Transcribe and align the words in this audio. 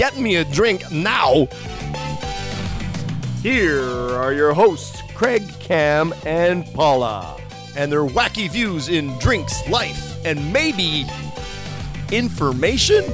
get 0.00 0.16
me 0.16 0.36
a 0.36 0.44
drink 0.46 0.90
now. 0.90 1.46
Here 3.42 3.82
are 3.82 4.32
your 4.32 4.54
hosts, 4.54 5.02
Craig, 5.14 5.46
Cam, 5.60 6.14
and 6.24 6.64
Paula, 6.72 7.38
and 7.76 7.92
their 7.92 8.06
wacky 8.06 8.50
views 8.50 8.88
in 8.88 9.10
drinks, 9.18 9.68
life, 9.68 10.16
and 10.24 10.54
maybe 10.54 11.04
information. 12.10 13.04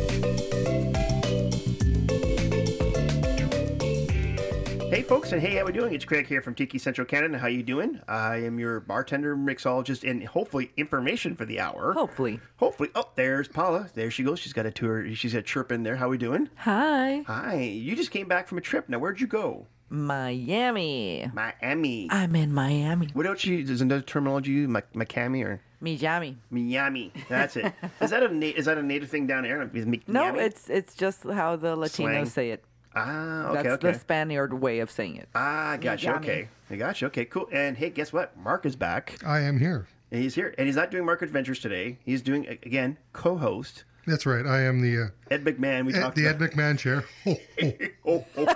Folks, 5.08 5.30
and 5.30 5.40
hey, 5.40 5.54
how 5.56 5.64
we 5.64 5.72
doing? 5.72 5.94
It's 5.94 6.04
Craig 6.04 6.26
here 6.26 6.42
from 6.42 6.54
Tiki 6.54 6.78
Central 6.78 7.04
Canada. 7.06 7.38
How 7.38 7.46
you 7.46 7.62
doing? 7.62 8.00
I 8.08 8.36
am 8.38 8.58
your 8.58 8.80
bartender, 8.80 9.36
mixologist, 9.36 10.08
and 10.08 10.24
hopefully 10.24 10.72
information 10.76 11.36
for 11.36 11.44
the 11.44 11.60
hour. 11.60 11.92
Hopefully. 11.92 12.40
Hopefully. 12.56 12.90
Oh, 12.94 13.10
there's 13.14 13.46
Paula. 13.46 13.88
There 13.94 14.10
she 14.10 14.24
goes. 14.24 14.40
She's 14.40 14.52
got 14.52 14.66
a 14.66 14.72
tour. 14.72 15.14
She's 15.14 15.32
got 15.32 15.38
a 15.40 15.42
chirp 15.42 15.70
in 15.70 15.84
there. 15.84 15.96
How 15.96 16.08
we 16.08 16.18
doing? 16.18 16.50
Hi. 16.56 17.22
Hi. 17.26 17.60
You 17.60 17.94
just 17.94 18.10
came 18.10 18.26
back 18.26 18.48
from 18.48 18.58
a 18.58 18.60
trip. 18.60 18.88
Now, 18.88 18.98
where'd 18.98 19.20
you 19.20 19.26
go? 19.28 19.66
Miami. 19.88 21.30
Miami. 21.32 22.08
I'm 22.10 22.34
in 22.34 22.52
Miami. 22.52 23.08
What 23.12 23.26
else 23.26 23.44
you? 23.44 23.58
Is 23.58 23.80
another 23.80 24.02
terminology? 24.02 24.50
you 24.50 24.60
use? 24.62 24.68
Mi- 24.68 24.80
Miami 24.94 25.42
or 25.44 25.60
Miami. 25.80 26.36
Miami? 26.50 27.12
That's 27.28 27.54
it. 27.56 27.72
is 28.00 28.10
that 28.10 28.24
a 28.24 28.28
na- 28.34 28.46
is 28.56 28.64
that 28.64 28.78
a 28.78 28.82
native 28.82 29.08
thing 29.10 29.28
down 29.28 29.44
there? 29.44 29.70
No, 30.08 30.34
it's 30.34 30.68
it's 30.68 30.96
just 30.96 31.22
how 31.22 31.54
the 31.54 31.76
Latinos 31.76 31.90
Slang. 31.90 32.26
say 32.26 32.50
it. 32.50 32.64
Ah 32.96 33.50
okay 33.50 33.62
That's 33.62 33.74
okay. 33.74 33.92
the 33.92 33.98
Spaniard 33.98 34.54
way 34.54 34.80
of 34.80 34.90
saying 34.90 35.16
it. 35.16 35.28
ah, 35.34 35.76
gotcha. 35.80 36.10
Miami. 36.12 36.26
Okay, 36.26 36.48
I 36.70 36.76
gotcha. 36.76 37.06
Okay, 37.06 37.24
cool. 37.26 37.48
And 37.52 37.76
hey, 37.76 37.90
guess 37.90 38.12
what? 38.12 38.36
Mark 38.36 38.64
is 38.66 38.74
back. 38.74 39.18
I 39.24 39.40
am 39.40 39.58
here. 39.58 39.86
And 40.10 40.22
he's 40.22 40.34
here, 40.34 40.54
and 40.56 40.66
he's 40.66 40.76
not 40.76 40.90
doing 40.90 41.04
Market 41.04 41.26
Adventures 41.26 41.58
today. 41.60 41.98
He's 42.04 42.22
doing 42.22 42.46
again 42.46 42.96
co-host 43.12 43.84
That's 44.06 44.24
right. 44.24 44.46
I 44.46 44.62
am 44.62 44.80
the 44.80 45.10
Ed 45.30 45.44
McMahon. 45.44 45.84
We 45.84 45.92
uh, 45.94 45.98
Ed, 45.98 46.00
talked 46.00 46.16
the 46.16 46.26
Ed. 46.28 46.38
McMahon 46.38 46.78
chair. 46.78 47.04
Oh, 48.08 48.24
oh. 48.36 48.46
Oh, 48.46 48.54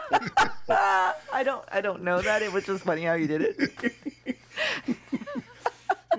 oh, 0.69 1.15
I 1.33 1.43
don't 1.43 1.65
I 1.73 1.81
don't 1.81 2.03
know 2.03 2.23
that. 2.23 2.41
It 2.43 2.53
was 2.53 2.65
just 2.65 2.85
funny 2.85 3.03
how 3.03 3.15
you 3.15 3.27
did 3.27 3.43
it. 3.43 4.37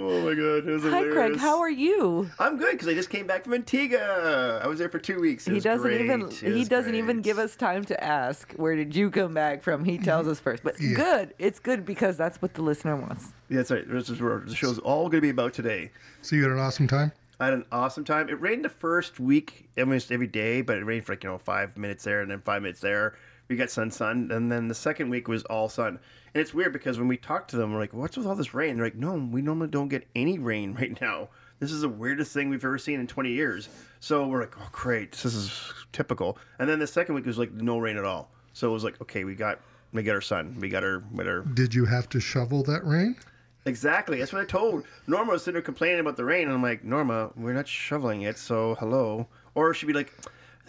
oh 0.09 0.21
my 0.21 0.33
god, 0.33 0.67
it 0.67 0.71
was 0.71 0.83
Hi 0.83 0.89
hilarious. 0.89 1.13
Craig, 1.13 1.38
how 1.38 1.59
are 1.59 1.69
you? 1.69 2.30
I'm 2.39 2.57
good 2.57 2.71
because 2.71 2.88
I 2.88 2.94
just 2.94 3.09
came 3.09 3.27
back 3.27 3.44
from 3.44 3.53
Antigua. 3.53 4.59
I 4.63 4.67
was 4.67 4.80
there 4.80 4.89
for 4.89 4.99
two 4.99 5.19
weeks. 5.21 5.47
It 5.47 5.52
He 5.52 5.55
was 5.55 5.63
doesn't 5.63 5.88
great. 5.88 6.02
even 6.02 6.21
It 6.23 6.55
he 6.55 6.66
doesn't 6.66 6.95
even 6.95 7.21
give 7.21 7.38
us 7.39 7.55
time 7.55 7.83
to 7.85 8.03
ask 8.03 8.53
where 8.53 8.75
did 8.75 8.95
you 8.95 9.11
come 9.11 9.33
back 9.33 9.61
from. 9.61 9.85
He 9.85 9.95
mm-hmm. 9.95 10.03
tells 10.03 10.27
us 10.27 10.39
first. 10.39 10.63
But 10.63 10.79
Yeah. 10.79 10.95
good. 10.95 11.33
It's 11.39 11.59
good 11.59 11.85
because 11.85 12.17
that's 12.17 12.41
what 12.41 12.53
the 12.55 12.61
listener 12.61 12.95
wants. 12.95 13.33
Yeah, 13.49 13.57
that's 13.57 13.72
right. 13.72 13.88
This 13.88 14.09
is 14.09 14.22
where 14.22 14.39
the 14.39 14.55
show's 14.55 14.79
all 14.79 15.03
going 15.03 15.17
to 15.17 15.22
be 15.22 15.29
about 15.29 15.53
today. 15.53 15.91
So 16.22 16.35
you 16.35 16.44
had 16.44 16.52
an 16.52 16.59
awesome 16.59 16.88
time. 16.88 17.11
I 17.39 17.45
had 17.45 17.53
an 17.55 17.66
awesome 17.72 18.03
time. 18.03 18.29
It 18.29 18.39
rained 18.39 18.63
the 18.63 18.69
first 18.69 19.19
week, 19.19 19.67
almost 19.77 20.11
every 20.11 20.27
day, 20.27 20.61
but 20.61 20.77
it 20.77 20.85
rained 20.85 21.05
for 21.05 21.13
like 21.13 21.23
you 21.23 21.29
know 21.31 21.39
five 21.39 21.75
minutes 21.75 22.03
there 22.03 22.22
and 22.22 22.29
then 22.29 22.41
five 22.41 22.61
minutes 22.61 22.81
there. 22.81 23.16
We 23.52 23.57
got 23.57 23.69
sun, 23.69 23.91
sun, 23.91 24.31
and 24.31 24.49
then 24.49 24.69
the 24.69 24.73
second 24.73 25.09
week 25.09 25.27
was 25.27 25.44
all 25.44 25.67
sun. 25.67 25.99
And 26.33 26.41
it's 26.41 26.53
weird 26.53 26.71
because 26.71 26.97
when 26.97 27.09
we 27.09 27.17
talk 27.17 27.50
to 27.50 27.57
them, 27.57 27.73
we're 27.73 27.79
like, 27.79 27.91
"What's 27.91 28.16
with 28.16 28.25
all 28.25 28.34
this 28.34 28.53
rain?" 28.53 28.78
They're 28.78 28.85
like, 28.85 28.95
"No, 28.95 29.16
we 29.16 29.41
normally 29.41 29.67
don't 29.67 29.89
get 29.89 30.07
any 30.16 30.39
rain 30.39 30.73
right 30.79 31.00
now. 31.01 31.28
This 31.59 31.73
is 31.73 31.81
the 31.81 31.89
weirdest 31.89 32.31
thing 32.31 32.47
we've 32.47 32.63
ever 32.63 32.78
seen 32.78 33.01
in 33.01 33.07
20 33.07 33.29
years." 33.29 33.67
So 34.00 34.25
we're 34.25 34.39
like, 34.39 34.56
"Oh, 34.57 34.69
great, 34.72 35.12
this 35.12 35.34
is 35.34 35.73
typical." 35.91 36.38
And 36.59 36.69
then 36.69 36.79
the 36.79 36.88
second 36.88 37.13
week 37.13 37.25
was 37.25 37.38
like 37.38 37.51
no 37.51 37.78
rain 37.78 37.97
at 37.97 38.06
all. 38.06 38.31
So 38.53 38.69
it 38.69 38.72
was 38.72 38.85
like, 38.85 39.01
"Okay, 39.01 39.25
we 39.25 39.35
got 39.35 39.59
we 39.91 40.01
got 40.01 40.16
our 40.16 40.22
sun, 40.22 40.56
we 40.62 40.69
got 40.69 40.85
our 40.85 41.03
we 41.12 41.18
got 41.18 41.28
our 41.28 41.41
Did 41.41 41.75
you 41.75 41.83
have 41.83 42.07
to 42.07 42.22
shovel 42.22 42.63
that 42.63 42.85
rain? 42.85 43.18
Exactly. 43.66 44.19
That's 44.19 44.31
what 44.31 44.41
I 44.41 44.45
told 44.45 44.85
Norma. 45.07 45.33
Was 45.33 45.44
sitting 45.44 45.56
there 45.56 45.62
complaining 45.62 46.00
about 46.00 46.16
the 46.16 46.23
rain, 46.23 46.47
and 46.47 46.53
I'm 46.53 46.63
like, 46.63 46.85
Norma, 46.85 47.31
we're 47.35 47.51
not 47.51 47.68
shoveling 47.68 48.22
it, 48.22 48.38
so 48.38 48.75
hello. 48.79 49.28
Or 49.56 49.73
she'd 49.73 49.88
be 49.88 49.94
like, 49.94 50.13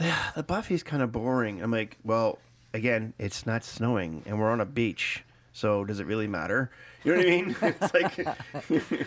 "Ah, 0.01 0.33
the 0.35 0.43
Buffy's 0.43 0.83
kind 0.83 1.01
of 1.01 1.13
boring. 1.13 1.63
I'm 1.63 1.71
like, 1.71 1.99
well, 2.03 2.41
again, 2.75 3.15
it's 3.19 3.47
not 3.47 3.65
snowing, 3.65 4.23
and 4.27 4.39
we're 4.39 4.51
on 4.51 4.61
a 4.61 4.67
beach, 4.67 5.25
so 5.53 5.85
does 5.85 6.01
it 6.01 6.07
really 6.07 6.27
matter? 6.27 6.71
You 7.05 7.13
know 7.13 7.19
what 7.19 7.27
I 7.27 7.31
mean? 7.31 7.57
it's 7.63 7.95
like. 7.95 9.07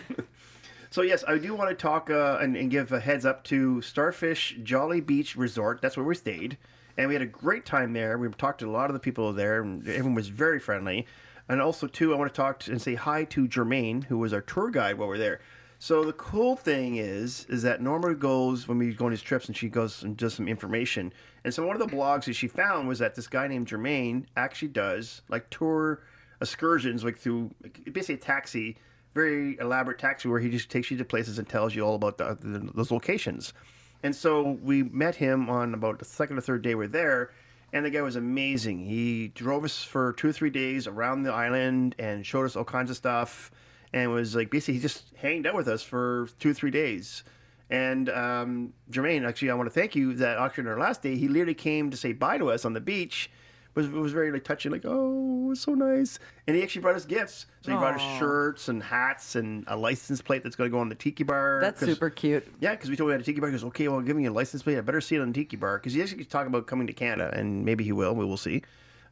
So 0.90 1.02
yes, 1.02 1.24
I 1.26 1.36
do 1.36 1.54
want 1.54 1.68
to 1.68 1.74
talk 1.74 2.08
uh, 2.08 2.38
and, 2.40 2.56
and 2.56 2.70
give 2.70 2.90
a 2.92 3.00
heads 3.00 3.26
up 3.26 3.44
to 3.44 3.82
Starfish 3.82 4.56
Jolly 4.62 5.00
Beach 5.02 5.36
Resort. 5.36 5.82
That's 5.82 5.96
where 5.96 6.06
we 6.06 6.14
stayed, 6.14 6.56
and 6.96 7.08
we 7.08 7.14
had 7.14 7.22
a 7.22 7.26
great 7.26 7.66
time 7.66 7.92
there. 7.92 8.16
We 8.16 8.28
talked 8.30 8.60
to 8.60 8.68
a 8.68 8.70
lot 8.70 8.88
of 8.88 8.94
the 8.94 9.00
people 9.00 9.32
there, 9.32 9.60
and 9.60 9.86
everyone 9.86 10.14
was 10.14 10.28
very 10.28 10.58
friendly. 10.58 11.06
And 11.48 11.60
also, 11.60 11.86
too, 11.86 12.14
I 12.14 12.16
want 12.16 12.32
to 12.32 12.36
talk 12.36 12.60
to, 12.60 12.72
and 12.72 12.80
say 12.80 12.94
hi 12.94 13.24
to 13.24 13.46
Jermaine, 13.46 14.04
who 14.04 14.18
was 14.18 14.32
our 14.32 14.40
tour 14.40 14.70
guide 14.70 14.96
while 14.96 15.08
we 15.08 15.16
are 15.16 15.18
there. 15.18 15.40
So 15.78 16.04
the 16.04 16.12
cool 16.14 16.56
thing 16.56 16.96
is, 16.96 17.46
is 17.48 17.62
that 17.62 17.82
Norma 17.82 18.14
goes 18.14 18.66
when 18.66 18.78
we 18.78 18.94
go 18.94 19.06
on 19.06 19.10
these 19.10 19.22
trips, 19.22 19.46
and 19.46 19.56
she 19.56 19.68
goes 19.68 20.02
and 20.02 20.16
does 20.16 20.34
some 20.34 20.48
information. 20.48 21.12
And 21.44 21.52
so 21.52 21.66
one 21.66 21.80
of 21.80 21.88
the 21.88 21.94
blogs 21.94 22.24
that 22.24 22.34
she 22.34 22.48
found 22.48 22.88
was 22.88 22.98
that 22.98 23.14
this 23.14 23.26
guy 23.26 23.46
named 23.46 23.68
Jermaine 23.68 24.24
actually 24.36 24.68
does 24.68 25.22
like 25.28 25.50
tour 25.50 26.02
excursions, 26.40 27.04
like 27.04 27.18
through 27.18 27.50
basically 27.92 28.14
a 28.14 28.18
taxi 28.18 28.76
very 29.16 29.56
elaborate 29.60 29.98
taxi 29.98 30.28
where 30.28 30.38
he 30.38 30.50
just 30.50 30.68
takes 30.70 30.90
you 30.90 30.96
to 30.98 31.04
places 31.04 31.38
and 31.38 31.48
tells 31.48 31.74
you 31.74 31.82
all 31.82 31.94
about 31.94 32.18
the, 32.18 32.36
the, 32.38 32.70
those 32.74 32.90
locations. 32.90 33.54
And 34.02 34.14
so 34.14 34.58
we 34.62 34.82
met 34.82 35.16
him 35.16 35.48
on 35.48 35.72
about 35.72 35.98
the 35.98 36.04
second 36.04 36.36
or 36.36 36.42
third 36.42 36.60
day 36.60 36.74
we're 36.74 36.86
there, 36.86 37.32
and 37.72 37.84
the 37.84 37.90
guy 37.90 38.02
was 38.02 38.16
amazing. 38.16 38.84
He 38.84 39.28
drove 39.28 39.64
us 39.64 39.82
for 39.82 40.12
two 40.12 40.28
or 40.28 40.32
three 40.32 40.50
days 40.50 40.86
around 40.86 41.22
the 41.22 41.32
island 41.32 41.94
and 41.98 42.26
showed 42.26 42.44
us 42.44 42.56
all 42.56 42.64
kinds 42.64 42.90
of 42.90 42.96
stuff, 42.96 43.50
and 43.92 44.12
was 44.12 44.34
like 44.34 44.50
basically 44.50 44.74
he 44.74 44.80
just 44.80 45.04
hanged 45.16 45.46
out 45.46 45.54
with 45.54 45.68
us 45.68 45.82
for 45.82 46.28
two 46.38 46.50
or 46.50 46.54
three 46.54 46.70
days. 46.70 47.24
And 47.68 48.08
um, 48.10 48.72
Jermaine, 48.90 49.26
actually, 49.26 49.50
I 49.50 49.54
want 49.54 49.66
to 49.66 49.74
thank 49.74 49.96
you 49.96 50.14
that 50.14 50.38
actually 50.38 50.62
on 50.62 50.68
our 50.68 50.78
last 50.78 51.02
day, 51.02 51.16
he 51.16 51.28
literally 51.28 51.54
came 51.54 51.90
to 51.90 51.96
say 51.96 52.12
bye 52.12 52.38
to 52.38 52.50
us 52.50 52.64
on 52.64 52.74
the 52.74 52.80
beach. 52.80 53.30
It 53.74 53.80
was, 53.80 53.86
it 53.86 53.92
was 53.92 54.12
very 54.12 54.32
like 54.32 54.44
touching, 54.44 54.72
like 54.72 54.84
oh, 54.84 55.46
it 55.46 55.48
was 55.48 55.60
so 55.60 55.74
nice. 55.74 56.18
And 56.46 56.56
he 56.56 56.62
actually 56.62 56.82
brought 56.82 56.94
us 56.94 57.04
gifts. 57.04 57.46
So 57.62 57.72
he 57.72 57.76
brought 57.76 57.96
us 57.96 58.18
shirts 58.18 58.68
and 58.68 58.82
hats 58.82 59.34
and 59.34 59.64
a 59.66 59.76
license 59.76 60.22
plate 60.22 60.44
that's 60.44 60.56
going 60.56 60.70
to 60.70 60.72
go 60.74 60.78
on 60.78 60.88
the 60.88 60.94
tiki 60.94 61.24
bar. 61.24 61.58
That's 61.60 61.80
super 61.80 62.08
cute. 62.08 62.46
Yeah, 62.60 62.70
because 62.70 62.88
we 62.88 62.96
told 62.96 63.08
him 63.08 63.08
we 63.08 63.12
had 63.14 63.20
a 63.20 63.24
tiki 63.24 63.40
bar. 63.40 63.50
He 63.50 63.52
goes, 63.52 63.64
okay, 63.64 63.88
well, 63.88 64.00
give 64.00 64.16
me 64.16 64.26
a 64.26 64.32
license 64.32 64.62
plate. 64.62 64.78
I 64.78 64.80
better 64.80 65.00
see 65.00 65.16
it 65.16 65.20
on 65.20 65.32
the 65.32 65.34
tiki 65.34 65.56
bar 65.56 65.78
because 65.78 65.92
he 65.92 66.00
actually 66.00 66.24
talking 66.24 66.46
about 66.46 66.66
coming 66.66 66.86
to 66.86 66.92
Canada, 66.92 67.36
and 67.36 67.64
maybe 67.64 67.84
he 67.84 67.92
will. 67.92 68.14
We 68.14 68.24
will 68.24 68.38
see. 68.38 68.62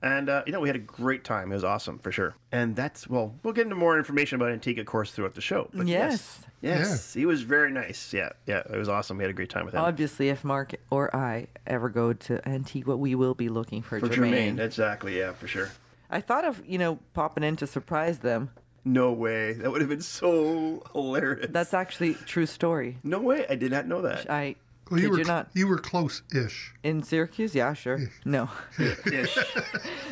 And 0.04 0.28
uh, 0.28 0.42
you 0.46 0.52
know, 0.52 0.60
we 0.60 0.68
had 0.68 0.76
a 0.76 0.80
great 0.80 1.24
time. 1.24 1.50
It 1.50 1.54
was 1.54 1.64
awesome 1.64 1.98
for 1.98 2.12
sure. 2.12 2.34
And 2.52 2.76
that's 2.76 3.08
well, 3.08 3.34
we'll 3.42 3.54
get 3.54 3.62
into 3.64 3.74
more 3.74 3.96
information 3.98 4.36
about 4.36 4.52
Antigua, 4.52 4.82
of 4.82 4.86
course, 4.86 5.10
throughout 5.12 5.34
the 5.34 5.40
show. 5.40 5.70
But 5.72 5.86
yes, 5.88 6.40
Yes. 6.60 6.78
yes, 6.88 7.14
he 7.14 7.24
was 7.26 7.40
very 7.42 7.70
nice. 7.72 8.12
Yeah, 8.12 8.30
yeah, 8.46 8.58
it 8.70 8.76
was 8.76 8.88
awesome. 8.88 9.16
We 9.16 9.24
had 9.24 9.30
a 9.30 9.34
great 9.34 9.48
time 9.50 9.64
with 9.64 9.74
him. 9.74 9.80
Obviously, 9.80 10.28
if 10.28 10.44
Mark 10.44 10.74
or 10.90 11.14
I 11.16 11.46
ever 11.66 11.88
go 11.88 12.12
to 12.12 12.46
Antigua, 12.48 12.96
we 12.96 13.14
will 13.14 13.34
be 13.34 13.48
looking 13.48 13.80
for, 13.82 13.98
for 13.98 14.08
Jermaine. 14.08 14.56
Jermaine, 14.56 14.60
exactly. 14.60 15.18
Yeah, 15.18 15.32
for 15.32 15.46
sure. 15.48 15.70
I 16.10 16.20
thought 16.20 16.44
of 16.44 16.62
you 16.66 16.76
know 16.78 16.98
popping 17.14 17.42
in 17.42 17.56
to 17.56 17.66
surprise 17.66 18.18
them. 18.18 18.50
No 18.86 19.10
way. 19.12 19.54
That 19.54 19.72
would 19.72 19.80
have 19.80 19.88
been 19.88 20.02
so 20.02 20.82
hilarious. 20.92 21.46
That's 21.50 21.72
actually 21.72 22.12
true 22.14 22.44
story. 22.44 22.98
no 23.02 23.20
way. 23.20 23.46
I 23.48 23.54
did 23.54 23.72
not 23.72 23.86
know 23.86 24.02
that. 24.02 24.30
I 24.30 24.56
Well, 24.90 25.00
you 25.00 25.06
kid 25.06 25.12
were 25.12 25.18
you 25.18 25.24
not 25.24 25.48
you 25.54 25.66
were 25.68 25.78
close-ish. 25.78 26.74
in 26.82 27.02
Syracuse. 27.02 27.54
Yeah, 27.54 27.72
sure. 27.74 28.00
No. 28.24 28.50
Ish. 28.78 29.38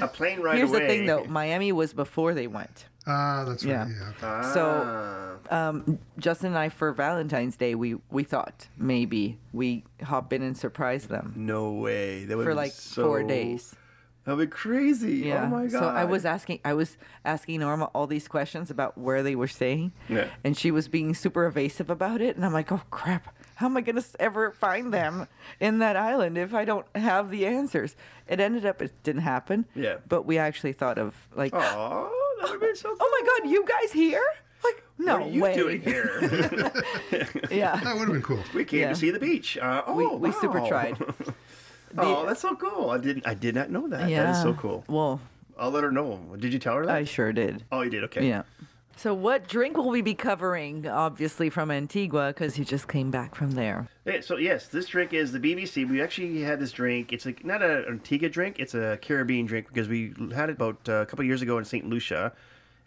a 0.01 0.09
plane 0.09 0.41
ride 0.41 0.57
Here's 0.59 0.71
away. 0.71 0.81
the 0.81 0.87
thing, 0.89 1.07
though. 1.07 1.25
Miami 1.25 1.73
was 1.73 1.93
before 1.93 2.35
they 2.35 2.47
went. 2.47 2.87
Ah, 3.07 3.45
that's 3.47 3.65
right. 3.65 3.73
Yeah. 3.73 3.89
Yeah. 3.89 4.39
okay. 4.39 4.49
So, 4.55 5.41
Ah. 5.51 5.69
um, 5.69 5.99
Justin 6.19 6.49
and 6.49 6.59
I 6.59 6.69
for 6.69 6.93
Valentine's 6.93 7.57
Day, 7.57 7.75
we 7.75 7.97
we 8.11 8.23
thought 8.25 8.69
maybe 8.79 9.39
we 9.53 9.85
hop 10.05 10.33
in 10.33 10.43
and 10.43 10.57
surprise 10.57 11.07
them 11.09 11.35
no 11.37 11.73
way. 11.73 12.25
That 12.25 12.37
would 12.39 12.45
for 12.45 12.55
like 12.55 12.73
four 12.73 13.23
days. 13.25 13.75
That'd 14.25 14.39
be 14.39 14.47
crazy. 14.47 15.17
Yeah. 15.27 15.45
Oh 15.45 15.49
my 15.49 15.67
god. 15.67 15.81
So 15.81 15.85
I 15.89 16.05
was 16.05 16.25
asking, 16.25 16.61
I 16.65 16.75
was 16.75 16.97
asking 17.25 17.59
Norma 17.59 17.87
all 17.87 18.07
these 18.07 18.29
questions 18.29 18.71
about 18.71 18.97
where 18.97 19.21
they 19.25 19.35
were 19.35 19.49
staying, 19.49 19.91
Yeah. 20.09 20.29
and 20.45 20.57
she 20.57 20.71
was 20.71 20.87
being 20.87 21.13
super 21.13 21.45
evasive 21.45 21.91
about 21.91 22.21
it. 22.21 22.37
And 22.37 22.45
I'm 22.47 22.53
like, 22.53 22.71
oh 22.71 22.83
crap, 22.91 23.35
how 23.63 23.69
am 23.69 23.77
I 23.77 23.81
gonna 23.81 24.03
ever 24.19 24.51
find 24.51 24.93
them 24.93 25.29
in 25.61 25.79
that 25.79 25.97
island 25.97 26.37
if 26.37 26.53
I 26.53 26.65
don't 26.65 26.85
have 26.97 27.31
the 27.31 27.47
answers? 27.47 27.95
It 28.29 28.41
ended 28.41 28.67
up 28.67 28.83
it 28.83 28.93
didn't 29.05 29.23
happen. 29.23 29.67
Yeah. 29.77 29.99
But 30.09 30.23
we 30.27 30.37
actually 30.37 30.73
thought 30.73 30.99
of 30.99 31.15
like, 31.35 31.53
Oh, 31.55 32.37
that 32.41 32.51
would 32.51 32.53
have 32.53 32.61
been 32.61 32.75
so. 32.77 32.95
oh 33.01 33.21
my 33.23 33.39
god, 33.39 33.51
you 33.51 33.65
guys 33.65 33.93
here? 33.93 34.25
Like, 34.65 34.83
no 34.99 35.19
what 35.19 35.23
are 35.23 35.31
you 35.31 35.43
way. 35.43 35.55
doing 35.57 35.81
here? 35.81 36.21
Yeah. 37.51 37.77
That 37.85 37.95
would 37.97 38.09
have 38.09 38.13
been 38.13 38.23
cool. 38.23 38.41
we 38.53 38.65
came 38.65 38.81
Yeah. 38.81 38.89
to 38.89 38.95
see 38.97 39.11
the 39.11 39.21
beach. 39.21 39.57
Uh, 39.59 39.83
oh, 39.87 39.95
We- 39.95 40.29
we 40.29 40.33
super 40.33 40.61
wow. 40.61 40.69
tried. 40.69 40.97
Oh, 41.99 42.25
that's 42.27 42.41
so 42.41 42.57
cool. 42.57 42.89
I 42.89 42.97
didn't. 42.97 43.27
I 43.27 43.35
did 43.35 43.55
not 43.55 43.69
know 43.71 43.87
that. 43.89 44.09
Yeah. 44.09 44.23
That 44.25 44.31
is 44.37 44.43
so 44.43 44.55
cool. 44.55 44.83
Well, 44.89 45.21
I'll 45.59 45.71
let 45.71 45.85
her 45.85 45.93
know. 45.93 46.19
Did 46.39 46.55
you 46.55 46.59
tell 46.59 46.75
her 46.77 46.87
that? 46.87 46.95
I 46.97 47.05
sure 47.05 47.35
did. 47.35 47.65
oh, 47.71 47.83
you 47.83 47.91
did. 47.91 48.03
Okay. 48.05 48.27
Yeah. 48.27 48.45
So, 48.97 49.15
what 49.15 49.49
drink 49.49 49.77
will 49.77 49.89
we 49.89 50.03
be 50.03 50.15
covering? 50.15 50.87
Obviously, 50.87 51.51
from 51.51 51.71
Antigua, 51.71 52.29
because 52.29 52.59
you 52.59 52.65
just 52.65 52.89
came 52.89 53.11
back 53.11 53.35
from 53.35 53.53
there. 53.53 53.89
Yeah, 54.05 54.21
so 54.21 54.37
yes, 54.37 54.69
this 54.69 54.87
drink 54.87 55.13
is 55.13 55.33
the 55.33 55.41
BBC. 55.41 55.89
We 55.89 56.01
actually 56.01 56.43
had 56.43 56.61
this 56.61 56.73
drink. 56.73 57.13
It's 57.13 57.27
like 57.27 57.45
not 57.45 57.63
an 57.63 57.85
Antigua 57.89 58.29
drink; 58.29 58.57
it's 58.59 58.75
a 58.75 58.99
Caribbean 59.03 59.47
drink 59.47 59.69
because 59.69 59.89
we 59.89 60.15
had 60.35 60.51
it 60.51 60.57
about 60.57 60.89
uh, 60.89 60.93
a 60.95 61.07
couple 61.07 61.25
years 61.25 61.43
ago 61.43 61.59
in 61.59 61.65
Saint 61.65 61.89
Lucia. 61.89 62.33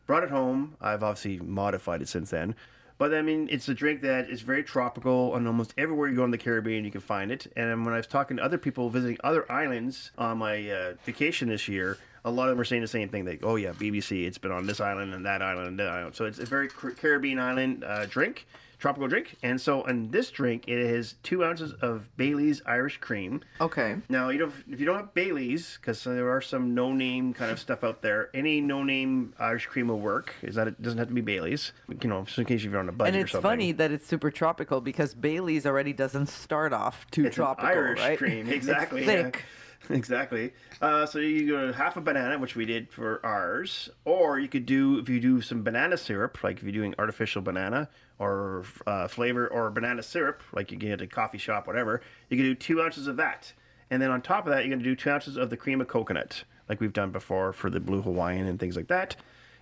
Brought 0.06 0.24
it 0.24 0.30
home. 0.30 0.76
I've 0.80 1.04
obviously 1.04 1.40
modified 1.40 2.02
it 2.02 2.08
since 2.08 2.30
then. 2.30 2.56
But 2.98 3.14
I 3.14 3.22
mean, 3.22 3.50
it's 3.52 3.68
a 3.68 3.74
drink 3.74 4.02
that 4.04 4.30
is 4.30 4.42
very 4.42 4.64
tropical, 4.64 5.36
and 5.36 5.48
almost 5.48 5.74
everywhere 5.78 6.08
you 6.08 6.16
go 6.16 6.24
in 6.24 6.32
the 6.32 6.38
Caribbean, 6.38 6.86
you 6.86 6.92
can 6.92 7.02
find 7.02 7.32
it. 7.32 7.52
And 7.56 7.84
when 7.84 7.94
I 7.94 7.98
was 7.98 8.08
talking 8.08 8.38
to 8.38 8.44
other 8.44 8.58
people 8.58 8.90
visiting 8.90 9.18
other 9.24 9.52
islands 9.52 10.12
on 10.18 10.38
my 10.38 10.70
uh, 10.70 10.94
vacation 11.04 11.50
this 11.50 11.68
year, 11.68 11.98
a 12.26 12.32
lot 12.32 12.50
of 12.50 12.50
them 12.50 12.60
are 12.60 12.66
saying 12.66 12.82
the 12.82 12.88
same 12.88 13.08
thing. 13.08 13.24
Like, 13.26 13.42
oh 13.44 13.56
yeah, 13.56 13.72
BBC, 13.72 14.26
it's 14.26 14.40
been 14.40 14.52
on 14.52 14.66
this 14.66 14.82
island 14.82 15.14
and 15.14 15.26
that 15.26 15.42
island 15.42 15.68
and 15.68 15.80
that 15.80 15.88
island. 15.88 16.16
So 16.16 16.26
it's 16.26 16.40
a 16.40 16.46
very 16.46 16.68
Caribbean 16.68 17.38
island 17.40 17.84
uh, 17.84 18.08
drink, 18.08 18.48
tropical 18.80 19.08
drink. 19.08 19.36
And 19.44 19.62
so 19.62 19.84
in 19.84 20.10
this 20.10 20.32
drink, 20.32 20.68
it 20.68 20.90
has 20.90 21.14
two 21.22 21.46
ounces 21.46 21.74
of 21.74 22.10
Bailey's 22.18 22.64
Irish 22.66 22.98
cream. 22.98 23.42
Okay. 23.62 23.98
Now, 24.10 24.30
you 24.30 24.40
know, 24.40 24.52
if 24.72 24.80
you 24.80 24.88
don't 24.88 24.98
have 24.98 25.14
Bailey's, 25.14 25.78
because 25.80 26.04
there 26.04 26.32
are 26.32 26.42
some 26.42 26.74
no-name 26.74 27.36
kind 27.36 27.52
of 27.52 27.60
stuff 27.60 27.84
out 27.84 28.02
there, 28.02 28.32
any 28.34 28.60
no-name 28.60 29.36
Irish 29.40 29.68
cream 29.68 29.90
will 29.90 30.00
work. 30.00 30.34
Is 30.42 30.56
that 30.56 30.68
it 30.68 30.82
doesn't 30.82 30.98
have 30.98 31.10
to 31.10 31.14
be 31.14 31.22
Bailey's, 31.22 31.74
you 32.02 32.10
know, 32.10 32.24
just 32.24 32.40
in 32.40 32.46
case 32.46 32.64
you're 32.64 32.76
on 32.80 32.90
a 32.90 32.92
budget 32.92 33.14
And 33.14 33.24
it's 33.24 33.34
funny 33.34 33.72
that 33.74 33.92
it's 33.92 34.08
super 34.08 34.32
tropical 34.32 34.82
because 34.82 35.14
Bailey's 35.14 35.68
already 35.68 35.94
doesn't 35.94 36.28
start 36.28 36.74
off 36.74 37.06
too 37.12 37.28
It's 37.28 37.36
tropical, 37.36 37.70
Irish 37.70 38.00
right? 38.00 38.18
cream, 38.18 38.50
exactly. 38.50 39.04
It's 39.04 39.12
yeah. 39.12 39.42
Exactly. 39.90 40.54
Uh, 40.82 41.06
so 41.06 41.20
you 41.20 41.48
go 41.48 41.74
half 41.74 41.98
a 41.98 42.02
banana, 42.02 42.40
which 42.40 42.56
we 42.56 42.66
did 42.66 42.92
for 42.92 43.24
ours, 43.24 43.90
or 44.04 44.40
you 44.40 44.48
could 44.48 44.66
do 44.66 45.00
if 45.00 45.10
you 45.10 45.20
do 45.20 45.42
some 45.42 45.64
banana 45.64 45.98
syrup, 45.98 46.44
like 46.44 46.58
if 46.58 46.64
you're 46.64 46.72
doing 46.72 46.96
artificial 46.98 47.42
banana 47.42 47.90
or 48.18 48.64
uh, 48.88 49.08
flavor 49.08 49.48
or 49.48 49.70
banana 49.70 50.02
syrup, 50.02 50.42
like 50.54 50.72
you 50.72 50.78
get 50.78 50.92
at 50.92 51.02
a 51.02 51.08
coffee 51.08 51.38
shop, 51.38 51.68
whatever. 51.68 52.02
You 52.30 52.38
can 52.38 52.46
do 52.46 52.56
two 52.56 52.82
ounces 52.82 53.08
of 53.08 53.18
that, 53.18 53.54
and 53.90 54.02
then 54.02 54.10
on 54.12 54.22
top 54.22 54.46
of 54.48 54.54
that, 54.54 54.60
you're 54.66 54.70
going 54.70 54.84
to 54.84 54.86
do 54.86 54.96
two 54.96 55.10
ounces 55.10 55.38
of 55.38 55.50
the 55.50 55.58
cream 55.58 55.82
of 55.82 55.88
coconut, 55.88 56.44
like 56.68 56.80
we've 56.80 56.94
done 56.94 57.12
before 57.12 57.54
for 57.54 57.70
the 57.70 57.80
blue 57.80 58.02
Hawaiian 58.02 58.48
and 58.48 58.60
things 58.60 58.76
like 58.76 58.88
that. 58.88 59.16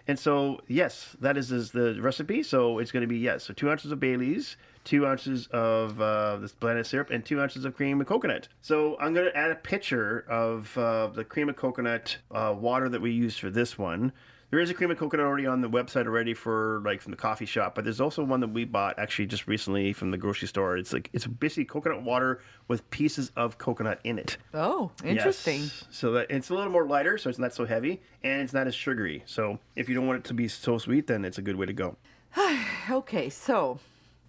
And 0.07 0.19
so, 0.19 0.59
yes, 0.67 1.15
that 1.21 1.37
is, 1.37 1.51
is 1.51 1.71
the 1.71 1.97
recipe. 2.01 2.43
So 2.43 2.79
it's 2.79 2.91
going 2.91 3.01
to 3.01 3.07
be 3.07 3.17
yes, 3.17 3.43
so 3.45 3.53
two 3.53 3.69
ounces 3.69 3.91
of 3.91 3.99
Bailey's, 3.99 4.57
two 4.83 5.07
ounces 5.07 5.47
of 5.47 6.01
uh, 6.01 6.37
this 6.37 6.51
banana 6.51 6.83
syrup, 6.83 7.09
and 7.09 7.23
two 7.23 7.39
ounces 7.39 7.63
of 7.63 7.73
cream 7.75 8.01
of 8.01 8.07
coconut. 8.07 8.49
So 8.61 8.97
I'm 8.99 9.13
going 9.13 9.27
to 9.27 9.37
add 9.37 9.51
a 9.51 9.55
picture 9.55 10.25
of 10.29 10.77
uh, 10.77 11.07
the 11.07 11.23
cream 11.23 11.47
of 11.47 11.55
coconut 11.55 12.17
uh, 12.31 12.53
water 12.57 12.89
that 12.89 13.01
we 13.01 13.11
use 13.11 13.37
for 13.37 13.49
this 13.49 13.77
one. 13.77 14.11
There 14.53 14.59
is 14.59 14.69
a 14.69 14.75
cream 14.75 14.91
of 14.91 14.99
coconut 14.99 15.25
already 15.25 15.47
on 15.47 15.61
the 15.61 15.67
website 15.67 16.05
already 16.05 16.35
for 16.35 16.79
like 16.85 17.01
from 17.01 17.09
the 17.09 17.17
coffee 17.17 17.47
shop, 17.47 17.73
but 17.73 17.85
there's 17.85 17.99
also 17.99 18.23
one 18.23 18.39
that 18.41 18.49
we 18.49 18.65
bought 18.65 18.99
actually 18.99 19.25
just 19.25 19.47
recently 19.47 19.93
from 19.93 20.11
the 20.11 20.17
grocery 20.19 20.47
store. 20.47 20.77
It's 20.77 20.93
like 20.93 21.09
it's 21.11 21.25
basically 21.25 21.65
coconut 21.65 22.03
water 22.03 22.39
with 22.67 22.87
pieces 22.91 23.31
of 23.35 23.57
coconut 23.57 23.99
in 24.03 24.19
it. 24.19 24.37
Oh, 24.53 24.91
interesting. 25.03 25.61
Yes. 25.61 25.85
So 25.89 26.11
that 26.11 26.29
it's 26.29 26.51
a 26.51 26.53
little 26.53 26.71
more 26.71 26.85
lighter, 26.85 27.17
so 27.17 27.31
it's 27.31 27.39
not 27.39 27.55
so 27.55 27.65
heavy, 27.65 27.99
and 28.23 28.43
it's 28.43 28.53
not 28.53 28.67
as 28.67 28.75
sugary. 28.75 29.23
So 29.25 29.57
if 29.75 29.89
you 29.89 29.95
don't 29.95 30.05
want 30.05 30.19
it 30.19 30.25
to 30.25 30.35
be 30.35 30.47
so 30.47 30.77
sweet, 30.77 31.07
then 31.07 31.25
it's 31.25 31.39
a 31.39 31.41
good 31.41 31.55
way 31.55 31.65
to 31.65 31.73
go. 31.73 31.97
Okay, 32.91 33.31
so 33.31 33.79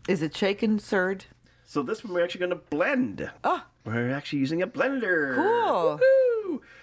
is 0.08 0.22
it 0.22 0.34
shaken, 0.34 0.78
stirred? 0.78 1.26
So 1.66 1.82
this 1.82 2.02
one 2.02 2.14
we're 2.14 2.24
actually 2.24 2.46
going 2.46 2.58
to 2.58 2.64
blend. 2.70 3.30
Ah. 3.42 3.66
We're 3.84 4.10
actually 4.10 4.38
using 4.38 4.62
a 4.62 4.66
blender. 4.66 5.34
Cool. 5.34 5.98
Woohoo! 5.98 6.23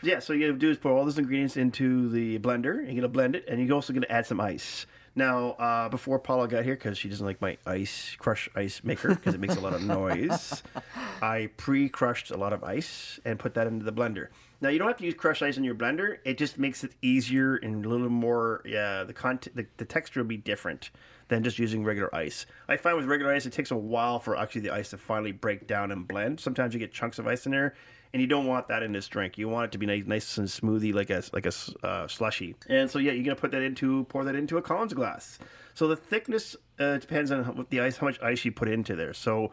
Yeah, 0.03 0.19
so 0.19 0.33
you 0.33 0.47
gotta 0.47 0.57
do 0.57 0.69
is 0.69 0.77
put 0.77 0.91
all 0.91 1.05
those 1.05 1.17
ingredients 1.17 1.57
into 1.57 2.09
the 2.09 2.39
blender. 2.39 2.79
and 2.79 2.93
You're 2.93 3.03
to 3.03 3.07
blend 3.07 3.35
it, 3.35 3.45
and 3.47 3.65
you're 3.65 3.75
also 3.75 3.93
to 3.93 4.11
add 4.11 4.25
some 4.25 4.39
ice. 4.39 4.85
Now, 5.13 5.51
uh, 5.51 5.89
before 5.89 6.19
Paula 6.19 6.47
got 6.47 6.63
here, 6.63 6.75
because 6.75 6.97
she 6.97 7.09
doesn't 7.09 7.25
like 7.25 7.41
my 7.41 7.57
ice 7.65 8.15
crush 8.17 8.47
ice 8.55 8.81
maker 8.83 9.09
because 9.09 9.35
it 9.35 9.41
makes 9.41 9.57
a 9.57 9.59
lot 9.59 9.73
of 9.73 9.83
noise, 9.83 10.63
I 11.21 11.49
pre-crushed 11.57 12.31
a 12.31 12.37
lot 12.37 12.53
of 12.53 12.63
ice 12.63 13.19
and 13.25 13.37
put 13.37 13.53
that 13.55 13.67
into 13.67 13.83
the 13.83 13.91
blender. 13.91 14.27
Now, 14.61 14.69
you 14.69 14.79
don't 14.79 14.87
have 14.87 14.97
to 14.97 15.05
use 15.05 15.15
crushed 15.15 15.41
ice 15.41 15.57
in 15.57 15.63
your 15.63 15.75
blender. 15.75 16.19
It 16.23 16.37
just 16.37 16.57
makes 16.57 16.83
it 16.83 16.91
easier 17.01 17.55
and 17.57 17.85
a 17.85 17.89
little 17.89 18.09
more. 18.09 18.61
Yeah, 18.63 19.03
the 19.03 19.13
content, 19.13 19.55
the, 19.55 19.65
the 19.77 19.85
texture 19.85 20.21
will 20.21 20.27
be 20.27 20.37
different 20.37 20.91
than 21.27 21.43
just 21.43 21.59
using 21.59 21.83
regular 21.83 22.13
ice. 22.15 22.45
I 22.69 22.77
find 22.77 22.95
with 22.95 23.05
regular 23.05 23.33
ice, 23.33 23.45
it 23.45 23.53
takes 23.53 23.71
a 23.71 23.75
while 23.75 24.19
for 24.19 24.37
actually 24.37 24.61
the 24.61 24.73
ice 24.73 24.91
to 24.91 24.97
finally 24.97 25.31
break 25.31 25.67
down 25.67 25.91
and 25.91 26.07
blend. 26.07 26.39
Sometimes 26.39 26.73
you 26.73 26.79
get 26.79 26.93
chunks 26.93 27.19
of 27.19 27.27
ice 27.27 27.45
in 27.45 27.51
there, 27.51 27.73
and 28.13 28.21
you 28.21 28.27
don't 28.27 28.45
want 28.45 28.67
that 28.67 28.83
in 28.83 28.91
this 28.91 29.07
drink. 29.07 29.37
You 29.37 29.47
want 29.49 29.65
it 29.65 29.71
to 29.73 29.77
be 29.77 29.85
nice, 29.85 30.05
nice 30.05 30.37
and 30.37 30.47
smoothie, 30.47 30.93
like 30.93 31.09
a 31.09 31.23
like 31.33 31.45
a 31.45 31.53
uh, 31.85 32.07
slushy. 32.07 32.55
And 32.67 32.89
so 32.89 32.99
yeah, 32.99 33.11
you're 33.11 33.23
gonna 33.23 33.35
put 33.35 33.51
that 33.51 33.61
into 33.61 34.05
pour 34.05 34.23
that 34.23 34.35
into 34.35 34.57
a 34.57 34.61
Collins 34.61 34.93
glass. 34.93 35.39
So 35.73 35.87
the 35.87 35.95
thickness 35.95 36.55
uh, 36.79 36.97
depends 36.97 37.31
on 37.31 37.43
how, 37.43 37.65
the 37.69 37.79
ice, 37.79 37.97
how 37.97 38.07
much 38.07 38.21
ice 38.21 38.43
you 38.43 38.51
put 38.51 38.67
into 38.67 38.95
there. 38.95 39.13
So 39.13 39.51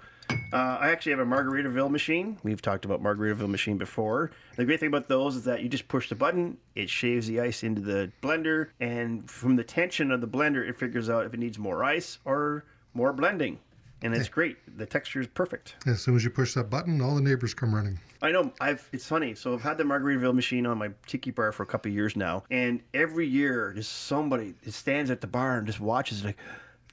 uh, 0.52 0.78
I 0.80 0.90
actually 0.90 1.12
have 1.12 1.20
a 1.20 1.24
Margaritaville 1.24 1.90
machine. 1.90 2.38
We've 2.42 2.60
talked 2.60 2.84
about 2.84 3.02
Margaritaville 3.02 3.48
machine 3.48 3.78
before. 3.78 4.30
The 4.56 4.64
great 4.64 4.80
thing 4.80 4.88
about 4.88 5.08
those 5.08 5.36
is 5.36 5.44
that 5.44 5.62
you 5.62 5.68
just 5.68 5.88
push 5.88 6.08
the 6.08 6.16
button, 6.16 6.58
it 6.74 6.90
shaves 6.90 7.28
the 7.28 7.40
ice 7.40 7.62
into 7.62 7.80
the 7.80 8.10
blender, 8.22 8.70
and 8.80 9.30
from 9.30 9.56
the 9.56 9.64
tension 9.64 10.10
of 10.10 10.20
the 10.20 10.28
blender, 10.28 10.68
it 10.68 10.76
figures 10.76 11.08
out 11.08 11.24
if 11.24 11.34
it 11.34 11.38
needs 11.38 11.58
more 11.58 11.84
ice 11.84 12.18
or 12.24 12.64
more 12.94 13.12
blending. 13.12 13.60
And 14.02 14.14
it's 14.14 14.28
great. 14.28 14.56
The 14.78 14.86
texture 14.86 15.20
is 15.20 15.26
perfect. 15.26 15.74
As 15.86 16.00
soon 16.00 16.14
as 16.14 16.24
you 16.24 16.30
push 16.30 16.54
that 16.54 16.70
button, 16.70 17.00
all 17.00 17.14
the 17.14 17.20
neighbors 17.20 17.52
come 17.52 17.74
running. 17.74 17.98
I 18.22 18.30
know. 18.30 18.52
I've. 18.60 18.88
It's 18.92 19.06
funny. 19.06 19.34
So 19.34 19.54
I've 19.54 19.62
had 19.62 19.78
the 19.78 19.84
Margaritaville 19.84 20.34
machine 20.34 20.66
on 20.66 20.78
my 20.78 20.90
tiki 21.06 21.30
bar 21.30 21.52
for 21.52 21.62
a 21.62 21.66
couple 21.66 21.90
of 21.90 21.94
years 21.94 22.16
now, 22.16 22.44
and 22.50 22.80
every 22.94 23.26
year, 23.26 23.72
just 23.74 23.92
somebody 23.92 24.54
just 24.62 24.78
stands 24.78 25.10
at 25.10 25.20
the 25.20 25.26
bar 25.26 25.58
and 25.58 25.66
just 25.66 25.80
watches 25.80 26.24
like. 26.24 26.36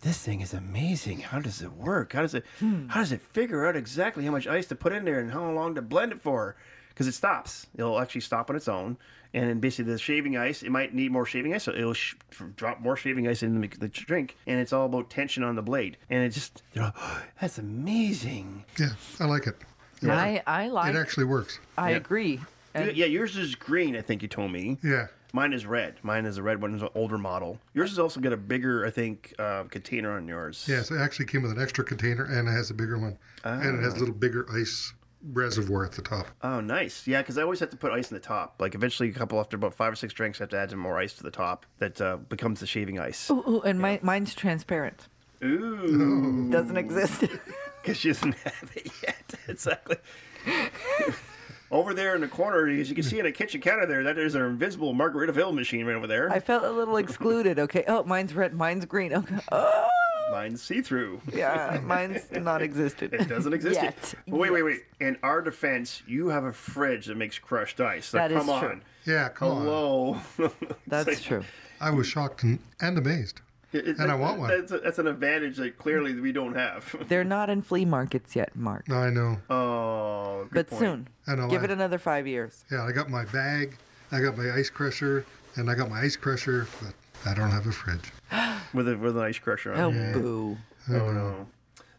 This 0.02 0.18
thing 0.20 0.42
is 0.42 0.54
amazing. 0.54 1.20
How 1.22 1.40
does 1.40 1.64
it 1.64 1.72
work? 1.72 2.14
How 2.14 2.22
does 2.22 2.36
it? 2.36 2.44
Hmm. 2.60 2.90
How 2.90 3.00
does 3.00 3.12
it 3.12 3.22
figure 3.22 3.66
out 3.66 3.76
exactly 3.76 4.24
how 4.26 4.32
much 4.32 4.46
ice 4.46 4.68
to 4.68 4.76
put 4.76 4.94
in 4.94 5.06
there 5.06 5.20
and 5.20 5.32
how 5.32 5.50
long 5.50 5.74
to 5.76 5.82
blend 5.82 6.12
it 6.12 6.22
for? 6.22 6.56
Because 6.96 7.08
it 7.08 7.14
stops. 7.14 7.68
It'll 7.76 8.00
actually 8.00 8.22
stop 8.22 8.50
on 8.50 8.56
its 8.56 8.70
own, 8.70 8.96
and 9.34 9.50
then 9.50 9.60
basically 9.60 9.92
the 9.92 10.00
shaving 10.00 10.38
ice. 10.38 10.64
It 10.64 10.70
might 10.72 10.94
need 10.96 11.12
more 11.12 11.26
shaving 11.26 11.54
ice, 11.54 11.66
so 11.66 11.74
it'll 11.74 11.94
sh- 11.94 12.16
drop 12.56 12.80
more 12.80 12.96
shaving 12.96 13.28
ice 13.28 13.44
in 13.44 13.60
the, 13.60 13.68
the 13.68 13.90
drink, 13.90 14.38
and 14.48 14.62
it's 14.62 14.72
all 14.72 14.86
about 14.86 15.10
tension 15.10 15.44
on 15.44 15.56
the 15.56 15.62
blade. 15.62 15.98
And 16.10 16.24
it 16.24 16.30
just, 16.30 16.64
you 16.74 16.82
know, 16.82 16.92
that's 17.42 17.58
amazing. 17.58 18.64
Yeah, 18.80 18.92
I 19.20 19.26
like 19.26 19.46
it. 19.46 19.58
I 20.04 20.42
I 20.48 20.68
like. 20.70 20.94
It 20.94 20.96
It 20.96 21.00
actually 21.00 21.26
works. 21.26 21.60
I 21.78 21.92
agree. 21.92 22.40
And 22.74 22.96
yeah, 22.96 23.06
yours 23.06 23.38
is 23.38 23.56
green. 23.56 23.96
I 23.96 24.02
think 24.02 24.22
you 24.22 24.28
told 24.28 24.52
me. 24.52 24.78
Yeah. 24.84 25.08
Mine 25.34 25.52
is 25.52 25.66
red. 25.66 25.96
Mine 26.02 26.26
is 26.26 26.38
a 26.38 26.44
red 26.44 26.62
one. 26.62 26.74
It's 26.74 26.84
an 26.84 26.90
older 26.96 27.18
model. 27.18 27.60
Yours 27.74 27.90
has 27.90 28.00
also 28.00 28.22
got 28.22 28.32
a 28.32 28.38
bigger, 28.38 28.86
I 28.86 28.90
think, 28.90 29.34
uh, 29.38 29.64
container 29.64 30.16
on 30.16 30.30
yours. 30.30 30.66
Yes, 30.66 30.92
it 30.92 30.98
actually 30.98 31.26
came 31.26 31.42
with 31.42 31.52
an 31.52 31.62
extra 31.62 31.84
container 31.84 32.24
and 32.24 32.48
it 32.48 32.52
has 32.52 32.70
a 32.70 32.74
bigger 32.74 32.98
one. 32.98 33.18
And 33.44 33.80
it 33.80 33.84
has 33.84 33.96
a 33.96 34.00
little 34.00 34.16
bigger 34.16 34.46
ice 34.54 34.94
reservoir 35.24 35.86
at 35.86 35.94
the 35.94 36.02
top. 36.02 36.28
Oh, 36.42 36.62
nice. 36.62 37.08
Yeah, 37.08 37.22
because 37.22 37.38
I 37.38 37.42
always 37.42 37.60
have 37.60 37.70
to 37.72 37.78
put 37.78 37.92
ice 37.92 38.12
in 38.12 38.16
the 38.16 38.22
top. 38.22 38.56
Like 38.60 38.76
eventually, 38.76 39.10
a 39.10 39.14
couple 39.14 39.40
after 39.40 39.56
about 39.56 39.74
five 39.74 39.94
or 39.94 39.96
six 39.96 40.14
drinks, 40.14 40.40
I 40.40 40.44
have 40.44 40.50
to 40.50 40.58
add 40.58 40.70
some 40.70 40.80
more 40.80 40.98
ice 40.98 41.14
to 41.16 41.24
the 41.24 41.32
top. 41.32 41.66
That 41.80 42.00
uh, 42.02 42.18
becomes 42.18 42.60
the 42.60 42.68
shaving 42.68 43.00
ice. 43.00 43.30
Ooh, 43.30 43.44
ooh, 43.48 43.62
and 43.62 43.80
my, 43.80 44.00
mine's 44.02 44.34
transparent. 44.36 45.08
Ooh, 45.44 46.50
Doesn't 46.50 46.78
exist. 46.78 47.24
because 47.82 47.98
she 47.98 48.10
doesn't 48.10 48.36
have 48.36 48.72
it 48.76 48.92
yet. 49.04 49.34
exactly. 49.48 49.98
over 51.72 51.94
there 51.94 52.16
in 52.16 52.22
the 52.22 52.28
corner, 52.28 52.68
as 52.68 52.90
you 52.90 52.96
can 52.96 53.04
see 53.04 53.20
in 53.20 53.26
the 53.26 53.32
kitchen 53.32 53.62
counter 53.62 53.86
there, 53.86 54.04
that 54.04 54.18
is 54.18 54.36
our 54.36 54.48
invisible 54.48 54.94
Margaritaville 54.94 55.54
machine 55.54 55.86
right 55.86 55.96
over 55.96 56.08
there. 56.08 56.32
I 56.32 56.40
felt 56.40 56.64
a 56.64 56.72
little 56.72 56.98
excluded. 56.98 57.60
Okay. 57.60 57.84
Oh, 57.88 58.04
mine's 58.04 58.34
red. 58.34 58.54
Mine's 58.54 58.86
green. 58.86 59.14
Okay. 59.14 59.38
Oh, 59.52 59.90
Mine's 60.32 60.62
see-through. 60.62 61.22
yeah. 61.34 61.80
Mine's 61.84 62.22
non-existent. 62.32 63.14
It 63.14 63.28
doesn't 63.30 63.54
exist 63.54 63.76
yet. 63.76 63.96
Yet. 63.96 64.16
But 64.28 64.38
wait, 64.38 64.52
wait, 64.52 64.64
wait. 64.64 64.80
In 65.00 65.18
our 65.24 65.42
defense, 65.42 66.02
you 66.08 66.30
have 66.30 66.44
a 66.46 66.54
fridge 66.54 67.06
that 67.08 67.18
makes 67.18 67.38
crushed 67.40 67.80
ice. 67.80 68.08
So 68.08 68.18
That 68.18 68.32
is 68.32 68.38
come 68.44 68.60
true. 68.60 68.70
on. 68.70 68.84
Yeah, 69.06 69.30
come 69.30 69.50
on. 69.52 69.62
Hello. 69.64 70.18
That's 70.88 71.22
true. 71.22 71.44
I 71.80 71.90
was 71.92 72.08
shocked 72.08 72.44
and, 72.44 72.60
and 72.82 72.98
amazed. 72.98 73.42
It- 73.72 74.00
And 74.00 74.10
I 74.12 74.16
want 74.16 74.40
one. 74.40 74.50
That's, 74.50 74.72
a- 74.72 74.80
that's 74.80 75.00
an 75.00 75.08
advantage 75.08 75.58
that 75.58 75.78
clearly 75.78 76.20
we 76.20 76.32
don't 76.32 76.56
have. 76.56 76.96
They're 77.08 77.24
not 77.26 77.50
in 77.50 77.62
flea 77.62 77.86
markets 77.86 78.36
yet, 78.36 78.56
Mark. 78.56 78.90
I 78.90 79.10
know. 79.10 79.38
Oh, 79.50 80.44
good 80.52 80.54
but 80.54 80.70
point. 80.70 80.80
soon. 80.80 81.08
I 81.28 81.36
know, 81.36 81.48
Give 81.50 81.62
I- 81.62 81.66
it 81.66 81.72
another 81.72 81.98
five 82.00 82.26
years. 82.26 82.64
Yeah, 82.72 82.84
I 82.84 82.92
got 82.92 83.10
my 83.10 83.26
bag, 83.26 83.76
I 84.12 84.22
got 84.22 84.38
my 84.38 84.52
ice 84.52 84.70
crusher, 84.70 85.26
and 85.56 85.70
I 85.70 85.76
got 85.76 85.90
my 85.90 86.00
ice 86.02 86.16
crusher, 86.16 86.68
but 86.82 86.94
I 87.26 87.34
don't 87.34 87.52
have 87.52 87.68
a 87.68 87.72
fridge. 87.72 88.12
with 88.74 88.88
a 88.88 88.98
with 88.98 89.18
an 89.18 89.24
ice 89.24 89.40
crusher 89.40 89.74
on. 89.74 89.80
it. 89.80 89.84
Oh, 89.84 90.10
it. 90.10 90.14
boo. 90.14 90.58
Oh, 90.92 90.96
oh 90.96 91.12
no. 91.12 91.48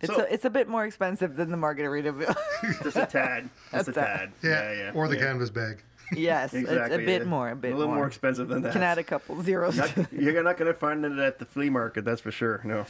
It's 0.00 0.12
So- 0.14 0.20
a, 0.20 0.32
it's 0.32 0.44
a 0.44 0.50
bit 0.50 0.68
more 0.68 0.84
expensive 0.84 1.36
than 1.36 1.50
the 1.50 1.56
Margaritaville. 1.56 2.36
Just 2.82 2.96
a 2.96 3.06
tad. 3.06 3.48
Just 3.72 3.88
a 3.88 3.90
a- 3.90 3.94
tad. 3.94 4.32
Yeah, 4.42 4.50
Yeah, 4.50 4.72
yeah. 4.72 4.90
or 4.94 5.08
the 5.08 5.16
yeah. 5.16 5.22
canvas 5.22 5.50
bag. 5.50 5.82
yes, 6.12 6.54
Exactly. 6.54 6.84
it's 6.84 6.94
a 6.94 6.98
bit 7.04 7.22
yeah. 7.22 7.28
more. 7.28 7.48
A 7.50 7.56
bit 7.56 7.72
A 7.72 7.76
little 7.76 7.88
more. 7.88 7.96
more. 7.96 8.06
expensive 8.06 8.46
than 8.48 8.62
that. 8.62 8.72
Can 8.72 8.82
add 8.82 8.98
a 8.98 9.02
couple 9.02 9.42
zeros. 9.42 9.76
Not- 9.76 10.12
you're 10.12 10.42
not 10.42 10.56
going 10.56 10.70
to 10.72 10.78
find 10.78 11.04
it 11.04 11.18
at 11.18 11.38
the 11.38 11.44
flea 11.46 11.70
market, 11.70 12.04
that's 12.04 12.20
for 12.20 12.30
sure. 12.30 12.60
No. 12.62 12.84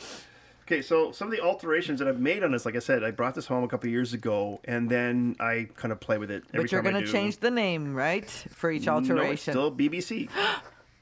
Okay, 0.67 0.83
so 0.83 1.13
some 1.13 1.29
of 1.29 1.33
the 1.33 1.41
alterations 1.41 2.01
that 2.01 2.09
I've 2.09 2.19
made 2.19 2.43
on 2.43 2.51
this, 2.51 2.67
like 2.67 2.75
I 2.75 2.81
said, 2.81 3.05
I 3.05 3.13
brought 3.13 3.37
this 3.37 3.47
home 3.47 3.63
a 3.63 3.69
couple 3.69 3.87
of 3.87 3.93
years 3.93 4.13
ago, 4.13 4.61
and 4.65 4.91
then 4.91 5.37
I 5.39 5.69
kind 5.77 5.93
of 5.93 6.01
play 6.01 6.19
with 6.19 6.29
it 6.31 6.43
every 6.53 6.65
But 6.65 6.73
you're 6.73 6.83
going 6.83 7.03
to 7.03 7.11
change 7.11 7.39
the 7.39 7.53
name, 7.53 7.95
right? 7.95 8.29
For 8.29 8.71
each 8.73 8.85
No, 8.87 8.99
it's 8.99 9.09
alteration. 9.09 9.53
still 9.53 9.71
BBC. 9.73 10.29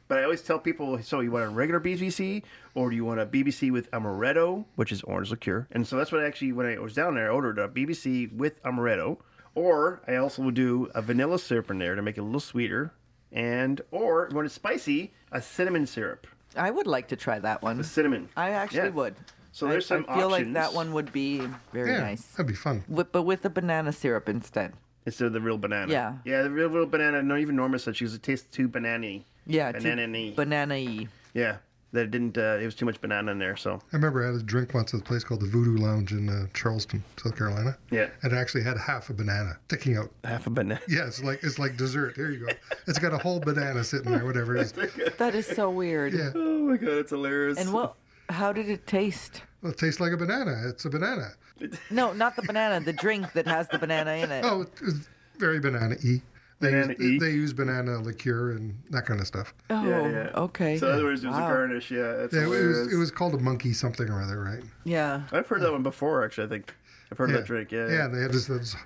but 0.08 0.18
I 0.18 0.24
always 0.24 0.42
tell 0.42 0.58
people, 0.58 1.00
so 1.02 1.20
you 1.20 1.30
want 1.30 1.44
a 1.44 1.48
regular 1.48 1.80
BBC, 1.80 2.42
or 2.74 2.90
do 2.90 2.96
you 2.96 3.04
want 3.04 3.20
a 3.20 3.26
BBC 3.26 3.70
with 3.70 3.90
amaretto, 3.90 4.64
which 4.76 4.92
is 4.92 5.02
orange 5.02 5.30
liqueur? 5.30 5.66
And 5.70 5.86
so 5.86 5.96
that's 5.96 6.12
what 6.12 6.22
I 6.22 6.26
actually, 6.26 6.52
when 6.52 6.66
I 6.66 6.78
was 6.78 6.94
down 6.94 7.14
there, 7.14 7.30
I 7.30 7.34
ordered 7.34 7.58
a 7.58 7.68
BBC 7.68 8.32
with 8.36 8.62
amaretto, 8.64 9.18
or 9.54 10.02
I 10.06 10.16
also 10.16 10.42
would 10.42 10.54
do 10.54 10.90
a 10.94 11.00
vanilla 11.02 11.38
syrup 11.38 11.70
in 11.70 11.78
there 11.78 11.94
to 11.94 12.02
make 12.02 12.16
it 12.18 12.20
a 12.20 12.24
little 12.24 12.40
sweeter, 12.40 12.92
and 13.32 13.80
or 13.90 14.28
when 14.32 14.44
it's 14.46 14.54
spicy, 14.54 15.12
a 15.32 15.40
cinnamon 15.40 15.86
syrup, 15.86 16.26
I 16.56 16.70
would 16.70 16.86
like 16.86 17.08
to 17.08 17.16
try 17.16 17.38
that 17.40 17.62
one. 17.62 17.78
the 17.78 17.84
cinnamon. 17.84 18.28
I 18.36 18.50
actually 18.50 18.78
Yeah. 18.84 18.88
would. 18.90 19.14
So 19.50 19.66
I- 19.66 19.70
there's 19.70 19.86
some 19.86 20.02
options. 20.02 20.16
I 20.16 20.20
feel 20.20 20.30
like 20.30 20.52
that 20.52 20.72
one 20.74 20.92
would 20.92 21.12
be 21.12 21.48
very 21.72 21.90
Yeah, 21.92 22.00
nice. 22.00 22.22
that'd 22.32 22.46
be 22.46 22.54
fun. 22.54 22.84
With, 22.88 23.10
but 23.12 23.22
with 23.22 23.42
the 23.42 23.50
banana 23.50 23.92
syrup 23.92 24.28
instead. 24.28 24.72
Instead 25.06 25.26
of 25.26 25.32
the 25.32 25.40
real 25.40 25.58
banana. 25.58 25.92
Yeah. 25.92 26.14
Yeah, 26.24 26.42
the 26.42 26.50
real 26.50 26.68
little 26.68 26.86
banana. 26.86 27.22
No, 27.22 27.36
even 27.36 27.56
Norma 27.56 27.78
said 27.78 27.96
she 27.96 28.04
was, 28.04 28.14
it 28.14 28.22
tastes 28.22 28.46
too 28.50 28.68
banana 28.68 29.20
Yeah, 29.46 29.72
too 29.72 29.80
Banana-y. 29.80 30.32
banana-y. 30.34 31.08
Yeah. 31.34 31.56
That 31.92 32.06
it 32.06 32.10
didn't, 32.10 32.36
uh, 32.38 32.58
it 32.60 32.64
was 32.64 32.74
too 32.74 32.86
much 32.86 33.00
banana 33.00 33.30
in 33.30 33.38
there, 33.38 33.54
so. 33.56 33.74
I 33.92 33.96
remember 33.96 34.24
I 34.24 34.26
had 34.32 34.34
a 34.34 34.42
drink 34.42 34.74
once 34.74 34.92
at 34.94 35.00
a 35.00 35.04
place 35.04 35.22
called 35.22 35.40
the 35.42 35.46
Voodoo 35.46 35.76
Lounge 35.76 36.10
in 36.12 36.28
uh, 36.28 36.46
Charleston, 36.52 37.04
South 37.22 37.36
Carolina. 37.38 37.76
Yeah. 37.92 38.08
And 38.22 38.32
it 38.32 38.36
actually 38.36 38.64
had 38.64 38.76
half 38.78 39.10
a 39.10 39.12
banana 39.14 39.58
sticking 39.68 39.96
out. 39.96 40.10
Half 40.24 40.48
a 40.48 40.50
banana. 40.50 40.80
Yeah, 40.88 41.06
it's 41.06 41.22
like 41.22 41.44
it's 41.44 41.58
like 41.60 41.76
dessert. 41.76 42.16
Here 42.16 42.32
you 42.32 42.46
go. 42.46 42.52
It's 42.88 42.98
got 42.98 43.12
a 43.12 43.18
whole 43.18 43.38
banana 43.38 43.84
sitting 43.84 44.10
there, 44.10 44.24
whatever 44.24 44.56
it 44.56 44.62
is. 44.62 44.72
That 45.18 45.36
is 45.36 45.46
so 45.46 45.70
weird. 45.70 46.14
Yeah. 46.14 46.30
Oh 46.34 46.68
my 46.70 46.76
god, 46.78 46.94
it's 46.94 47.10
hilarious. 47.10 47.58
And 47.60 47.72
what? 47.72 47.94
How 48.28 48.52
did 48.52 48.68
it 48.68 48.88
taste? 48.88 49.42
Well, 49.62 49.70
it 49.70 49.78
tastes 49.78 50.00
like 50.00 50.10
a 50.12 50.16
banana. 50.16 50.62
It's 50.66 50.84
a 50.86 50.90
banana. 50.90 51.28
No, 51.90 52.12
not 52.12 52.36
the 52.36 52.42
banana. 52.42 52.84
The 52.84 52.92
drink 52.92 53.32
that 53.32 53.46
has 53.46 53.68
the 53.68 53.78
banana 53.78 54.12
in 54.12 54.30
it. 54.32 54.44
Oh, 54.44 54.62
it's 54.82 55.08
very 55.38 55.60
banana-y. 55.60 56.20
They 56.60 56.70
Banana-y? 56.70 56.94
use, 57.04 57.20
they 57.20 57.30
use 57.30 57.52
banana 57.52 57.98
liqueur 57.98 58.52
and 58.52 58.80
that 58.90 59.04
kind 59.06 59.20
of 59.20 59.26
stuff. 59.26 59.52
Oh, 59.70 59.86
Yeah, 59.86 60.08
yeah. 60.08 60.30
okay. 60.36 60.78
So 60.78 60.88
in 60.88 60.94
other 60.94 61.04
words, 61.04 61.24
it 61.24 61.28
was 61.28 61.36
Wow. 61.36 61.46
a 61.46 61.50
garnish. 61.50 61.90
Yeah, 61.90 62.12
that's 62.12 62.32
Yeah, 62.34 62.44
it 62.44 62.48
was, 62.48 62.92
it 62.92 62.96
was 62.96 63.10
called 63.10 63.34
a 63.34 63.38
monkey 63.38 63.72
something 63.72 64.08
or 64.08 64.22
other, 64.22 64.40
right? 64.40 64.62
Yeah. 64.84 65.22
I've 65.32 65.46
heard 65.46 65.62
that 65.62 65.72
one 65.72 65.82
before, 65.82 66.24
actually. 66.24 66.46
I 66.46 66.48
think 66.50 66.74
I've 67.10 67.18
heard 67.18 67.30
yeah. 67.30 67.36
that 67.36 67.46
drink. 67.46 67.72
Yeah, 67.72 67.88
Yeah, 67.90 68.06
they 68.08 68.20
had 68.20 68.32
this, 68.32 68.46
this 68.46 68.76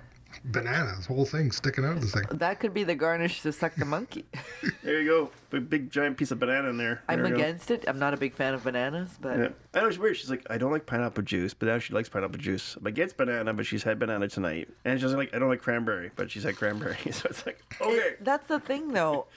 banana, 0.43 0.93
this 0.97 1.05
whole 1.05 1.25
thing 1.25 1.51
sticking 1.51 1.85
out 1.85 1.97
of 1.97 2.01
the 2.01 2.07
thing. 2.07 2.25
That 2.39 2.59
could 2.59 2.73
be 2.73 2.83
the 2.83 2.95
garnish 2.95 3.41
to 3.41 3.51
suck 3.51 3.75
the 3.75 3.85
monkey. 3.85 4.25
There 4.83 5.01
you 5.01 5.07
go. 5.09 5.31
Big, 5.51 5.69
big 5.69 5.89
giant 5.91 6.17
piece 6.17 6.31
of 6.31 6.39
banana 6.39 6.69
in 6.69 6.77
there. 6.77 7.01
I'm 7.07 7.19
There 7.21 7.27
you 7.29 7.35
go. 7.37 7.41
against 7.43 7.69
it. 7.71 7.85
I'm 7.87 7.99
not 7.99 8.13
a 8.13 8.17
big 8.17 8.33
fan 8.33 8.53
of 8.53 8.63
bananas, 8.63 9.17
but 9.21 9.37
Yeah. 9.37 9.49
I 9.73 9.81
know 9.81 9.87
it's 9.87 9.97
weird. 9.97 10.17
She's 10.17 10.29
like, 10.29 10.45
I 10.49 10.57
don't 10.57 10.71
like 10.71 10.85
pineapple 10.85 11.23
juice, 11.23 11.53
but 11.53 11.67
now 11.67 11.79
she 11.79 11.93
likes 11.93 12.09
pineapple 12.09 12.39
juice. 12.39 12.75
I'm 12.79 12.87
against 12.87 13.17
banana, 13.17 13.53
but 13.53 13.65
she's 13.65 13.83
had 13.83 13.99
banana 13.99 14.27
tonight, 14.27 14.69
and 14.85 14.99
she's 14.99 15.13
like, 15.13 15.33
I 15.35 15.39
don't 15.39 15.49
like 15.49 15.61
cranberry, 15.61 16.11
but 16.15 16.31
she's 16.31 16.43
had 16.43 16.55
cranberry. 16.55 16.97
So 17.11 17.27
it's 17.29 17.45
like, 17.45 17.59
okay, 17.81 17.91
It- 17.93 18.23
that's 18.25 18.47
the 18.47 18.59
thing, 18.59 18.93
though. 18.93 19.27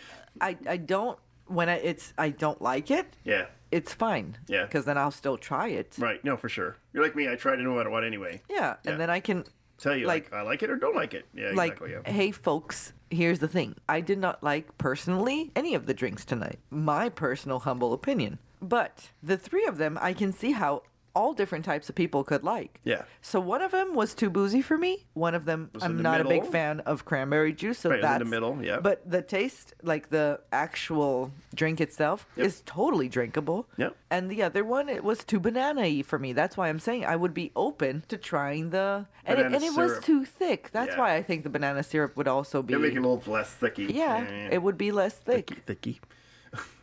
I 0.40 0.56
I 0.68 0.76
don't 0.78 1.18
when 1.46 1.68
I, 1.68 1.74
it's 1.76 2.14
I 2.16 2.30
don't 2.30 2.62
like 2.62 2.90
it. 2.90 3.06
yeah, 3.24 3.46
It's 3.70 3.92
fine. 3.92 4.38
Yeah. 4.48 4.64
Because 4.64 4.84
then 4.86 4.96
I'll 4.96 5.10
still 5.10 5.36
try 5.36 5.68
it. 5.68 5.94
right, 5.98 6.22
no, 6.24 6.36
for 6.36 6.48
sure. 6.48 6.76
You're 6.92 7.02
like 7.02 7.16
me. 7.16 7.28
I 7.28 7.34
try 7.36 7.56
to 7.56 7.62
know 7.62 7.74
what 7.74 7.86
I 7.86 7.90
want 7.90 8.06
anyway. 8.06 8.40
Yeah. 8.48 8.76
Yeah. 8.84 8.90
And 8.92 9.00
then 9.00 9.10
I 9.10 9.20
can 9.20 9.44
Tell 9.82 9.96
you, 9.96 10.06
like, 10.06 10.30
Like- 10.30 10.40
I 10.40 10.42
like 10.42 10.62
it 10.62 10.70
or 10.70 10.76
don't 10.76 10.94
like 10.94 11.12
it. 11.12 11.26
Yeah, 11.34 11.50
like, 11.54 11.72
exactly. 11.72 11.90
Yeah. 11.90 12.12
hey, 12.12 12.30
folks, 12.30 12.92
here's 13.10 13.40
the 13.40 13.48
thing. 13.48 13.74
I 13.88 14.00
did 14.00 14.18
not 14.18 14.40
like 14.42 14.78
personally 14.78 15.50
any 15.56 15.74
of 15.74 15.86
the 15.86 15.92
drinks 15.92 16.24
tonight. 16.24 16.60
My 16.70 17.08
personal 17.08 17.58
humble 17.58 17.92
opinion. 17.92 18.38
But 18.60 19.10
the 19.24 19.36
three 19.36 19.66
of 19.66 19.78
them, 19.78 19.98
I 20.00 20.12
can 20.12 20.32
see 20.32 20.52
how 20.52 20.84
all 21.14 21.32
different 21.34 21.64
types 21.64 21.88
of 21.88 21.94
people 21.94 22.24
could 22.24 22.42
like. 22.42 22.80
Yeah. 22.84 23.02
So 23.20 23.38
one 23.40 23.60
of 23.62 23.70
them 23.70 23.94
was 23.94 24.14
too 24.14 24.30
boozy 24.30 24.62
for 24.62 24.78
me. 24.78 25.06
One 25.14 25.34
of 25.34 25.44
them, 25.44 25.70
Was 25.74 25.82
I'm 25.82 25.96
the 25.98 26.02
not 26.02 26.20
a 26.20 26.24
big 26.24 26.46
fan 26.46 26.80
of 26.80 27.04
cranberry 27.04 27.52
juice. 27.52 27.78
So 27.80 27.90
Right, 27.90 27.98
it 27.98 28.02
was 28.02 28.12
in 28.12 28.18
the 28.20 28.24
middle, 28.24 28.58
yeah. 28.64 28.80
But 28.80 29.08
the 29.10 29.22
taste, 29.22 29.74
like 29.82 30.08
the 30.10 30.40
actual 30.52 31.32
drink 31.54 31.80
itself, 31.80 32.26
Yep. 32.36 32.46
is 32.46 32.62
totally 32.64 33.08
drinkable. 33.08 33.68
Yep. 33.76 33.96
And 34.10 34.30
the 34.30 34.42
other 34.42 34.64
one, 34.64 34.88
it 34.88 35.04
was 35.04 35.24
too 35.24 35.40
banana-y 35.40 36.02
for 36.02 36.18
me. 36.18 36.32
That's 36.32 36.56
why 36.56 36.68
I'm 36.68 36.78
saying 36.78 37.04
I 37.04 37.16
would 37.16 37.34
be 37.34 37.52
open 37.56 38.04
to 38.08 38.16
trying 38.16 38.70
the. 38.70 39.06
And 39.24 39.38
it, 39.38 39.46
and 39.46 39.62
it 39.62 39.74
was 39.74 39.98
too 40.00 40.24
thick. 40.24 40.70
That's 40.72 40.92
Yeah. 40.92 40.98
why 40.98 41.14
I 41.14 41.22
think 41.22 41.42
the 41.44 41.50
banana 41.50 41.82
syrup 41.82 42.16
would 42.16 42.28
also 42.28 42.62
be. 42.62 42.74
They 42.74 42.80
make 42.80 42.92
it 42.94 42.98
a 42.98 43.00
little 43.08 43.22
less 43.32 43.50
thicky. 43.50 43.84
yeah, 43.84 44.24
it 44.50 44.62
would 44.62 44.78
be 44.78 44.92
less 44.92 45.14
thick. 45.14 45.48
thicky. 45.48 45.60
thicky. 45.66 46.00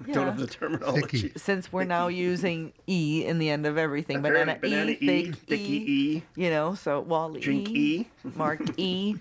Yeah. 0.06 0.14
Don't 0.14 0.26
have 0.26 0.40
the 0.40 0.48
terminology. 0.48 1.32
Since 1.36 1.72
we're 1.72 1.84
now 1.84 2.08
using 2.08 2.74
e 2.88 3.24
in 3.26 3.38
the 3.38 3.50
end 3.50 3.66
of 3.66 3.78
everything, 3.78 4.18
Apparently, 4.18 4.56
banana, 4.56 4.96
banana 4.98 5.12
e, 5.14 5.28
E, 5.28 5.32
thick 5.32 5.60
e, 5.60 5.86
E. 5.88 6.24
you 6.36 6.50
know. 6.50 6.74
So 6.74 7.02
Wally 7.02 7.40
Drink 7.40 7.70
E. 7.70 8.08
Mark 8.36 8.62
E. 8.78 9.16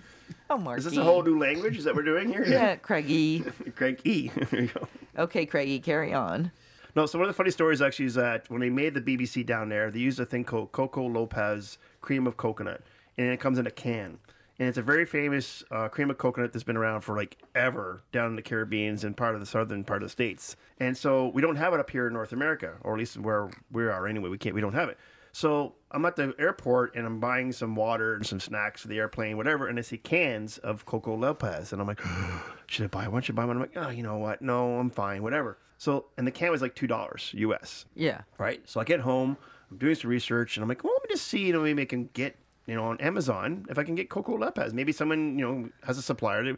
Oh, 0.49 0.57
Mark 0.57 0.77
E. 0.77 0.79
Is 0.79 0.85
this 0.85 0.93
E. 0.95 0.97
a 0.99 1.03
whole 1.03 1.21
new 1.21 1.37
language? 1.37 1.77
Is 1.77 1.83
that 1.83 1.93
what 1.93 2.03
we're 2.05 2.11
doing 2.11 2.29
here? 2.29 2.45
Yeah, 2.45 2.75
Craig 2.77 3.09
E. 3.09 3.43
Craig 3.75 4.01
E. 4.05 4.29
there 4.49 4.61
you 4.61 4.67
go. 4.67 4.87
Okay, 5.17 5.45
Craigie, 5.45 5.79
carry 5.79 6.13
on. 6.13 6.51
No, 6.95 7.05
so 7.05 7.19
one 7.19 7.27
of 7.29 7.35
the 7.35 7.37
funny 7.37 7.51
stories 7.51 7.81
actually 7.81 8.05
is 8.05 8.15
that 8.15 8.49
when 8.49 8.61
they 8.61 8.69
made 8.69 8.93
the 8.95 9.01
BBC 9.01 9.45
down 9.45 9.69
there, 9.69 9.91
they 9.91 9.99
used 9.99 10.19
a 10.19 10.25
thing 10.25 10.43
called 10.43 10.71
Coco 10.71 11.05
Lopez 11.07 11.77
cream 12.01 12.25
of 12.25 12.37
coconut, 12.37 12.81
and 13.17 13.27
it 13.27 13.39
comes 13.39 13.59
in 13.59 13.67
a 13.67 13.71
can. 13.71 14.17
And 14.59 14.67
it's 14.67 14.77
a 14.77 14.81
very 14.81 15.05
famous 15.05 15.63
uh, 15.71 15.87
cream 15.87 16.09
of 16.09 16.17
coconut 16.17 16.51
that's 16.51 16.63
been 16.65 16.75
around 16.77 17.01
for 17.01 17.15
like 17.15 17.37
ever 17.55 18.03
down 18.11 18.27
in 18.31 18.35
the 18.35 18.41
Caribbeans 18.41 19.05
and 19.05 19.15
part 19.15 19.33
of 19.33 19.39
the 19.39 19.45
southern 19.47 19.85
part 19.85 20.03
of 20.03 20.07
the 20.07 20.11
states. 20.11 20.57
And 20.79 20.97
so 20.97 21.29
we 21.29 21.41
don't 21.41 21.55
have 21.55 21.73
it 21.73 21.79
up 21.79 21.89
here 21.89 22.07
in 22.07 22.13
North 22.13 22.33
America, 22.33 22.73
or 22.81 22.93
at 22.93 22.99
least 22.99 23.17
where 23.17 23.49
we 23.71 23.83
are 23.85 24.05
anyway. 24.05 24.27
We 24.29 24.37
can't. 24.37 24.53
We 24.53 24.59
don't 24.61 24.73
have 24.73 24.89
it. 24.89 24.97
So 25.31 25.75
I'm 25.91 26.03
at 26.05 26.15
the 26.17 26.33
airport 26.39 26.95
and 26.95 27.05
I'm 27.05 27.19
buying 27.19 27.51
some 27.53 27.75
water 27.75 28.15
and 28.15 28.25
some 28.25 28.39
snacks 28.39 28.81
for 28.81 28.87
the 28.89 28.97
airplane, 28.97 29.37
whatever, 29.37 29.67
and 29.67 29.77
I 29.79 29.81
see 29.81 29.97
cans 29.97 30.57
of 30.57 30.85
Coco 30.85 31.15
Lopez, 31.15 31.71
and 31.71 31.79
I'm 31.81 31.87
like, 31.87 32.01
should 32.67 32.83
I 32.85 32.87
buy 32.87 33.07
one? 33.07 33.21
Should 33.21 33.35
I 33.35 33.37
buy 33.37 33.45
one? 33.45 33.55
I'm 33.57 33.61
like, 33.61 33.77
oh, 33.77 33.89
you 33.89 34.03
know 34.03 34.17
what? 34.17 34.41
No, 34.41 34.77
I'm 34.79 34.89
fine, 34.89 35.23
whatever. 35.23 35.57
So 35.77 36.07
and 36.17 36.27
the 36.27 36.31
can 36.31 36.51
was 36.51 36.61
like 36.61 36.75
two 36.75 36.87
dollars 36.87 37.31
US, 37.37 37.85
Yeah. 37.95 38.21
right? 38.39 38.61
So 38.67 38.81
I 38.81 38.83
get 38.83 38.99
home, 39.01 39.37
I'm 39.71 39.77
doing 39.77 39.95
some 39.95 40.09
research, 40.09 40.57
and 40.57 40.63
I'm 40.63 40.67
like, 40.67 40.83
well, 40.83 40.93
let 40.99 41.03
me 41.09 41.13
just 41.15 41.27
see, 41.27 41.45
you 41.45 41.53
know, 41.53 41.61
maybe 41.61 41.83
I 41.83 41.85
can 41.85 42.09
get, 42.13 42.35
you 42.69 42.75
know, 42.75 42.85
on 42.85 43.01
Amazon 43.01 43.65
if 43.69 43.77
I 43.77 43.83
can 43.83 43.95
get 43.95 44.09
Coco 44.09 44.37
Lopez. 44.37 44.73
Maybe 44.73 44.91
someone, 44.91 45.37
you 45.39 45.45
know, 45.47 45.69
has 45.83 45.97
a 45.97 46.01
supplier. 46.01 46.43
They- 46.43 46.57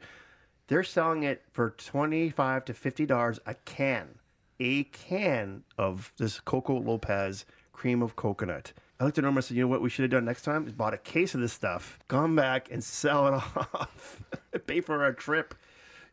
They're 0.67 0.83
selling 0.83 1.23
it 1.23 1.43
for 1.51 1.71
twenty-five 1.71 2.65
to 2.65 2.73
fifty 2.73 3.05
dollars 3.05 3.39
a 3.45 3.53
can, 3.65 4.19
a 4.59 4.83
can 4.85 5.63
of 5.77 6.13
this 6.17 6.39
Coco 6.39 6.77
Lopez 6.79 7.45
cream 7.73 8.01
of 8.01 8.15
coconut. 8.15 8.73
I 8.99 9.03
looked 9.05 9.17
at 9.17 9.23
Norma 9.23 9.39
and 9.39 9.45
said, 9.45 9.57
you 9.57 9.63
know 9.63 9.67
what 9.67 9.81
we 9.81 9.89
should 9.89 10.03
have 10.03 10.11
done 10.11 10.25
next 10.25 10.43
time? 10.43 10.67
Is 10.67 10.73
bought 10.73 10.93
a 10.93 10.97
case 10.99 11.33
of 11.33 11.41
this 11.41 11.51
stuff, 11.51 11.97
gone 12.07 12.35
back 12.35 12.69
and 12.71 12.83
sell 12.83 13.27
it 13.27 13.33
off, 13.33 14.21
pay 14.67 14.79
for 14.81 15.03
our 15.03 15.11
trip. 15.13 15.55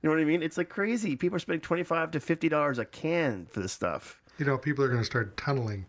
You 0.03 0.09
know 0.09 0.15
what 0.17 0.23
I 0.23 0.25
mean? 0.25 0.43
It's 0.43 0.57
like 0.57 0.69
crazy. 0.71 1.15
People 1.17 1.37
are 1.37 1.41
spending 1.41 1.61
twenty-five 1.61 2.11
to 2.13 2.21
fifty 2.21 2.49
dollars 2.49 2.79
a 2.79 2.85
can 2.85 3.47
for 3.47 3.61
this 3.61 3.73
stuff. 3.73 4.21
You 4.39 4.47
know, 4.47 4.57
people 4.57 4.83
are 4.85 4.89
going 4.89 5.01
to 5.01 5.05
start 5.05 5.37
tunneling 5.37 5.87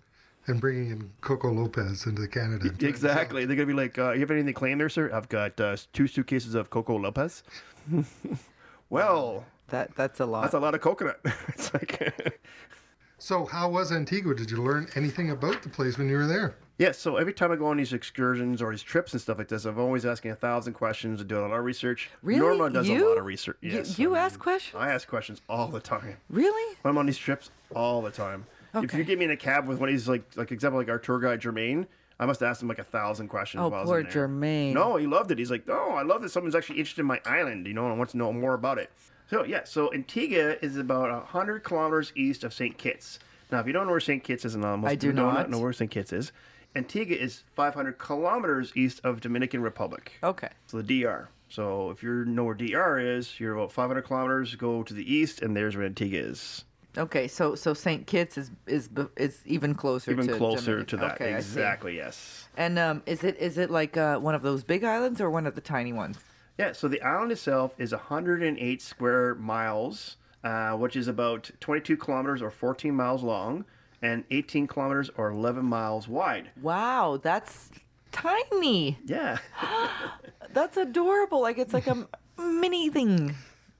and 0.49 0.59
bringing 0.59 0.91
in 0.91 1.09
Coco 1.21 1.51
Lopez 1.51 2.05
into 2.05 2.27
Canada. 2.27 2.71
Exactly. 2.85 3.45
They're 3.45 3.55
gonna 3.55 3.65
be 3.67 3.73
like, 3.73 3.97
uh, 3.97 4.11
"You 4.11 4.19
have 4.21 4.31
anything 4.31 4.47
to 4.47 4.53
claim 4.53 4.77
there, 4.77 4.89
sir?" 4.89 5.09
I've 5.13 5.29
got 5.29 5.59
uh, 5.61 5.77
two 5.93 6.07
suitcases 6.07 6.55
of 6.55 6.69
Coco 6.69 6.97
Lopez. 6.97 7.43
well, 8.89 9.45
That 9.69 9.95
that's 9.95 10.19
a 10.19 10.25
lot. 10.25 10.41
that's 10.43 10.53
a 10.53 10.59
lot 10.59 10.75
of 10.75 10.81
coconut. 10.81 11.19
it's 11.49 11.73
like, 11.73 12.39
So, 13.21 13.45
how 13.45 13.69
was 13.69 13.91
Antigua? 13.91 14.33
Did 14.33 14.49
you 14.49 14.63
learn 14.63 14.87
anything 14.95 15.31
about 15.31 15.61
the 15.61 15.67
place 15.69 15.97
when 15.97 16.07
you 16.09 16.15
were 16.17 16.25
there? 16.27 16.55
yeah. 16.77 16.93
So 16.93 17.17
every 17.17 17.33
time 17.33 17.51
I 17.51 17.57
go 17.57 17.65
on 17.67 17.75
these 17.77 17.91
excursions 17.91 18.61
or 18.61 18.71
these 18.71 18.81
trips 18.81 19.11
and 19.11 19.21
stuff 19.21 19.37
like 19.37 19.49
this, 19.49 19.65
I'm 19.65 19.77
always 19.77 20.05
asking 20.05 20.31
a 20.31 20.35
thousand 20.35 20.73
questions 20.73 21.19
and 21.19 21.29
doing 21.29 21.43
a 21.43 21.47
lot 21.49 21.57
of 21.59 21.65
research. 21.65 22.09
Really? 22.23 22.39
Norma 22.39 22.69
does 22.69 22.87
a 22.89 22.97
lot 22.97 23.17
of 23.17 23.25
research. 23.25 23.57
You- 23.61 23.71
Yes, 23.73 23.99
you 23.99 24.15
I 24.15 24.19
ask 24.19 24.39
questions? 24.39 24.81
I 24.81 24.89
ask 24.91 25.05
questions 25.07 25.41
all 25.49 25.67
the 25.67 25.81
time. 25.81 26.15
really? 26.29 26.77
I'm 26.85 26.97
on 26.97 27.05
these 27.07 27.17
trips 27.17 27.51
all 27.75 28.01
the 28.01 28.11
time. 28.11 28.45
If 28.73 28.93
you 28.93 29.03
get 29.03 29.17
me 29.19 29.25
in 29.25 29.31
a 29.31 29.37
cab 29.37 29.67
with 29.67 29.79
one 29.79 29.89
of 29.89 29.93
these, 29.93 30.07
like, 30.07 30.23
like 30.35 30.51
example, 30.51 30.79
like 30.79 30.89
our 30.89 30.99
tour 30.99 31.19
guide 31.19 31.41
Jermaine, 31.41 31.87
I 32.19 32.25
must 32.25 32.43
ask 32.43 32.61
him 32.61 32.67
like 32.67 32.79
a 32.79 32.83
thousand 32.83 33.29
questions. 33.29 33.61
Oh, 33.61 33.69
while 33.69 33.79
I 33.79 33.81
was 33.81 33.89
poor 33.89 33.99
in 33.99 34.09
there. 34.09 34.27
Jermaine. 34.27 34.73
No, 34.73 34.97
he 34.97 35.07
loved 35.07 35.31
it. 35.31 35.37
He's 35.37 35.49
like, 35.49 35.67
no, 35.67 35.91
I 35.91 36.03
love 36.03 36.21
that 36.21 36.29
someone's 36.29 36.55
actually 36.55 36.79
interested 36.79 37.01
in 37.01 37.07
my 37.07 37.21
island, 37.25 37.65
you 37.65 37.73
know, 37.73 37.87
and 37.87 37.97
wants 37.97 38.11
to 38.11 38.17
know 38.17 38.31
more 38.33 38.53
about 38.53 38.77
it. 38.77 38.91
So 39.29 39.43
yeah, 39.43 39.63
so 39.63 39.93
Antigua 39.93 40.55
is 40.61 40.77
about 40.77 41.27
hundred 41.27 41.63
kilometers 41.63 42.11
east 42.15 42.43
of 42.43 42.53
St. 42.53 42.77
Kitts. 42.77 43.19
Now, 43.51 43.59
if 43.59 43.67
you 43.67 43.73
don't 43.73 43.85
know 43.85 43.91
where 43.91 43.99
St. 43.99 44.23
Kitts 44.23 44.45
is, 44.45 44.55
and 44.55 44.65
uh, 44.65 44.75
most 44.77 44.89
I 44.91 44.95
do 44.95 45.07
do 45.11 45.13
not. 45.13 45.49
know 45.49 45.59
where 45.59 45.73
St. 45.73 45.89
Kitts 45.89 46.13
is, 46.13 46.31
Antigua 46.75 47.15
is 47.17 47.43
500 47.55 47.97
kilometers 47.97 48.71
east 48.75 49.01
of 49.03 49.21
Dominican 49.21 49.61
Republic. 49.61 50.13
Okay. 50.23 50.49
So 50.67 50.81
the 50.81 51.01
DR. 51.03 51.29
So 51.47 51.89
if 51.89 52.03
you 52.03 52.25
know 52.25 52.43
where 52.43 52.53
DR 52.53 52.99
is, 52.99 53.39
you're 53.39 53.55
about 53.55 53.71
500 53.71 54.03
kilometers. 54.03 54.55
Go 54.55 54.83
to 54.83 54.93
the 54.93 55.11
east, 55.11 55.41
and 55.41 55.55
there's 55.55 55.75
where 55.75 55.85
Antigua 55.85 56.21
is. 56.21 56.65
Okay. 56.97 57.27
So 57.27 57.55
so 57.55 57.73
St. 57.73 58.05
Kitts 58.07 58.37
is 58.37 58.51
is 58.67 58.89
is 59.15 59.41
even 59.45 59.75
closer. 59.75 60.11
Even 60.11 60.27
to 60.27 60.37
closer 60.37 60.71
Dominican. 60.71 60.85
to 60.87 60.97
that. 60.97 61.15
Okay, 61.15 61.35
exactly. 61.35 61.95
Yes. 61.95 62.47
And 62.57 62.77
um, 62.79 63.03
is 63.05 63.23
it 63.23 63.37
is 63.37 63.57
it 63.57 63.69
like 63.69 63.95
uh, 63.97 64.17
one 64.17 64.35
of 64.35 64.41
those 64.41 64.63
big 64.63 64.83
islands 64.83 65.21
or 65.21 65.29
one 65.29 65.45
of 65.47 65.55
the 65.55 65.61
tiny 65.61 65.93
ones? 65.93 66.17
Yeah, 66.57 66.73
so 66.73 66.87
the 66.89 67.01
island 67.01 67.31
itself 67.31 67.73
is 67.77 67.93
108 67.93 68.81
square 68.81 69.35
miles, 69.35 70.17
uh, 70.43 70.71
which 70.73 70.97
is 70.97 71.07
about 71.07 71.49
22 71.61 71.95
kilometers 71.95 72.41
or 72.41 72.51
14 72.51 72.93
miles 72.93 73.23
long. 73.23 73.63
and 74.01 74.23
18 74.31 74.67
kilometers 74.67 75.09
or 75.17 75.29
11 75.29 75.63
miles 75.65 76.07
wide. 76.07 76.49
Wow, 76.61 77.19
that's 77.21 77.69
tiny. 78.11 78.97
Yeah. 79.05 79.37
That's 80.53 80.77
adorable. 80.77 81.41
Like 81.41 81.57
it's 81.59 81.73
like 81.73 81.87
a 81.87 82.07
mini 82.37 82.89
thing. 82.89 83.35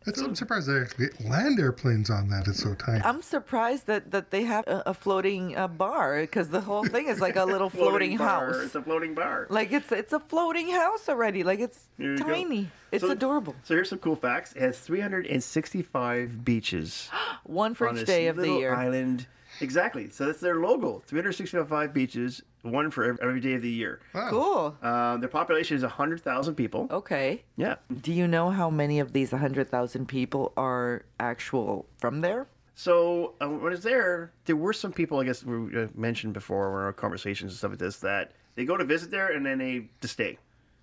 It's, 0.10 0.22
I'm 0.22 0.36
surprised 0.36 0.68
they 0.68 0.80
actually 0.80 1.10
land 1.30 1.60
airplanes 1.60 2.10
on 2.10 2.30
that. 2.30 2.48
It's 2.48 2.62
so 2.62 2.74
tiny. 2.76 3.02
I'm 3.04 3.22
surprised 3.22 3.88
that, 3.88 4.12
that 4.12 4.32
they 4.32 4.44
have 4.44 4.68
a, 4.68 4.84
a 4.88 4.94
floating 4.94 5.56
uh, 5.56 5.68
bar 5.68 6.22
because 6.22 6.50
the 6.50 6.62
whole 6.62 6.84
thing 6.86 7.08
is 7.08 7.20
like 7.22 7.36
a 7.36 7.46
little 7.46 7.70
floating, 7.80 8.18
bar. 8.18 8.48
house. 8.54 8.66
It's 8.66 8.76
a 8.76 8.82
floating 8.82 9.14
bar. 9.16 9.48
Like 9.50 9.72
it's 9.72 9.92
it's 9.92 10.14
a 10.14 10.20
floating 10.20 10.70
house 10.72 11.08
already. 11.10 11.44
Like 11.44 11.60
it's 11.60 11.80
There 11.98 12.12
you 12.14 12.18
go. 12.18 12.26
tiny. 12.26 12.70
It's 12.92 13.04
So- 13.04 13.12
adorable. 13.12 13.56
So 13.64 13.74
here's 13.76 13.90
some 13.90 14.00
cool 14.00 14.16
facts. 14.16 14.54
It 14.54 14.62
has 14.62 14.80
365 14.80 16.44
beaches 16.46 17.10
One 17.44 17.74
for 17.74 17.88
on 17.90 17.98
each 17.98 18.06
day 18.06 18.28
of 18.28 18.36
the 18.36 18.48
year. 18.50 18.74
island. 18.74 19.28
Exactly. 19.62 20.10
So 20.10 20.26
that's 20.26 20.40
their 20.40 20.56
logo. 20.56 21.02
365 21.06 21.94
beaches, 21.94 22.42
one 22.62 22.92
for 22.92 23.04
every, 23.04 23.22
every 23.22 23.40
day 23.40 23.54
of 23.54 23.62
the 23.62 23.70
year. 23.70 24.00
Wow. 24.14 24.30
Cool. 24.30 24.78
Uh, 24.82 25.18
their 25.18 25.30
population 25.30 25.78
is 25.78 25.84
100,000 25.84 26.56
people. 26.56 26.88
Okay. 26.92 27.44
Yeah. 27.56 27.76
Do 28.02 28.14
you 28.14 28.28
know 28.28 28.50
how 28.50 28.70
many 28.70 29.00
of 29.00 29.14
these 29.14 29.32
100,000 29.32 30.08
people 30.08 30.54
are 30.58 31.04
actual 31.20 31.86
from 31.98 32.22
there? 32.22 32.48
So 32.76 33.34
uh, 33.42 33.50
when 33.50 33.74
it's 33.74 33.84
there, 33.84 34.32
there 34.46 34.56
were 34.56 34.72
some 34.72 34.94
people, 34.94 35.20
I 35.20 35.26
guess 35.26 35.44
we 35.44 35.84
uh, 35.84 35.88
mentioned 35.96 36.34
before 36.34 36.70
in 36.80 36.86
our 36.86 36.94
conversations 36.94 37.52
and 37.52 37.58
stuff 37.58 37.72
like 37.72 37.80
this, 37.80 37.98
that 38.00 38.32
they 38.56 38.64
go 38.64 38.78
to 38.78 38.86
visit 38.86 39.12
there 39.12 39.34
and 39.34 39.46
then 39.46 39.58
they 39.58 39.90
just 40.00 40.14
stay. 40.14 40.38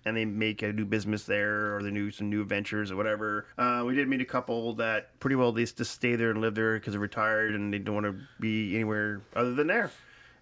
And 0.07 0.15
they 0.15 0.23
make 0.23 0.61
a 0.61 0.71
new 0.71 0.85
business 0.85 1.23
there, 1.23 1.75
or 1.75 1.83
they 1.83 1.91
do 1.91 2.11
some 2.11 2.29
new 2.29 2.41
adventures 2.41 2.91
or 2.91 2.95
whatever. 2.95 3.45
Uh, 3.57 3.83
we 3.85 3.93
did 3.93 4.07
meet 4.07 4.21
a 4.21 4.25
couple 4.25 4.73
that 4.75 5.19
pretty 5.19 5.35
well 5.35 5.51
they 5.51 5.65
just 5.65 5.91
stay 5.91 6.15
there 6.15 6.31
and 6.31 6.39
live 6.39 6.55
there 6.55 6.79
because 6.79 6.93
they're 6.93 7.01
retired 7.01 7.53
and 7.55 7.73
they 7.73 7.79
don't 7.79 7.95
want 7.95 8.05
to 8.05 8.15
be 8.39 8.73
anywhere 8.75 9.21
other 9.35 9.53
than 9.53 9.67
there. 9.67 9.91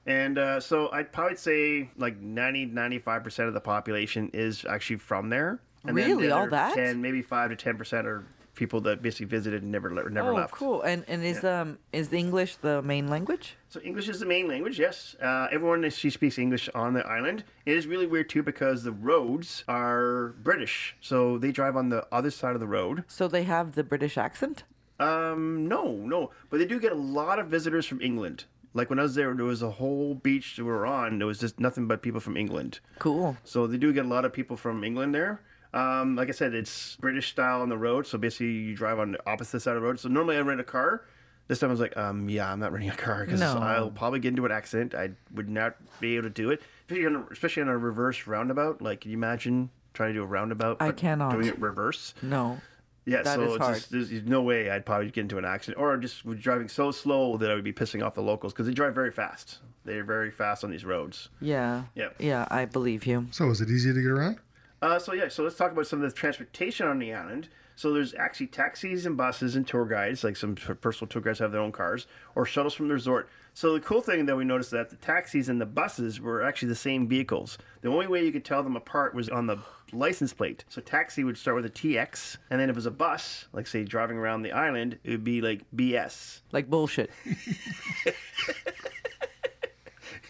And 0.05 0.38
uh, 0.38 0.60
so 0.60 0.91
I'd 0.91 1.12
probably 1.12 1.38
say 1.38 1.89
like 1.98 2.19
90, 2.19 2.67
95% 2.67 3.48
of 3.48 3.55
the 3.55 3.60
population 3.60 4.29
is 4.34 4.63
actually 4.69 4.98
from 4.98 5.29
there. 5.29 5.60
And 5.84 5.98
then 5.98 6.10
Really? 6.10 6.29
All 6.31 6.48
that? 6.48 6.75
10, 6.75 7.01
maybe 7.01 7.24
5 7.24 7.57
to 7.57 7.74
10% 7.74 8.05
are 8.05 8.24
people 8.55 8.81
that 8.81 9.01
basically 9.01 9.27
visited 9.27 9.62
and 9.63 9.71
never, 9.71 9.93
le- 9.93 10.09
never 10.09 10.31
oh, 10.31 10.35
left. 10.35 10.53
cool. 10.53 10.81
And 10.81 11.03
and 11.07 11.24
is 11.24 11.43
um 11.43 11.77
is 11.91 12.12
English 12.12 12.57
the 12.57 12.81
main 12.81 13.07
language? 13.07 13.57
So 13.69 13.79
English 13.81 14.09
is 14.09 14.19
the 14.19 14.25
main 14.25 14.47
language, 14.47 14.79
yes. 14.79 15.15
Uh, 15.21 15.47
everyone 15.51 15.89
she 15.89 16.09
speaks 16.09 16.38
English 16.38 16.69
on 16.74 16.93
the 16.93 17.05
island. 17.05 17.43
It 17.65 17.77
is 17.77 17.88
really 17.88 18.07
weird 18.07 18.29
too 18.29 18.43
because 18.43 18.83
the 18.83 18.91
roads 18.91 19.63
are 19.67 20.35
British, 20.41 20.95
so 21.01 21.38
they 21.38 21.51
drive 21.51 21.75
on 21.75 21.89
the 21.89 22.07
other 22.12 22.31
side 22.31 22.53
of 22.53 22.59
the 22.59 22.67
road. 22.67 23.03
So 23.07 23.27
they 23.27 23.43
have 23.43 23.75
the 23.75 23.83
British 23.83 24.17
accent? 24.17 24.63
Um, 25.00 25.67
no, 25.67 25.91
no, 25.91 26.31
but 26.50 26.57
they 26.59 26.65
do 26.65 26.79
get 26.79 26.93
a 26.93 26.95
lot 26.95 27.38
of 27.38 27.47
visitors 27.47 27.85
from 27.85 28.01
England. 28.01 28.45
Like 28.74 28.89
when 28.89 29.00
I 29.00 29.03
was 29.03 29.15
there, 29.15 29.33
there 29.33 29.45
was 29.45 29.62
a 29.62 29.71
whole 29.71 30.15
beach 30.15 30.57
that 30.57 30.65
we 30.65 30.71
were 30.71 30.85
on. 30.85 31.17
There 31.17 31.27
was 31.27 31.39
just 31.39 31.59
nothing 31.59 31.88
but 31.88 32.01
people 32.01 32.19
from 32.19 32.35
England. 32.35 32.79
Cool. 33.00 33.38
So 33.43 33.67
they 33.67 33.77
do 33.77 33.93
get 33.93 34.05
a 34.05 34.07
lot 34.07 34.25
of 34.25 34.33
people 34.33 34.57
from 34.57 34.83
England 34.83 35.15
there. 35.15 35.41
Um, 35.75 36.15
like 36.15 36.29
I 36.29 36.32
said, 36.32 36.53
it's 36.53 36.96
British 36.96 37.29
style 37.32 37.62
on 37.62 37.70
the 37.70 37.77
road. 37.77 38.08
So 38.08 38.17
basically, 38.17 38.48
you 38.53 38.75
drive 38.75 38.98
on 39.00 39.12
the 39.12 39.29
opposite 39.29 39.60
side 39.60 39.75
of 39.75 39.82
the 39.82 39.88
road. 39.88 40.00
So 40.00 40.10
normally 40.10 40.38
I 40.38 40.41
rent 40.41 40.60
a 40.62 40.63
car. 40.63 41.03
This 41.48 41.60
time 41.60 41.70
I 41.70 41.74
was 41.74 41.79
like, 41.79 41.96
um, 41.96 42.27
yeah, 42.27 42.51
I'm 42.51 42.60
not 42.60 42.72
renting 42.72 42.89
a 42.89 42.96
car 42.96 43.24
because 43.24 43.39
No. 43.39 43.60
I'll 43.60 43.91
probably 43.91 44.20
get 44.20 44.29
into 44.29 44.46
an 44.46 44.51
accident. 44.51 44.96
I 44.96 45.12
would 45.36 45.48
not 45.50 45.75
be 46.00 46.15
able 46.15 46.24
to 46.24 46.29
do 46.32 46.50
it, 46.50 46.62
especially 46.89 47.05
on 47.05 47.15
a, 47.17 47.25
especially 47.32 47.62
on 47.63 47.67
a 47.70 47.77
reverse 47.77 48.25
roundabout. 48.25 48.82
Like, 48.82 49.01
can 49.01 49.12
you 49.12 49.17
imagine 49.17 49.70
trying 49.94 50.10
to 50.10 50.13
do 50.20 50.24
a 50.24 50.25
roundabout? 50.25 50.77
I 50.79 50.91
cannot. 50.91 51.34
Doing 51.34 51.48
it 51.48 51.60
reverse. 51.60 52.15
No. 52.24 52.58
Yeah, 53.05 53.22
That 53.22 53.36
so 53.36 53.41
is 53.44 53.53
it's 53.53 53.63
hard. 53.63 53.75
just 53.75 53.91
there's, 53.91 54.10
there's 54.10 54.25
no 54.25 54.41
way 54.41 54.72
I'd 54.72 54.84
probably 54.88 55.12
get 55.12 55.22
into 55.22 55.38
an 55.38 55.46
accident, 55.46 55.79
or 55.79 55.96
just 55.98 56.25
was 56.25 56.39
driving 56.39 56.67
so 56.67 56.89
slow 56.89 57.38
that 57.38 57.51
I 57.51 57.53
would 57.53 57.63
be 57.63 57.74
pissing 57.74 58.03
off 58.03 58.15
the 58.15 58.24
locals 58.24 58.51
because 58.51 58.65
they 58.65 58.74
drive 58.74 58.96
very 58.96 59.12
fast. 59.12 59.60
They're 59.84 60.03
very 60.03 60.32
fast 60.32 60.63
on 60.63 60.72
these 60.72 60.84
roads. 60.84 61.29
Yeah. 61.39 61.84
Yeah. 61.94 62.10
Yeah, 62.17 62.48
I 62.50 62.65
believe 62.65 63.05
you. 63.05 63.27
So 63.29 63.51
is 63.51 63.62
it 63.62 63.70
easy 63.70 63.94
to 63.94 64.01
get 64.01 64.10
around? 64.10 64.39
Uh, 64.86 65.00
so 65.00 65.13
yeah, 65.13 65.27
so 65.27 65.42
let's 65.42 65.56
talk 65.56 65.72
about 65.72 65.88
some 65.88 66.04
of 66.04 66.08
the 66.08 66.15
transportation 66.15 66.86
on 66.86 67.00
the 67.00 67.12
island. 67.12 67.50
So 67.75 67.92
there's 67.92 68.13
actually 68.13 68.46
taxis 68.48 69.08
and 69.08 69.18
buses 69.18 69.56
and 69.56 69.68
tour 69.68 69.84
guides, 69.84 70.24
like 70.24 70.38
some 70.38 70.54
personal 70.54 71.10
tour 71.10 71.24
guides 71.24 71.39
have 71.39 71.52
their 71.52 71.60
own 71.60 71.71
cars, 71.71 72.06
or 72.36 72.45
shuttles 72.45 72.76
from 72.76 72.88
the 72.88 72.93
resort. 72.93 73.28
So 73.56 73.74
the 73.74 73.80
cool 73.80 74.02
thing 74.02 74.28
that 74.28 74.38
we 74.38 74.45
noticed 74.45 74.69
that 74.71 74.91
the 74.91 74.95
taxis 74.98 75.50
and 75.50 75.60
the 75.60 75.65
buses 75.65 76.21
were 76.21 76.43
actually 76.43 76.67
the 76.67 76.76
same 76.76 77.08
vehicles. 77.08 77.58
The 77.82 77.89
only 77.89 78.06
way 78.06 78.24
you 78.24 78.32
could 78.32 78.45
tell 78.45 78.62
them 78.62 78.76
apart 78.76 79.15
was 79.15 79.28
on 79.28 79.48
the 79.48 79.58
license 79.91 80.34
plate. 80.34 80.65
So 80.69 80.82
taxi 80.82 81.24
would 81.24 81.39
start 81.39 81.56
with 81.56 81.65
a 81.65 81.69
TX, 81.71 82.38
and 82.52 82.62
then 82.62 82.69
if 82.69 82.76
it 82.76 82.78
was 82.78 82.86
a 82.86 82.91
bus, 82.91 83.48
like 83.54 83.65
say 83.65 83.86
driving 83.86 84.17
around 84.17 84.43
the 84.43 84.52
island, 84.52 85.00
it 85.04 85.10
would 85.10 85.24
be 85.24 85.41
like 85.41 85.62
BS. 85.76 86.41
Like 86.52 86.69
bullshit. 86.69 87.10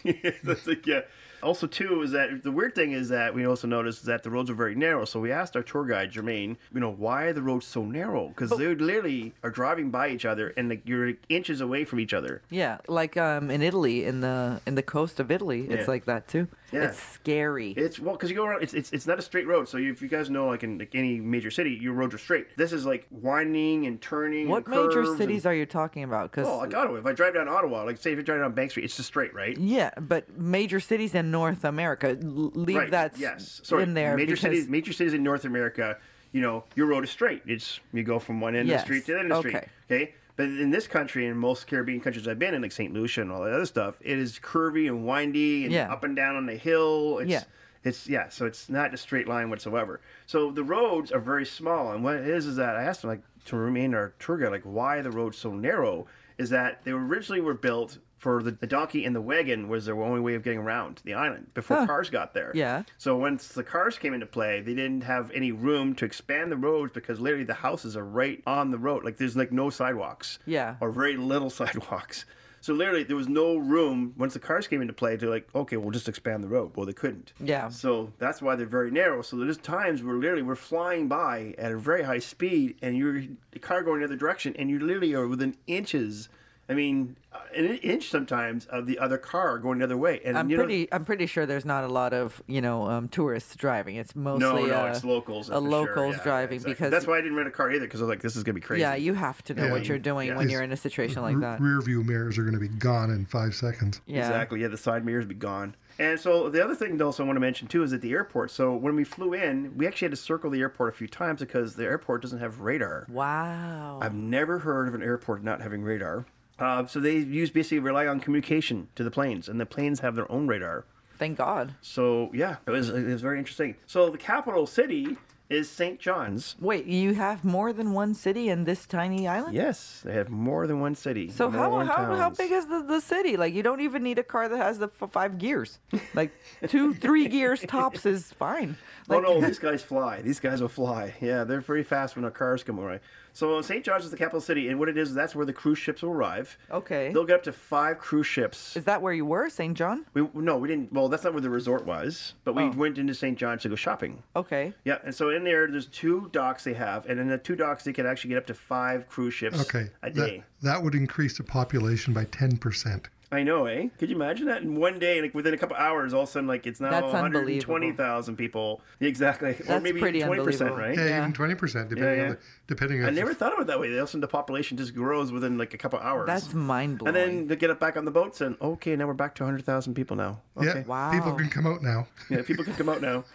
yeah, 0.02 0.30
That's 0.44 0.66
like, 0.66 0.86
yeah. 0.86 1.02
Also, 1.42 1.66
too, 1.66 2.02
is 2.02 2.10
that 2.12 2.42
the 2.42 2.50
weird 2.50 2.74
thing 2.74 2.92
is 2.92 3.08
that 3.10 3.34
we 3.34 3.46
also 3.46 3.66
noticed 3.66 4.04
that 4.06 4.22
the 4.22 4.30
roads 4.30 4.50
are 4.50 4.54
very 4.54 4.74
narrow. 4.74 5.04
So 5.04 5.20
we 5.20 5.30
asked 5.32 5.54
our 5.56 5.62
tour 5.62 5.84
guide 5.84 6.12
Jermaine, 6.12 6.56
you 6.72 6.80
know, 6.80 6.90
why 6.90 7.24
are 7.24 7.32
the 7.32 7.42
roads 7.42 7.66
so 7.66 7.84
narrow? 7.84 8.28
Because 8.28 8.50
they 8.50 8.74
literally 8.74 9.34
are 9.42 9.50
driving 9.50 9.90
by 9.90 10.08
each 10.08 10.24
other, 10.24 10.52
and 10.56 10.68
like, 10.68 10.82
you're 10.84 11.12
inches 11.28 11.60
away 11.60 11.84
from 11.84 12.00
each 12.00 12.14
other. 12.14 12.42
Yeah, 12.50 12.78
like 12.88 13.16
um 13.16 13.50
in 13.50 13.62
Italy, 13.62 14.04
in 14.04 14.20
the 14.20 14.60
in 14.66 14.74
the 14.74 14.82
coast 14.82 15.20
of 15.20 15.30
Italy, 15.30 15.66
it's 15.68 15.82
Yeah. 15.82 15.90
like 15.90 16.04
that 16.06 16.26
too. 16.28 16.48
Yeah. 16.72 16.84
It's 16.84 16.98
scary. 16.98 17.72
It's 17.72 18.00
well, 18.00 18.14
because 18.14 18.30
you 18.30 18.36
go 18.36 18.44
around. 18.44 18.62
It's, 18.62 18.74
it's 18.74 18.92
it's 18.92 19.06
not 19.06 19.18
a 19.18 19.22
straight 19.22 19.46
road. 19.46 19.68
So 19.68 19.78
you, 19.78 19.92
if 19.92 20.02
you 20.02 20.08
guys 20.08 20.28
know, 20.30 20.46
like 20.48 20.64
in 20.64 20.78
like 20.78 20.94
any 20.94 21.20
major 21.20 21.50
city, 21.50 21.78
your 21.80 21.92
roads 21.92 22.14
are 22.14 22.18
straight. 22.18 22.56
This 22.56 22.72
is 22.72 22.84
like 22.84 23.06
winding 23.10 23.86
and 23.86 24.00
turning. 24.00 24.48
what 24.48 24.66
and 24.66 24.74
major 24.74 25.04
cities 25.16 25.44
And, 25.44 25.52
are 25.52 25.54
you 25.54 25.66
talking 25.66 26.02
about? 26.02 26.30
Because 26.30 26.48
oh, 26.48 26.58
like 26.58 26.74
Ottawa. 26.74 26.96
If 26.98 27.06
I 27.06 27.12
drive 27.12 27.34
down 27.34 27.48
Ottawa, 27.48 27.84
like 27.84 27.98
say 27.98 28.12
if 28.12 28.16
you 28.18 28.22
drive 28.24 28.40
down 28.40 28.52
Bank 28.52 28.72
Street, 28.72 28.84
it's 28.84 28.96
just 28.96 29.08
straight, 29.08 29.32
right? 29.34 29.56
yeah, 29.56 29.90
but 30.00 30.36
major 30.38 30.80
cities 30.80 31.14
in 31.14 31.30
North 31.30 31.64
America, 31.64 32.16
leave 32.20 32.76
right. 32.76 32.90
that 32.90 33.16
yes. 33.18 33.60
Sorry. 33.62 33.82
in 33.84 33.94
there 33.94 34.16
Major 34.16 34.30
because 34.30 34.40
cities, 34.40 34.68
major 34.68 34.92
cities 34.92 35.14
in 35.14 35.22
North 35.22 35.44
America, 35.44 35.98
you 36.32 36.40
know, 36.40 36.64
your 36.74 36.86
road 36.86 37.04
is 37.04 37.10
straight. 37.10 37.42
It's 37.46 37.80
you 37.92 38.02
go 38.02 38.18
from 38.18 38.40
one 38.40 38.56
end 38.56 38.68
Yes. 38.68 38.82
of 38.82 38.88
the 38.88 39.00
street 39.00 39.06
to 39.06 39.12
the 39.12 39.18
other 39.18 39.22
end 39.24 39.32
of 39.32 39.42
the 39.42 39.48
Okay. 39.48 39.66
street. 39.86 39.96
Okay. 40.02 40.14
But 40.36 40.46
in 40.48 40.70
this 40.70 40.86
country 40.86 41.26
and 41.26 41.38
most 41.38 41.66
Caribbean 41.66 42.00
countries 42.00 42.28
I've 42.28 42.38
been 42.38 42.52
in, 42.54 42.62
like 42.62 42.72
St. 42.72 42.92
Lucia 42.92 43.22
and 43.22 43.32
all 43.32 43.42
that 43.42 43.52
other 43.52 43.66
stuff, 43.66 43.96
it 44.02 44.18
is 44.18 44.38
curvy 44.38 44.86
and 44.86 45.06
windy 45.06 45.64
and 45.64 45.72
Yeah. 45.72 45.90
up 45.92 46.04
and 46.04 46.14
down 46.14 46.36
on 46.36 46.46
the 46.46 46.56
hill. 46.56 47.18
It's, 47.18 47.30
Yeah. 47.30 47.42
It's 47.84 48.08
yeah, 48.08 48.28
so 48.30 48.46
it's 48.46 48.68
not 48.68 48.92
a 48.92 48.96
straight 48.96 49.28
line 49.28 49.48
whatsoever. 49.48 50.00
So 50.26 50.50
the 50.50 50.64
roads 50.64 51.12
are 51.12 51.20
very 51.20 51.46
small, 51.46 51.92
and 51.92 52.02
what 52.02 52.16
it 52.16 52.26
is 52.26 52.44
is 52.44 52.56
that 52.56 52.74
I 52.74 52.82
asked 52.82 53.04
him 53.04 53.10
like 53.10 53.22
Jermaine 53.46 53.94
our 53.94 54.12
tour 54.18 54.36
guide 54.38 54.50
like 54.50 54.64
why 54.64 54.96
are 54.96 55.02
the 55.02 55.10
roads 55.12 55.38
so 55.38 55.52
narrow? 55.52 56.06
Is 56.36 56.50
that 56.50 56.82
they 56.84 56.90
originally 56.90 57.40
were 57.40 57.54
built 57.54 57.98
for 58.18 58.42
the, 58.42 58.50
the 58.52 58.66
donkey 58.66 59.04
and 59.04 59.14
the 59.14 59.20
wagon 59.20 59.68
was 59.68 59.84
their 59.86 60.02
only 60.02 60.20
way 60.20 60.34
of 60.34 60.42
getting 60.42 60.58
around 60.58 61.00
the 61.04 61.12
island 61.14 61.48
before 61.52 61.76
Huh. 61.78 61.86
cars 61.86 62.08
got 62.08 62.32
there. 62.32 62.50
Yeah. 62.54 62.82
So 62.98 63.16
once 63.16 63.48
the 63.48 63.62
cars 63.62 63.98
came 63.98 64.14
into 64.14 64.26
play, 64.26 64.60
they 64.62 64.74
didn't 64.74 65.02
have 65.02 65.30
any 65.32 65.52
room 65.52 65.94
to 65.96 66.04
expand 66.06 66.50
the 66.50 66.56
roads 66.56 66.92
because 66.94 67.20
literally 67.20 67.44
the 67.44 67.54
houses 67.54 67.96
are 67.96 68.04
right 68.04 68.42
on 68.46 68.70
the 68.70 68.78
road. 68.78 69.04
Like 69.04 69.18
there's 69.18 69.36
like 69.36 69.52
no 69.52 69.68
sidewalks. 69.70 70.38
Yeah. 70.46 70.76
Or 70.80 70.90
very 70.90 71.16
little 71.16 71.50
sidewalks. 71.60 72.24
So 72.62 72.72
literally 72.72 73.04
there 73.04 73.14
was 73.16 73.28
no 73.28 73.58
room 73.58 74.14
once 74.16 74.32
the 74.32 74.40
cars 74.40 74.66
came 74.66 74.80
into 74.80 74.94
play 74.94 75.16
to 75.18 75.28
like, 75.28 75.46
okay, 75.54 75.76
we'll 75.76 75.90
just 75.92 76.08
expand 76.08 76.42
the 76.42 76.48
road. 76.48 76.72
Well, 76.74 76.86
they 76.86 76.94
couldn't. 76.94 77.32
Yeah. 77.38 77.68
So 77.68 78.12
that's 78.18 78.40
why 78.42 78.56
they're 78.56 78.66
very 78.66 78.90
narrow. 78.90 79.20
So 79.22 79.36
there's 79.36 79.58
times 79.58 80.02
where 80.02 80.16
literally 80.16 80.42
we're 80.42 80.56
flying 80.56 81.06
by 81.06 81.54
at 81.58 81.70
a 81.70 81.76
very 81.76 82.02
high 82.02 82.18
speed 82.18 82.76
and 82.82 82.96
you're 82.96 83.22
the 83.52 83.58
car 83.60 83.82
going 83.82 84.00
the 84.00 84.06
other 84.06 84.16
direction 84.16 84.56
and 84.58 84.70
you 84.70 84.78
literally 84.80 85.14
are 85.14 85.28
within 85.28 85.54
inches. 85.66 86.28
I 86.68 86.74
mean, 86.74 87.16
uh, 87.32 87.38
an 87.54 87.64
inch 87.78 88.10
sometimes 88.10 88.66
of 88.66 88.86
the 88.86 88.98
other 88.98 89.18
car 89.18 89.58
going 89.58 89.78
the 89.78 89.84
other 89.84 89.96
way. 89.96 90.20
And 90.24 90.36
I'm 90.36 90.50
you 90.50 90.56
know- 90.56 90.64
pretty. 90.64 90.92
I'm 90.92 91.04
pretty 91.04 91.26
sure 91.26 91.46
there's 91.46 91.64
not 91.64 91.84
a 91.84 91.88
lot 91.88 92.12
of 92.12 92.42
you 92.48 92.60
know 92.60 92.90
um, 92.90 93.08
tourists 93.08 93.54
driving. 93.54 93.94
It's 93.96 94.16
mostly 94.16 94.40
No, 94.62 94.66
no, 94.66 94.74
uh, 94.86 94.86
it's 94.86 95.04
locals. 95.04 95.48
A 95.48 95.52
for 95.52 95.60
sure. 95.60 95.68
locals 95.70 96.16
Yeah, 96.16 96.22
driving 96.24 96.56
exactly. 96.56 96.74
because 96.74 96.90
that's 96.90 97.06
why 97.06 97.18
I 97.18 97.20
didn't 97.20 97.36
rent 97.36 97.48
a 97.48 97.52
car 97.52 97.70
either 97.70 97.86
because 97.86 98.00
I 98.00 98.04
was 98.04 98.08
like, 98.10 98.20
this 98.22 98.34
is 98.34 98.42
gonna 98.42 98.54
be 98.54 98.60
crazy. 98.60 98.80
yeah, 98.80 98.96
you 98.96 99.14
have 99.14 99.42
to 99.44 99.54
know 99.54 99.66
Yeah. 99.66 99.72
what 99.72 99.86
you're 99.86 99.98
doing 99.98 100.28
Yeah. 100.28 100.36
when 100.38 100.46
Is- 100.46 100.52
you're 100.52 100.62
in 100.62 100.72
a 100.72 100.76
situation 100.76 101.22
like 101.22 101.38
that. 101.40 101.60
Rear 101.60 101.80
view 101.80 102.02
mirrors 102.02 102.36
are 102.36 102.42
going 102.42 102.54
to 102.54 102.60
be 102.60 102.68
gone 102.68 103.10
in 103.10 103.26
five 103.26 103.54
seconds. 103.54 104.00
Yeah. 104.06 104.26
Exactly. 104.26 104.60
Yeah, 104.62 104.68
the 104.68 104.76
side 104.76 105.04
mirrors 105.04 105.26
be 105.26 105.34
gone. 105.34 105.76
And 105.98 106.20
so 106.20 106.50
the 106.50 106.62
other 106.62 106.74
thing 106.74 107.00
also 107.00 107.22
I 107.22 107.26
want 107.26 107.36
to 107.36 107.40
mention 107.40 107.68
too 107.68 107.82
is 107.82 107.92
at 107.92 108.02
the 108.02 108.12
airport. 108.12 108.50
So 108.50 108.74
when 108.74 108.94
we 108.96 109.04
flew 109.04 109.32
in, 109.32 109.76
we 109.78 109.86
actually 109.86 110.06
had 110.06 110.12
to 110.12 110.16
circle 110.16 110.50
the 110.50 110.60
airport 110.60 110.92
a 110.92 110.96
few 110.96 111.06
times 111.08 111.40
because 111.40 111.76
the 111.76 111.84
airport 111.84 112.20
doesn't 112.22 112.38
have 112.40 112.60
radar. 112.60 113.06
Wow. 113.08 113.98
I've 114.02 114.12
never 114.14 114.58
heard 114.58 114.88
of 114.88 114.94
an 114.94 115.02
airport 115.02 115.42
not 115.42 115.62
having 115.62 115.82
radar. 115.82 116.26
Uh, 116.58 116.86
so 116.86 117.00
they 117.00 117.16
use 117.16 117.50
basically 117.50 117.78
rely 117.78 118.06
on 118.06 118.20
communication 118.20 118.88
to 118.94 119.04
the 119.04 119.10
planes, 119.10 119.48
and 119.48 119.60
the 119.60 119.66
planes 119.66 120.00
have 120.00 120.14
their 120.14 120.30
own 120.32 120.46
radar. 120.46 120.84
Thank 121.18 121.38
God. 121.38 121.74
So 121.80 122.30
yeah, 122.32 122.56
it 122.66 122.70
was 122.70 122.90
it 122.90 123.06
was 123.06 123.22
very 123.22 123.38
interesting. 123.38 123.76
So 123.86 124.10
the 124.10 124.18
capital 124.18 124.66
city 124.66 125.16
is 125.48 125.70
St. 125.70 126.00
John's. 126.00 126.56
Wait, 126.60 126.86
you 126.86 127.14
have 127.14 127.44
more 127.44 127.72
than 127.72 127.92
one 127.92 128.14
city 128.14 128.48
in 128.48 128.64
this 128.64 128.84
tiny 128.84 129.28
island? 129.28 129.54
Yes, 129.54 130.02
they 130.04 130.12
have 130.12 130.28
more 130.28 130.66
than 130.66 130.80
one 130.80 130.94
city. 130.94 131.30
So 131.30 131.48
how, 131.50 131.84
how, 131.84 132.16
how 132.16 132.30
big 132.30 132.50
is 132.50 132.66
the, 132.66 132.82
the 132.82 133.00
city? 133.00 133.36
Like 133.36 133.54
you 133.54 133.62
don't 133.62 133.80
even 133.80 134.02
need 134.02 134.18
a 134.18 134.24
car 134.24 134.48
that 134.48 134.56
has 134.56 134.78
the 134.78 134.90
f- 135.00 135.10
five 135.10 135.38
gears. 135.38 135.78
Like 136.14 136.32
two, 136.66 136.94
three 136.94 137.28
gears 137.36 137.60
tops 137.68 138.06
is 138.06 138.32
fine. 138.32 138.76
Oh 139.08 139.20
no, 139.20 139.40
these 139.46 139.58
guys 139.58 139.82
fly. 139.82 140.20
These 140.22 140.40
guys 140.40 140.60
will 140.60 140.68
fly. 140.68 141.14
Yeah, 141.20 141.44
they're 141.44 141.60
very 141.60 141.84
fast 141.84 142.16
when 142.16 142.24
our 142.24 142.30
cars 142.30 142.64
come 142.64 142.78
away. 142.78 143.00
So 143.36 143.60
St. 143.60 143.84
John's 143.84 144.06
is 144.06 144.10
the 144.10 144.16
capital 144.16 144.40
city, 144.40 144.70
and 144.70 144.78
what 144.78 144.88
it 144.88 144.96
is, 144.96 145.12
that's 145.12 145.34
where 145.34 145.44
the 145.44 145.52
cruise 145.52 145.76
ships 145.78 146.00
will 146.00 146.08
arrive. 146.12 146.56
Okay. 146.70 147.12
They'll 147.12 147.26
get 147.26 147.36
up 147.36 147.42
to 147.42 147.52
five 147.52 147.98
cruise 147.98 148.26
ships. 148.26 148.74
Is 148.78 148.84
that 148.86 149.02
where 149.02 149.12
you 149.12 149.26
were, 149.26 149.50
St. 149.50 149.76
John? 149.76 150.06
We 150.14 150.26
no, 150.32 150.56
we 150.56 150.68
didn't. 150.68 150.90
Well, 150.90 151.10
that's 151.10 151.22
not 151.22 151.34
where 151.34 151.42
the 151.42 151.50
resort 151.50 151.84
was, 151.84 152.32
but 152.44 152.54
we 152.54 152.62
Oh. 152.62 152.70
went 152.70 152.96
into 152.96 153.12
St. 153.14 153.36
John's 153.36 153.60
to 153.60 153.68
go 153.68 153.74
shopping. 153.76 154.22
Okay. 154.34 154.72
Yeah, 154.86 155.00
and 155.04 155.14
so 155.14 155.28
in 155.28 155.44
there, 155.44 155.66
there's 155.70 155.84
two 155.84 156.30
docks 156.32 156.64
they 156.64 156.72
have, 156.72 157.04
and 157.04 157.20
in 157.20 157.28
the 157.28 157.36
two 157.36 157.56
docks, 157.56 157.84
they 157.84 157.92
can 157.92 158.06
actually 158.06 158.30
get 158.30 158.38
up 158.38 158.46
to 158.46 158.54
five 158.54 159.06
cruise 159.06 159.34
ships 159.34 159.60
Okay. 159.60 159.90
a 160.02 160.08
That, 160.10 160.14
day. 160.14 160.44
that 160.62 160.82
would 160.82 160.94
increase 160.94 161.36
the 161.36 161.44
population 161.44 162.14
by 162.14 162.24
10%. 162.24 163.10
I 163.32 163.42
know, 163.42 163.66
eh? 163.66 163.88
Could 163.98 164.08
you 164.08 164.14
imagine 164.16 164.46
that 164.46 164.62
in 164.62 164.76
one 164.76 164.98
day, 165.00 165.20
like 165.20 165.34
within 165.34 165.52
a 165.52 165.58
couple 165.58 165.74
hours, 165.76 166.14
all 166.14 166.22
of 166.22 166.28
a 166.28 166.32
sudden, 166.32 166.46
like 166.46 166.64
it's 166.66 166.78
now 166.80 166.90
That's 166.90 167.12
120,000 167.12 168.36
people. 168.36 168.80
Exactly, 169.00 169.56
or 169.68 169.80
maybe 169.80 170.00
pretty 170.00 170.22
20 170.22 170.44
percent, 170.44 170.70
unbelievable. 170.70 170.88
right? 170.88 170.96
Yeah, 170.96 171.16
Yeah. 171.16 171.22
even 171.22 171.32
20%, 171.32 171.88
depending 171.88 171.98
Yeah, 171.98 172.14
yeah. 172.14 172.22
on 172.22 172.28
the, 172.30 172.38
depending 172.68 173.04
I 173.04 173.10
never 173.10 173.34
thought 173.34 173.52
of 173.52 173.58
it 173.60 173.66
that 173.66 173.80
way. 173.80 173.88
All 173.92 173.98
of 173.98 174.04
a 174.04 174.06
sudden, 174.06 174.20
the 174.20 174.28
population 174.28 174.76
just 174.76 174.94
grows 174.94 175.32
within 175.32 175.58
like 175.58 175.74
a 175.74 175.78
couple 175.78 175.98
hours. 175.98 176.26
That's 176.26 176.54
mind 176.54 176.98
blowing. 176.98 177.16
and 177.16 177.16
then 177.16 177.46
they 177.48 177.56
get 177.56 177.70
up 177.70 177.80
back 177.80 177.96
on 177.96 178.04
the 178.04 178.10
boats, 178.12 178.40
and 178.40 178.56
okay, 178.60 178.94
now 178.94 179.06
we're 179.06 179.14
back 179.14 179.34
to 179.36 179.42
100,000 179.42 179.94
people 179.94 180.16
now. 180.16 180.40
Yeah, 180.60 180.84
Wow. 180.84 181.10
people 181.12 181.32
can 181.34 181.48
come 181.48 181.66
out 181.66 181.82
now. 181.82 182.06
yeah, 182.30 182.42
people 182.42 182.64
can 182.64 182.74
come 182.74 182.88
out 182.88 183.00
now. 183.00 183.24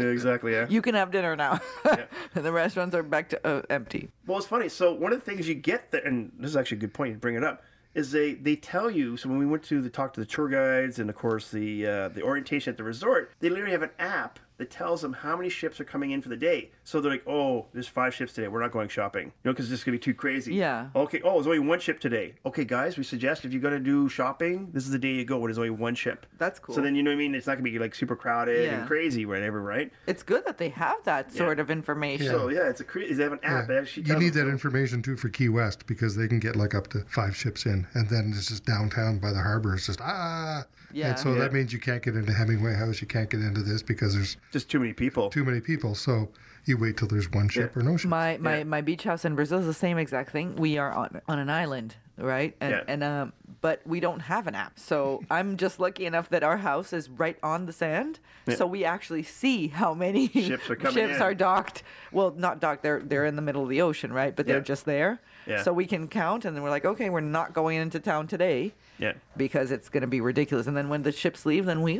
Yeah, 0.00 0.06
exactly. 0.10 0.52
Yeah. 0.52 0.66
you 0.68 0.80
can 0.80 0.94
have 0.94 1.10
dinner 1.10 1.34
now. 1.34 1.60
and 1.84 2.06
the 2.44 2.52
restaurants 2.52 2.94
are 2.94 3.02
back 3.02 3.30
to 3.30 3.44
uh, 3.44 3.62
empty. 3.68 4.10
Well, 4.28 4.38
it's 4.38 4.46
funny. 4.46 4.68
So 4.68 4.92
one 4.94 5.12
of 5.12 5.18
the 5.18 5.24
things 5.24 5.48
you 5.48 5.56
get 5.56 5.90
there, 5.90 6.02
and 6.06 6.30
this 6.38 6.50
is 6.52 6.56
actually 6.56 6.76
a 6.76 6.80
good 6.82 6.94
point 6.94 7.14
to 7.14 7.18
bring 7.18 7.34
it 7.34 7.42
up, 7.42 7.64
is 7.94 8.12
they 8.12 8.34
they 8.34 8.56
tell 8.56 8.90
you. 8.90 9.16
So 9.16 9.28
when 9.28 9.38
we 9.38 9.46
went 9.46 9.62
to 9.64 9.80
the 9.80 9.90
talk 9.90 10.12
to 10.14 10.20
the 10.20 10.26
tour 10.26 10.48
guides 10.48 10.98
and 10.98 11.08
of 11.08 11.16
course 11.16 11.50
the 11.50 11.86
uh, 11.86 12.08
the 12.08 12.22
orientation 12.22 12.70
at 12.72 12.76
the 12.76 12.84
resort, 12.84 13.32
they 13.40 13.48
literally 13.48 13.72
have 13.72 13.82
an 13.82 13.90
app 13.98 14.38
that 14.58 14.70
tells 14.70 15.00
them 15.02 15.12
how 15.12 15.36
many 15.36 15.48
ships 15.48 15.80
are 15.80 15.84
coming 15.84 16.10
in 16.10 16.20
for 16.20 16.28
the 16.28 16.36
day. 16.36 16.70
So 16.84 17.00
they're 17.00 17.12
like, 17.12 17.26
oh, 17.26 17.66
there's 17.72 17.88
five 17.88 18.14
ships 18.14 18.32
today. 18.32 18.48
We're 18.48 18.60
not 18.60 18.72
going 18.72 18.88
shopping, 18.88 19.26
you 19.26 19.32
know, 19.44 19.52
because 19.52 19.70
this 19.70 19.78
is 19.80 19.84
gonna 19.84 19.96
be 19.96 20.00
too 20.00 20.14
crazy. 20.14 20.54
Yeah. 20.54 20.88
Okay. 20.96 21.20
Oh, 21.22 21.34
there's 21.34 21.46
only 21.46 21.58
one 21.60 21.80
ship 21.80 22.00
today. 22.00 22.34
Okay, 22.44 22.64
guys, 22.64 22.96
we 22.98 23.04
suggest 23.04 23.44
if 23.44 23.52
you're 23.52 23.62
gonna 23.62 23.78
do 23.78 24.08
shopping, 24.08 24.70
this 24.72 24.84
is 24.84 24.90
the 24.90 24.98
day 24.98 25.12
you 25.12 25.24
go 25.24 25.38
when 25.38 25.48
there's 25.48 25.58
only 25.58 25.70
one 25.70 25.94
ship. 25.94 26.26
That's 26.38 26.58
cool. 26.58 26.74
So 26.74 26.80
then 26.80 26.94
you 26.94 27.02
know 27.02 27.10
what 27.10 27.14
I 27.14 27.18
mean. 27.18 27.34
It's 27.34 27.46
not 27.46 27.54
gonna 27.54 27.70
be 27.70 27.78
like 27.78 27.94
super 27.94 28.16
crowded 28.16 28.64
Yeah. 28.64 28.78
and 28.80 28.86
crazy, 28.88 29.24
whatever, 29.26 29.62
right? 29.62 29.92
It's 30.06 30.22
good 30.22 30.44
that 30.46 30.58
they 30.58 30.70
have 30.70 31.02
that 31.04 31.32
sort 31.32 31.60
of 31.60 31.70
information. 31.70 32.26
Yeah. 32.26 32.32
So 32.32 32.48
yeah, 32.48 32.68
it's 32.68 32.80
a 32.80 32.84
cre- 32.84 33.00
they 33.12 33.22
have 33.22 33.32
an 33.32 33.40
app. 33.44 33.68
Yeah. 33.68 33.74
that 33.74 33.82
actually 33.82 34.02
You 34.08 34.18
need 34.18 34.32
them- 34.34 34.46
that 34.46 34.50
information 34.52 35.02
too 35.02 35.16
for 35.16 35.28
Key 35.28 35.48
West 35.50 35.86
because 35.86 36.16
they 36.16 36.26
can 36.26 36.40
get 36.40 36.56
like 36.56 36.74
up 36.74 36.88
to 36.88 37.04
five 37.08 37.36
ships 37.36 37.64
in, 37.66 37.86
and 37.94 38.08
then 38.08 38.32
it's 38.34 38.48
just 38.48 38.64
downtown 38.64 39.18
by 39.20 39.30
the 39.30 39.40
harbor. 39.40 39.74
It's 39.74 39.86
just 39.86 40.00
ah, 40.00 40.64
Yeah. 40.90 41.10
And 41.10 41.18
so 41.18 41.34
Yeah. 41.34 41.40
that 41.40 41.52
means 41.52 41.70
you 41.72 41.78
can't 41.78 42.02
get 42.02 42.16
into 42.16 42.32
Hemingway 42.32 42.72
House. 42.74 43.02
You 43.02 43.06
can't 43.06 43.28
get 43.28 43.40
into 43.40 43.62
this 43.62 43.82
because 43.82 44.14
there's 44.14 44.38
just 44.50 44.70
too 44.70 44.78
many 44.80 44.92
people. 44.92 45.30
too 45.30 45.44
many 45.44 45.60
people. 45.60 45.94
So 45.94 46.28
you 46.64 46.76
wait 46.76 46.96
till 46.96 47.08
there's 47.08 47.30
one 47.30 47.48
ship 47.48 47.72
Yeah. 47.74 47.80
or 47.80 47.84
no 47.84 47.96
ship. 47.96 48.10
My 48.10 48.36
my, 48.38 48.58
Yeah. 48.58 48.64
my 48.64 48.80
beach 48.80 49.04
house 49.04 49.24
in 49.24 49.34
Brazil 49.34 49.58
is 49.60 49.66
the 49.66 49.74
same 49.74 49.98
exact 49.98 50.30
thing. 50.30 50.56
We 50.56 50.78
are 50.78 50.92
on 50.92 51.20
on 51.28 51.38
an 51.38 51.50
island, 51.50 51.96
right? 52.16 52.54
And 52.60 52.70
Yeah. 52.72 52.82
and 52.88 53.02
um 53.04 53.32
but 53.60 53.80
we 53.84 53.98
don't 53.98 54.20
have 54.20 54.46
an 54.46 54.54
app. 54.54 54.78
So 54.78 55.22
I'm 55.30 55.56
just 55.56 55.80
lucky 55.80 56.06
enough 56.06 56.28
that 56.30 56.42
our 56.44 56.58
house 56.58 56.92
is 56.92 57.08
right 57.10 57.36
on 57.42 57.66
the 57.66 57.72
sand. 57.72 58.20
Yeah. 58.46 58.54
So 58.54 58.66
we 58.66 58.84
actually 58.84 59.22
see 59.24 59.68
how 59.68 59.94
many 59.94 60.28
Ships 60.50 60.70
are 60.70 60.76
coming 60.76 60.94
ships 60.94 61.16
in. 61.16 61.22
are 61.22 61.34
docked. 61.34 61.82
Well, 62.12 62.32
not 62.36 62.60
docked. 62.60 62.82
They're 62.82 63.00
they're 63.00 63.24
in 63.24 63.36
the 63.36 63.42
middle 63.42 63.62
of 63.62 63.68
the 63.68 63.80
ocean, 63.82 64.12
right? 64.12 64.34
But 64.36 64.46
they're 64.46 64.56
Yeah. 64.58 64.62
just 64.74 64.84
there. 64.84 65.20
Yeah. 65.46 65.62
So 65.62 65.72
we 65.72 65.86
can 65.86 66.08
count 66.08 66.44
and 66.44 66.54
then 66.54 66.62
we're 66.62 66.68
like, 66.70 66.84
okay, 66.84 67.08
we're 67.08 67.20
not 67.20 67.54
going 67.54 67.78
into 67.78 67.98
town 68.00 68.26
today 68.26 68.74
Yeah. 68.98 69.14
because 69.36 69.70
it's 69.70 69.88
going 69.88 70.02
to 70.02 70.06
be 70.06 70.20
ridiculous. 70.20 70.66
And 70.66 70.76
then 70.76 70.90
when 70.90 71.02
the 71.04 71.12
ships 71.12 71.46
leave, 71.46 71.64
then 71.64 71.80
we 71.80 71.98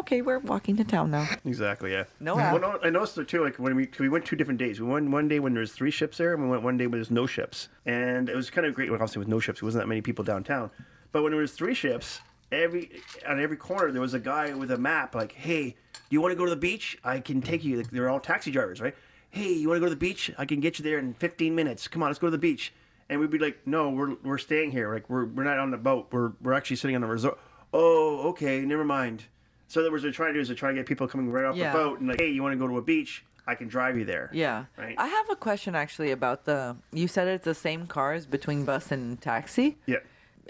okay, 0.00 0.22
we're 0.22 0.38
walking 0.38 0.76
to 0.76 0.84
town 0.84 1.10
now. 1.10 1.28
Exactly. 1.44 1.92
Yeah. 1.92 2.04
No 2.20 2.36
Well, 2.36 2.58
no, 2.58 2.78
I 2.82 2.90
noticed 2.90 3.16
there 3.16 3.24
too. 3.24 3.44
Like 3.44 3.56
when 3.58 3.74
we 3.76 3.88
we 3.98 4.08
went 4.08 4.24
two 4.24 4.36
different 4.36 4.58
days. 4.58 4.80
We 4.80 4.86
went 4.86 5.10
one 5.10 5.28
day 5.28 5.40
when 5.40 5.54
there's 5.54 5.72
three 5.72 5.90
ships 5.90 6.18
there, 6.18 6.34
and 6.34 6.42
we 6.42 6.48
went 6.48 6.62
one 6.62 6.76
day 6.76 6.86
when 6.86 6.98
there's 6.98 7.10
no 7.10 7.26
ships. 7.26 7.68
And 7.86 8.28
it 8.28 8.36
was 8.36 8.50
kind 8.50 8.66
of 8.66 8.74
great. 8.74 8.90
Well, 8.90 8.96
obviously 8.96 9.20
with 9.20 9.28
no 9.28 9.40
ships, 9.40 9.60
there 9.60 9.66
wasn't 9.66 9.82
that 9.82 9.88
many 9.88 10.00
people 10.00 10.24
downtown. 10.24 10.70
But 11.12 11.22
when 11.22 11.32
there 11.32 11.40
was 11.40 11.52
three 11.52 11.74
ships, 11.74 12.20
every 12.52 12.90
on 13.26 13.40
every 13.40 13.56
corner 13.56 13.92
there 13.92 14.00
was 14.00 14.14
a 14.14 14.20
guy 14.20 14.54
with 14.54 14.70
a 14.70 14.78
map. 14.78 15.14
Like, 15.14 15.32
hey, 15.32 15.70
do 15.92 16.00
you 16.10 16.20
want 16.20 16.32
to 16.32 16.36
go 16.36 16.44
to 16.44 16.50
the 16.50 16.56
beach? 16.56 16.98
I 17.04 17.20
can 17.20 17.42
take 17.42 17.64
you. 17.64 17.76
Like, 17.76 17.90
they're 17.90 18.08
all 18.10 18.20
taxi 18.20 18.50
drivers, 18.50 18.80
right? 18.80 18.94
Hey, 19.30 19.52
you 19.52 19.68
want 19.68 19.76
to 19.76 19.80
go 19.80 19.86
to 19.86 19.90
the 19.90 19.96
beach? 19.96 20.32
I 20.38 20.46
can 20.46 20.60
get 20.60 20.78
you 20.78 20.82
there 20.82 20.98
in 20.98 21.12
15 21.14 21.54
minutes. 21.54 21.86
Come 21.86 22.02
on, 22.02 22.08
let's 22.08 22.18
go 22.18 22.28
to 22.28 22.30
the 22.30 22.38
beach. 22.38 22.72
And 23.10 23.20
we'd 23.20 23.30
be 23.30 23.38
like, 23.38 23.66
no, 23.66 23.90
we're, 23.90 24.14
we're 24.22 24.38
staying 24.38 24.70
here. 24.72 24.92
Like 24.92 25.08
we're, 25.08 25.26
we're 25.26 25.44
not 25.44 25.58
on 25.58 25.70
the 25.70 25.76
boat. 25.76 26.08
We're, 26.10 26.32
we're 26.42 26.54
actually 26.54 26.76
sitting 26.76 26.94
on 26.94 27.02
the 27.02 27.08
resort. 27.08 27.38
Oh, 27.72 28.28
okay, 28.30 28.60
never 28.62 28.84
mind. 28.84 29.24
So 29.68 29.82
that 29.82 29.92
what 29.92 30.02
they're 30.02 30.10
trying 30.10 30.30
to 30.30 30.34
do 30.34 30.40
is 30.40 30.48
they're 30.48 30.56
trying 30.56 30.74
to 30.74 30.80
get 30.80 30.86
people 30.86 31.06
coming 31.06 31.30
right 31.30 31.44
off 31.44 31.54
Yeah. 31.56 31.72
the 31.72 31.78
boat 31.78 31.98
and 32.00 32.08
like, 32.08 32.20
hey, 32.20 32.30
you 32.30 32.42
want 32.42 32.52
to 32.54 32.58
go 32.58 32.66
to 32.66 32.78
a 32.78 32.82
beach? 32.82 33.24
I 33.46 33.54
can 33.54 33.68
drive 33.68 33.96
you 33.96 34.04
there. 34.04 34.30
Yeah. 34.32 34.64
Right. 34.76 34.94
I 34.98 35.06
have 35.06 35.30
a 35.30 35.36
question 35.36 35.74
actually 35.74 36.10
about 36.10 36.44
the. 36.44 36.76
You 36.92 37.08
said 37.08 37.28
it's 37.28 37.44
the 37.44 37.54
same 37.54 37.86
cars 37.86 38.26
between 38.26 38.64
bus 38.64 38.90
and 38.92 39.20
taxi. 39.20 39.78
Yeah. 39.86 39.98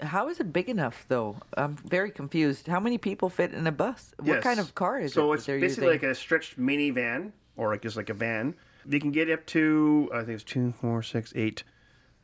How 0.01 0.27
is 0.29 0.39
it 0.39 0.51
big 0.53 0.67
enough 0.69 1.05
though? 1.09 1.37
I'm 1.55 1.75
very 1.75 2.11
confused. 2.11 2.67
How 2.67 2.79
many 2.79 2.97
people 2.97 3.29
fit 3.29 3.53
in 3.53 3.67
a 3.67 3.71
bus? 3.71 4.13
What 4.17 4.27
Yes. 4.27 4.43
kind 4.43 4.59
of 4.59 4.73
car 4.75 4.99
is 4.99 5.11
it? 5.11 5.15
So 5.15 5.31
it's 5.33 5.45
basically 5.45 5.63
using? 5.67 5.87
like 5.89 6.03
a 6.03 6.15
stretched 6.15 6.59
minivan 6.59 7.31
or 7.57 7.69
like 7.71 7.81
just 7.81 7.97
like 7.97 8.09
a 8.09 8.13
van. 8.13 8.55
They 8.85 8.99
can 8.99 9.11
get 9.11 9.29
up 9.29 9.45
to 9.47 10.09
I 10.13 10.19
think 10.19 10.29
it's 10.29 10.43
two, 10.43 10.73
four, 10.81 11.03
six, 11.03 11.31
eight, 11.35 11.63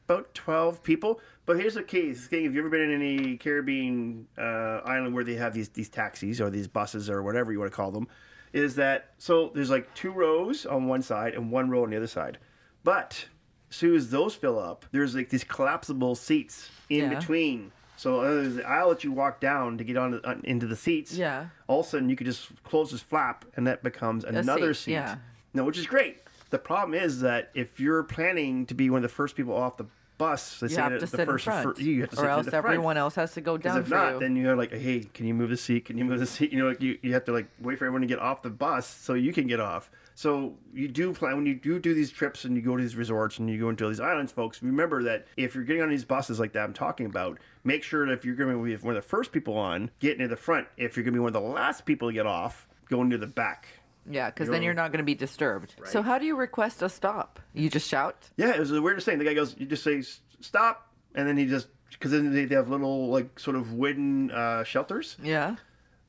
about 0.05 0.33
twelve 0.33 0.83
people. 0.83 1.19
But 1.45 1.57
here's 1.59 1.73
the 1.75 1.83
case 1.83 2.27
thing: 2.27 2.45
Have 2.45 2.53
you 2.53 2.61
ever 2.61 2.69
been 2.69 2.81
in 2.89 2.91
any 3.01 3.37
Caribbean 3.37 4.27
uh, 4.37 4.81
island 4.85 5.13
where 5.13 5.23
they 5.23 5.35
have 5.35 5.53
these 5.53 5.69
these 5.69 5.89
taxis 5.89 6.39
or 6.41 6.49
these 6.49 6.67
buses 6.67 7.09
or 7.09 7.21
whatever 7.23 7.51
you 7.51 7.59
want 7.59 7.71
to 7.71 7.75
call 7.75 7.91
them? 7.91 8.07
Is 8.53 8.75
that 8.75 9.11
so? 9.17 9.51
There's 9.53 9.69
like 9.69 9.93
two 9.95 10.11
rows 10.11 10.65
on 10.65 10.87
one 10.87 11.01
side 11.01 11.33
and 11.33 11.51
one 11.51 11.69
row 11.69 11.83
on 11.83 11.89
the 11.89 11.97
other 11.97 12.07
side, 12.07 12.37
but 12.83 13.27
as 13.69 13.75
soon 13.75 13.95
as 13.95 14.09
those 14.11 14.35
fill 14.35 14.57
up, 14.59 14.85
there's 14.91 15.15
like 15.15 15.29
these 15.29 15.43
collapsible 15.43 16.15
seats 16.15 16.69
in 16.89 17.11
Yeah. 17.11 17.19
between. 17.19 17.71
So 17.97 18.19
uh, 18.21 18.33
there's 18.33 18.55
the 18.55 18.67
aisle 18.67 18.89
that 18.89 19.03
you 19.05 19.11
walk 19.13 19.39
down 19.39 19.77
to 19.77 19.83
get 19.85 19.95
on, 19.97 20.19
on 20.25 20.41
into 20.43 20.67
the 20.67 20.75
seats 20.75 21.13
Yeah. 21.13 21.45
all 21.67 21.79
of 21.79 21.85
a 21.85 21.89
sudden 21.89 22.09
you 22.09 22.17
could 22.17 22.27
just 22.27 22.61
close 22.63 22.91
this 22.91 22.99
flap 23.01 23.45
and 23.55 23.65
that 23.67 23.83
becomes 23.83 24.25
another 24.25 24.73
seat, 24.73 24.83
seat. 24.83 24.91
yeah. 24.91 25.15
No, 25.53 25.63
which 25.63 25.77
is 25.77 25.87
great. 25.87 26.17
The 26.49 26.59
problem 26.59 26.93
is 26.93 27.21
that 27.21 27.51
if 27.53 27.79
you're 27.79 28.03
planning 28.03 28.65
to 28.67 28.73
be 28.73 28.89
one 28.89 28.99
of 28.99 29.03
the 29.03 29.15
first 29.15 29.35
people 29.35 29.53
off 29.53 29.77
the 29.77 29.87
bus, 30.17 30.61
let's 30.61 30.71
you 30.71 30.75
say 30.75 30.81
have 30.81 30.91
the, 30.93 30.99
to 30.99 31.05
the 31.05 31.07
sit 31.07 31.19
in 31.21 31.25
first 31.25 31.45
front, 31.45 31.77
fir- 31.77 31.81
you 31.81 32.01
have 32.01 32.09
to 32.11 32.15
sit 32.15 32.21
or 32.21 32.27
in 32.27 32.31
else 32.31 32.49
front. 32.49 32.65
everyone 32.65 32.97
else 32.97 33.15
has 33.15 33.33
to 33.33 33.41
go 33.41 33.57
down 33.57 33.79
if 33.79 33.89
not, 33.89 34.13
you. 34.13 34.19
then 34.19 34.35
you're 34.35 34.55
like, 34.55 34.71
hey, 34.71 35.01
can 35.13 35.25
you 35.25 35.33
move 35.33 35.49
the 35.49 35.57
seat? 35.57 35.85
Can 35.85 35.97
you 35.97 36.05
move 36.05 36.19
the 36.19 36.25
seat? 36.25 36.51
You 36.51 36.59
know, 36.59 36.69
like 36.69 36.81
you, 36.81 36.97
you 37.01 37.13
have 37.13 37.25
to 37.25 37.31
like 37.31 37.47
wait 37.59 37.77
for 37.77 37.85
everyone 37.85 38.01
to 38.01 38.07
get 38.07 38.19
off 38.19 38.41
the 38.41 38.49
bus 38.49 38.87
so 38.87 39.13
you 39.13 39.33
can 39.33 39.47
get 39.47 39.59
off. 39.59 39.89
So 40.17 40.55
you 40.73 40.87
do 40.87 41.11
plan 41.11 41.35
when 41.35 41.45
you 41.45 41.55
do 41.55 41.77
do 41.77 41.93
these 41.93 42.09
trips 42.09 42.45
and 42.45 42.55
you 42.55 42.61
go 42.61 42.77
to 42.77 42.81
these 42.81 42.95
resorts 42.95 43.37
and 43.37 43.49
you 43.49 43.59
go 43.59 43.67
into 43.69 43.87
these 43.89 43.99
islands, 43.99 44.31
folks. 44.31 44.63
Remember 44.63 45.03
that 45.03 45.27
if 45.35 45.53
you're 45.53 45.65
getting 45.65 45.81
on 45.81 45.89
these 45.89 46.05
buses 46.05 46.39
like 46.39 46.53
that 46.53 46.63
I'm 46.63 46.73
talking 46.73 47.05
about, 47.05 47.37
make 47.65 47.83
sure 47.83 48.05
that 48.05 48.13
if 48.13 48.23
you're 48.23 48.35
going 48.35 48.57
to 48.57 48.63
be 48.63 48.75
one 48.77 48.95
of 48.95 49.03
the 49.03 49.07
first 49.07 49.33
people 49.33 49.57
on, 49.57 49.91
get 49.99 50.17
near 50.17 50.29
the 50.29 50.37
front. 50.37 50.67
If 50.77 50.95
you're 50.95 51.03
going 51.03 51.13
to 51.13 51.17
be 51.17 51.23
one 51.23 51.35
of 51.35 51.41
the 51.41 51.41
last 51.41 51.85
people 51.85 52.07
to 52.07 52.13
get 52.13 52.25
off, 52.25 52.69
go 52.89 53.03
near 53.03 53.17
the 53.17 53.27
back. 53.27 53.67
Yeah, 54.09 54.29
because 54.29 54.49
then 54.49 54.61
you're 54.63 54.73
not 54.73 54.91
going 54.91 54.99
to 54.99 55.03
be 55.05 55.15
disturbed. 55.15 55.75
So 55.85 56.01
how 56.01 56.17
do 56.19 56.25
you 56.25 56.35
request 56.35 56.81
a 56.81 56.89
stop? 56.89 57.39
You 57.53 57.69
just 57.69 57.87
shout. 57.89 58.29
Yeah, 58.37 58.51
it 58.53 58.59
was 58.59 58.69
the 58.69 58.81
weirdest 58.81 59.05
thing. 59.05 59.17
The 59.19 59.25
guy 59.25 59.33
goes, 59.33 59.55
you 59.57 59.65
just 59.65 59.83
say 59.83 60.03
stop, 60.41 60.87
and 61.15 61.27
then 61.27 61.37
he 61.37 61.45
just 61.45 61.67
because 61.91 62.11
then 62.11 62.33
they, 62.33 62.45
they 62.45 62.55
have 62.55 62.69
little 62.69 63.07
like 63.07 63.39
sort 63.39 63.55
of 63.55 63.73
wooden 63.73 64.31
uh, 64.31 64.63
shelters. 64.63 65.17
Yeah. 65.23 65.55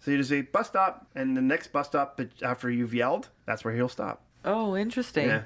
So 0.00 0.10
you 0.10 0.18
just 0.18 0.30
say 0.30 0.42
bus 0.42 0.66
stop, 0.68 1.06
and 1.14 1.36
the 1.36 1.40
next 1.42 1.68
bus 1.68 1.86
stop 1.86 2.20
after 2.42 2.70
you've 2.70 2.94
yelled, 2.94 3.28
that's 3.46 3.64
where 3.64 3.74
he'll 3.74 3.88
stop. 3.88 4.22
Oh, 4.44 4.76
interesting. 4.76 5.28
Yeah. 5.28 5.42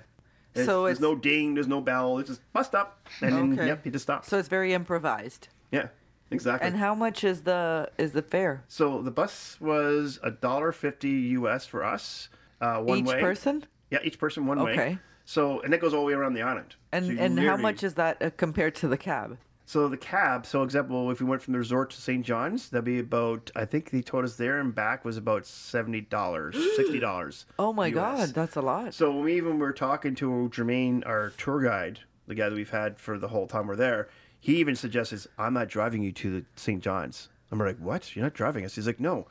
It's- 0.54 0.66
So 0.66 0.84
there's 0.84 0.94
it's 0.96 1.00
no 1.00 1.14
ding, 1.14 1.54
there's 1.54 1.68
no 1.68 1.80
bell. 1.80 2.18
It's 2.18 2.28
just 2.28 2.52
bus 2.52 2.66
stop, 2.66 3.06
and 3.22 3.56
then 3.56 3.66
yep, 3.68 3.84
he 3.84 3.90
just 3.90 4.02
stops. 4.02 4.28
so 4.28 4.36
it's 4.38 4.48
very 4.48 4.72
improvised. 4.74 5.46
yeah, 5.70 5.88
exactly. 6.32 6.66
And 6.66 6.76
how 6.76 6.94
much 6.94 7.22
is 7.22 7.42
the 7.42 7.90
is 7.98 8.12
the 8.12 8.22
fare? 8.22 8.64
so 8.66 9.00
the 9.00 9.12
bus 9.12 9.56
was 9.60 10.18
a 10.24 10.30
dollar 10.32 10.72
fifty 10.72 11.10
U.S. 11.38 11.66
for 11.66 11.84
us, 11.84 12.28
uh, 12.60 12.78
one 12.78 12.98
Each 12.98 13.06
way. 13.06 13.20
person? 13.20 13.66
Yeah, 13.90 13.98
each 14.04 14.18
person 14.18 14.46
one 14.46 14.62
way. 14.62 14.72
Okay. 14.72 14.98
So 15.24 15.60
and 15.60 15.72
that 15.72 15.80
goes 15.80 15.94
all 15.94 16.00
the 16.00 16.06
way 16.06 16.12
around 16.12 16.34
the 16.34 16.42
island. 16.42 16.76
And 16.92 17.06
So 17.06 17.12
and 17.18 17.38
how 17.38 17.56
much 17.56 17.82
is 17.84 17.94
that 17.94 18.20
uh, 18.22 18.30
compared 18.36 18.74
to 18.76 18.88
the 18.88 18.96
cab? 18.96 19.38
So 19.66 19.86
the 19.86 19.96
cab, 19.96 20.46
so 20.46 20.64
example, 20.64 21.12
if 21.12 21.20
we 21.20 21.26
went 21.26 21.42
from 21.42 21.52
the 21.52 21.58
resort 21.60 21.90
to 21.90 22.00
St. 22.00 22.26
John's, 22.26 22.70
that'd 22.70 22.84
be 22.84 22.98
about 22.98 23.52
I 23.54 23.64
think 23.64 23.90
they 23.90 24.02
told 24.02 24.24
us 24.24 24.34
there 24.34 24.58
and 24.58 24.74
back 24.74 25.04
was 25.04 25.16
about 25.16 25.46
seventy 25.46 26.00
dollars, 26.00 26.56
sixty 26.76 26.98
dollars. 26.98 27.46
Oh 27.58 27.72
my 27.72 27.90
god, 27.90 28.30
that's 28.30 28.56
a 28.56 28.60
lot. 28.62 28.94
So 28.94 29.12
when 29.12 29.24
we 29.24 29.36
even 29.36 29.58
were 29.60 29.72
talking 29.72 30.16
to 30.16 30.50
Jermaine, 30.52 31.06
our 31.06 31.30
tour 31.38 31.62
guide, 31.62 32.00
the 32.26 32.34
guy 32.34 32.48
that 32.48 32.54
we've 32.56 32.70
had 32.70 32.98
for 32.98 33.16
the 33.18 33.28
whole 33.28 33.46
time 33.46 33.68
we're 33.68 33.76
there, 33.76 34.08
he 34.40 34.56
even 34.56 34.74
suggests, 34.74 35.28
"I'm 35.38 35.54
not 35.54 35.68
driving 35.68 36.02
you 36.02 36.10
to 36.12 36.40
the 36.40 36.46
St. 36.56 36.82
John's." 36.82 37.28
And 37.50 37.60
we're 37.60 37.66
like, 37.68 37.78
"What? 37.78 38.16
You're 38.16 38.24
not 38.24 38.34
driving 38.34 38.64
us?" 38.64 38.74
He's 38.74 38.88
like, 38.88 38.98
"No, 38.98 39.28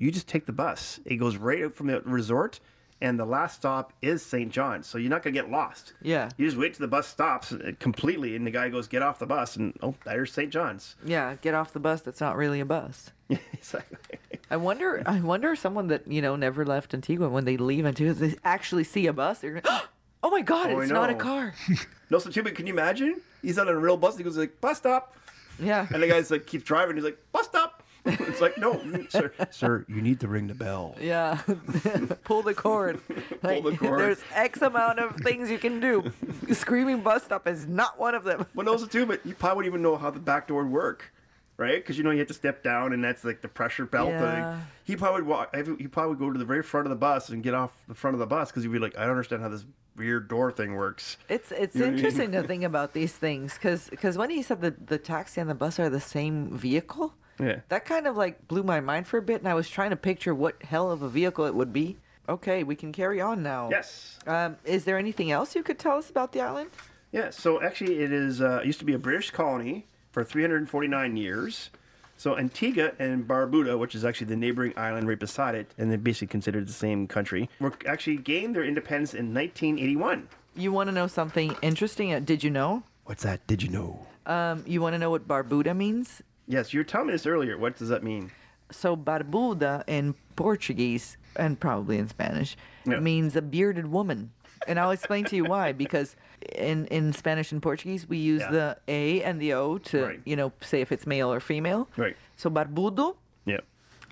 you 0.00 0.10
just 0.10 0.26
take 0.28 0.46
the 0.46 0.52
bus. 0.52 0.98
It 1.04 1.16
goes 1.16 1.36
right 1.36 1.62
out 1.64 1.74
from 1.74 1.88
the 1.88 2.00
resort, 2.02 2.58
and 3.02 3.18
the 3.18 3.24
last 3.24 3.56
stop 3.56 3.92
is 4.02 4.24
St. 4.24 4.50
John's. 4.50 4.86
So 4.86 4.98
you're 4.98 5.10
not 5.10 5.22
gonna 5.22 5.34
get 5.34 5.50
lost. 5.50 5.92
Yeah. 6.02 6.30
You 6.36 6.46
just 6.46 6.56
wait 6.58 6.74
till 6.74 6.84
the 6.84 6.88
bus 6.88 7.06
stops 7.06 7.52
uh, 7.52 7.72
completely, 7.78 8.34
and 8.36 8.46
the 8.46 8.50
guy 8.50 8.68
goes, 8.70 8.88
"Get 8.88 9.02
off 9.02 9.18
the 9.18 9.26
bus," 9.26 9.56
and 9.56 9.76
oh, 9.82 9.94
there's 10.04 10.32
St. 10.32 10.50
John's. 10.50 10.96
Yeah, 11.04 11.34
get 11.42 11.54
off 11.54 11.72
the 11.72 11.80
bus. 11.80 12.00
That's 12.00 12.20
not 12.20 12.36
really 12.36 12.60
a 12.60 12.64
bus. 12.64 13.10
exactly. 13.52 14.18
I 14.50 14.56
wonder. 14.56 15.02
I 15.06 15.20
wonder 15.20 15.52
if 15.52 15.58
someone 15.60 15.88
that 15.88 16.06
you 16.10 16.20
know 16.22 16.34
never 16.36 16.64
left 16.64 16.94
Antigua 16.94 17.28
when 17.28 17.44
they 17.44 17.56
leave 17.56 17.86
Antigua, 17.86 18.14
they 18.14 18.34
actually 18.44 18.84
see 18.84 19.06
a 19.06 19.12
bus. 19.12 19.38
They're 19.40 19.60
gonna, 19.60 19.82
oh 20.22 20.30
my 20.30 20.40
god, 20.42 20.70
Oh, 20.70 20.80
it's 20.80 20.90
not 20.90 21.10
a 21.10 21.14
car. 21.14 21.54
No, 22.10 22.18
so 22.18 22.28
too, 22.28 22.42
but 22.42 22.56
can 22.56 22.66
you 22.66 22.72
imagine? 22.72 23.20
He's 23.40 23.56
on 23.56 23.68
a 23.68 23.76
real 23.76 23.96
bus. 23.96 24.16
He 24.16 24.24
goes 24.24 24.36
like, 24.36 24.60
"Bus 24.60 24.78
stop," 24.78 25.14
Yeah. 25.60 25.86
and 25.94 26.02
the 26.02 26.08
guy's 26.08 26.28
like, 26.28 26.44
keeps 26.46 26.64
driving. 26.64 26.96
He's 26.96 27.04
like, 27.04 27.18
"Bus 27.30 27.46
stop." 27.46 27.69
it's 28.06 28.40
like, 28.40 28.56
no, 28.58 28.80
sir, 29.08 29.32
sir, 29.50 29.84
you 29.88 30.00
need 30.00 30.20
to 30.20 30.28
ring 30.28 30.46
the 30.46 30.54
bell. 30.54 30.96
Yeah, 31.00 31.40
pull 32.24 32.42
the 32.42 32.54
cord. 32.54 33.00
Like, 33.42 33.64
the 33.64 33.76
cord. 33.76 34.00
There's 34.00 34.18
X 34.34 34.60
amount 34.60 34.98
of 34.98 35.16
things 35.16 35.50
you 35.50 35.58
can 35.58 35.80
do. 35.80 36.12
Screaming 36.52 37.00
bus 37.00 37.24
stop 37.24 37.46
is 37.48 37.66
not 37.66 37.98
one 37.98 38.14
of 38.14 38.24
them. 38.24 38.46
Well, 38.54 38.68
also 38.68 38.86
too, 38.86 39.06
but 39.06 39.24
you 39.24 39.34
probably 39.34 39.56
wouldn't 39.70 39.72
even 39.72 39.82
know 39.82 39.96
how 39.96 40.10
the 40.10 40.18
back 40.20 40.48
door 40.48 40.62
would 40.64 40.72
work, 40.72 41.12
right? 41.56 41.76
Because 41.76 41.96
you 41.96 42.04
know 42.04 42.10
you 42.10 42.18
have 42.18 42.28
to 42.28 42.34
step 42.34 42.62
down, 42.62 42.92
and 42.92 43.02
that's 43.02 43.24
like 43.24 43.40
the 43.40 43.48
pressure 43.48 43.86
belt. 43.86 44.10
Yeah. 44.10 44.54
Like, 44.54 44.62
he 44.84 44.94
probably 44.96 45.22
would 45.22 45.28
walk. 45.28 45.56
He 45.78 45.88
probably 45.88 46.10
would 46.10 46.18
go 46.18 46.30
to 46.32 46.38
the 46.38 46.44
very 46.44 46.62
front 46.62 46.86
of 46.86 46.90
the 46.90 46.96
bus 46.96 47.30
and 47.30 47.42
get 47.42 47.54
off 47.54 47.72
the 47.88 47.94
front 47.94 48.14
of 48.14 48.18
the 48.18 48.26
bus 48.26 48.50
because 48.50 48.62
he'd 48.62 48.72
be 48.72 48.78
like, 48.78 48.96
I 48.96 49.02
don't 49.02 49.10
understand 49.10 49.40
how 49.42 49.48
this 49.48 49.64
weird 49.96 50.28
door 50.28 50.52
thing 50.52 50.74
works. 50.74 51.16
It's 51.28 51.50
it's 51.52 51.74
You 51.74 51.80
know 51.80 51.86
what 51.86 51.88
I 51.88 51.96
mean? 51.96 51.98
interesting 52.04 52.32
to 52.32 52.42
think 52.42 52.64
about 52.64 52.92
these 52.92 53.12
things 53.14 53.54
because 53.54 54.18
when 54.18 54.30
he 54.30 54.42
said 54.42 54.60
that 54.62 54.86
the 54.88 54.98
taxi 54.98 55.40
and 55.40 55.48
the 55.48 55.54
bus 55.54 55.78
are 55.78 55.88
the 55.88 56.00
same 56.00 56.56
vehicle, 56.56 57.14
Yeah. 57.40 57.60
that 57.68 57.84
kind 57.84 58.06
of 58.06 58.16
like 58.16 58.46
blew 58.48 58.62
my 58.62 58.80
mind 58.80 59.06
for 59.06 59.18
a 59.18 59.22
bit, 59.22 59.40
and 59.40 59.48
I 59.48 59.54
was 59.54 59.68
trying 59.68 59.90
to 59.90 59.96
picture 59.96 60.34
what 60.34 60.62
hell 60.62 60.90
of 60.90 61.02
a 61.02 61.08
vehicle 61.08 61.44
it 61.46 61.54
would 61.54 61.72
be. 61.72 61.98
Okay, 62.28 62.62
we 62.62 62.76
can 62.76 62.92
carry 62.92 63.20
on 63.20 63.42
now. 63.42 63.70
Yes. 63.70 64.18
Um, 64.26 64.56
is 64.64 64.84
there 64.84 64.98
anything 64.98 65.30
else 65.32 65.56
you 65.56 65.62
could 65.62 65.78
tell 65.78 65.98
us 65.98 66.10
about 66.10 66.32
the 66.32 66.40
island? 66.40 66.70
Yeah. 67.12 67.30
So 67.30 67.60
actually, 67.62 68.00
it 68.00 68.12
is 68.12 68.40
uh, 68.40 68.60
it 68.62 68.66
used 68.66 68.78
to 68.80 68.84
be 68.84 68.94
a 68.94 68.98
British 68.98 69.30
colony 69.30 69.86
for 70.12 70.22
349 70.24 71.16
years. 71.16 71.70
So 72.16 72.36
Antigua 72.36 72.92
and 72.98 73.26
Barbuda, 73.26 73.78
which 73.78 73.94
is 73.94 74.04
actually 74.04 74.26
the 74.26 74.36
neighboring 74.36 74.74
island 74.76 75.08
right 75.08 75.18
beside 75.18 75.54
it, 75.54 75.72
and 75.78 75.90
they're 75.90 75.96
basically 75.96 76.26
considered 76.28 76.68
the 76.68 76.72
same 76.72 77.06
country, 77.06 77.48
were 77.58 77.72
actually 77.86 78.18
gained 78.18 78.54
their 78.54 78.62
independence 78.62 79.14
in 79.14 79.32
1981. 79.32 80.28
You 80.54 80.70
want 80.70 80.88
to 80.88 80.92
know 80.92 81.06
something 81.06 81.56
interesting? 81.62 82.12
Uh, 82.12 82.20
did 82.20 82.44
you 82.44 82.50
know? 82.50 82.82
What's 83.04 83.22
that? 83.22 83.46
Did 83.46 83.62
you 83.62 83.70
know? 83.70 84.06
Um, 84.26 84.64
you 84.66 84.82
want 84.82 84.92
to 84.92 84.98
know 84.98 85.08
what 85.10 85.26
Barbuda 85.26 85.74
means? 85.74 86.22
Yes, 86.50 86.74
you 86.74 86.80
were 86.80 86.84
telling 86.84 87.06
me 87.06 87.12
this 87.12 87.26
earlier. 87.26 87.56
What 87.56 87.76
does 87.76 87.88
that 87.90 88.02
mean? 88.02 88.32
So 88.72 88.96
barbuda 88.96 89.84
in 89.86 90.14
Portuguese 90.34 91.16
and 91.36 91.58
probably 91.58 91.96
in 91.96 92.08
Spanish 92.08 92.56
Yeah. 92.84 92.98
means 92.98 93.36
a 93.36 93.42
bearded 93.42 93.86
woman. 93.86 94.32
And 94.66 94.78
I'll 94.80 94.90
explain 94.90 95.24
to 95.26 95.36
you 95.36 95.44
why. 95.44 95.72
Because 95.84 96.16
in, 96.56 96.86
in 96.86 97.12
Spanish 97.12 97.52
and 97.52 97.62
Portuguese 97.62 98.08
we 98.08 98.18
use 98.18 98.40
Yeah. 98.42 98.50
the 98.50 98.76
A 98.88 99.22
and 99.22 99.40
the 99.40 99.52
O 99.54 99.78
to 99.78 100.04
Right. 100.04 100.20
you 100.24 100.34
know 100.34 100.52
say 100.60 100.80
if 100.80 100.90
it's 100.90 101.06
male 101.06 101.32
or 101.32 101.38
female. 101.38 101.88
Right. 101.96 102.16
So 102.36 102.50
barbudo 102.50 103.14
Yeah. 103.46 103.60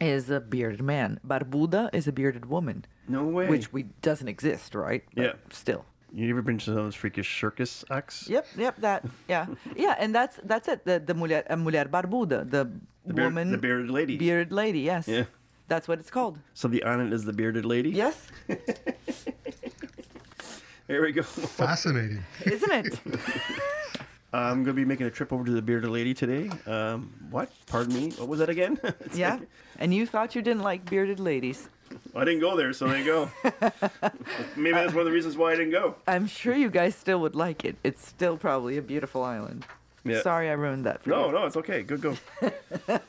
is 0.01 0.31
a 0.31 0.39
bearded 0.41 0.83
man. 0.83 1.19
Barbuda 1.27 1.91
is 1.93 2.07
a 2.07 2.13
bearded 2.13 2.47
woman. 2.47 2.85
No 3.09 3.25
way. 3.25 3.49
Which 3.49 3.73
we 3.73 3.83
doesn't 4.01 4.29
exist, 4.29 4.77
right? 4.77 5.03
But 5.15 5.23
Yeah. 5.25 5.33
Still. 5.51 5.85
You 6.13 6.31
ever 6.31 6.41
been 6.43 6.59
to 6.59 6.71
those 6.73 6.95
freakish 6.95 7.29
circus 7.41 7.85
acts? 7.91 8.29
Yep, 8.29 8.47
yep, 8.57 8.77
that, 8.81 9.05
yeah, 9.29 9.47
yeah, 9.77 9.95
and 9.99 10.15
that's 10.15 10.41
that's 10.43 10.67
it. 10.69 10.85
The 10.85 10.99
the 11.01 11.13
mulher, 11.15 11.43
a 11.51 11.57
mulher 11.57 11.85
barbuda, 11.85 12.49
the, 12.51 12.71
The, 13.07 13.13
beard- 13.15 13.27
woman, 13.29 13.53
the 13.53 13.59
bearded 13.59 13.91
lady. 13.91 14.17
bearded 14.17 14.53
lady. 14.53 14.81
Yes, 14.81 15.07
Yeah. 15.07 15.25
that's 15.69 15.87
what 15.87 15.99
it's 16.01 16.11
called. 16.11 16.39
So 16.55 16.67
the 16.69 16.83
island 16.85 17.13
is 17.13 17.25
the 17.25 17.33
bearded 17.33 17.65
lady. 17.65 17.91
Yes, 17.91 18.17
There 20.87 21.03
we 21.03 21.13
go. 21.13 21.23
Fascinating. 21.23 22.25
isn't 22.47 22.73
it? 22.73 23.01
I'm 24.33 24.63
gonna 24.65 24.73
be 24.75 24.85
making 24.87 25.07
a 25.07 25.11
trip 25.11 25.33
over 25.33 25.45
to 25.45 25.51
the 25.53 25.61
bearded 25.63 25.91
lady 25.91 26.15
today. 26.15 26.51
Um, 26.67 27.13
what? 27.31 27.51
Pardon 27.67 27.95
me. 27.95 28.11
What 28.17 28.29
was 28.29 28.39
that 28.41 28.49
again? 28.49 28.79
Yeah. 29.15 29.35
like- 29.37 29.49
And 29.79 29.93
you 29.93 30.07
thought 30.07 30.35
you 30.35 30.41
didn't 30.43 30.63
like 30.63 30.89
bearded 30.89 31.21
ladies. 31.21 31.69
I 32.15 32.25
didn't 32.25 32.41
go 32.41 32.57
there, 32.57 32.73
so 32.73 32.89
there 32.89 32.99
you 32.99 33.05
go. 33.05 33.31
Maybe 34.57 34.73
that's 34.73 34.93
one 34.93 35.01
of 35.01 35.05
the 35.07 35.13
reasons 35.13 35.37
why 35.37 35.53
I 35.53 35.57
didn't 35.57 35.73
go. 35.73 35.95
I'm 36.07 36.27
sure 36.27 36.55
you 36.55 36.71
guys 36.71 36.95
still 36.95 37.21
would 37.21 37.35
like 37.35 37.65
it. 37.65 37.77
It's 37.85 38.07
still 38.07 38.37
probably 38.37 38.77
a 38.77 38.83
beautiful 38.83 39.23
island. 39.23 39.65
Yeah. 40.05 40.23
Sorry 40.23 40.49
I 40.49 40.53
ruined 40.55 40.87
that 40.87 41.03
for 41.03 41.11
No, 41.11 41.27
you. 41.27 41.33
no, 41.33 41.41
no, 41.41 41.47
it's 41.47 41.57
okay. 41.57 41.83
Good 41.83 42.01
go. 42.01 42.17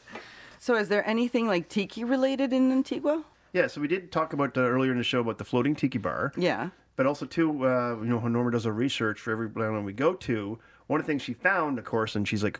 So, 0.62 0.76
is 0.76 0.90
there 0.90 1.08
anything 1.08 1.48
like 1.48 1.70
tiki 1.70 2.04
related 2.04 2.52
in 2.52 2.70
Antigua? 2.70 3.24
Yeah, 3.54 3.68
so 3.68 3.80
we 3.80 3.88
did 3.88 4.12
talk 4.12 4.34
about 4.34 4.58
uh, 4.58 4.62
earlier 4.62 4.92
in 4.92 4.98
the 4.98 5.06
show 5.06 5.22
about 5.22 5.38
the 5.38 5.46
floating 5.46 5.74
tiki 5.74 5.98
bar. 5.98 6.34
Yeah. 6.36 6.72
But 6.98 7.06
also 7.06 7.26
too, 7.26 7.66
uh, 7.66 7.96
you 8.02 8.08
know, 8.10 8.18
when 8.18 8.34
Norma 8.34 8.52
does 8.52 8.66
her 8.66 8.74
research 8.74 9.22
for 9.22 9.32
every 9.32 9.48
island 9.56 9.86
we 9.86 9.94
go 9.94 10.14
to, 10.16 10.60
one 10.88 11.00
of 11.00 11.06
the 11.06 11.12
things 11.14 11.22
she 11.22 11.34
found, 11.34 11.80
of 11.80 11.86
course, 11.86 12.14
and 12.18 12.28
she's 12.28 12.44
like, 12.44 12.60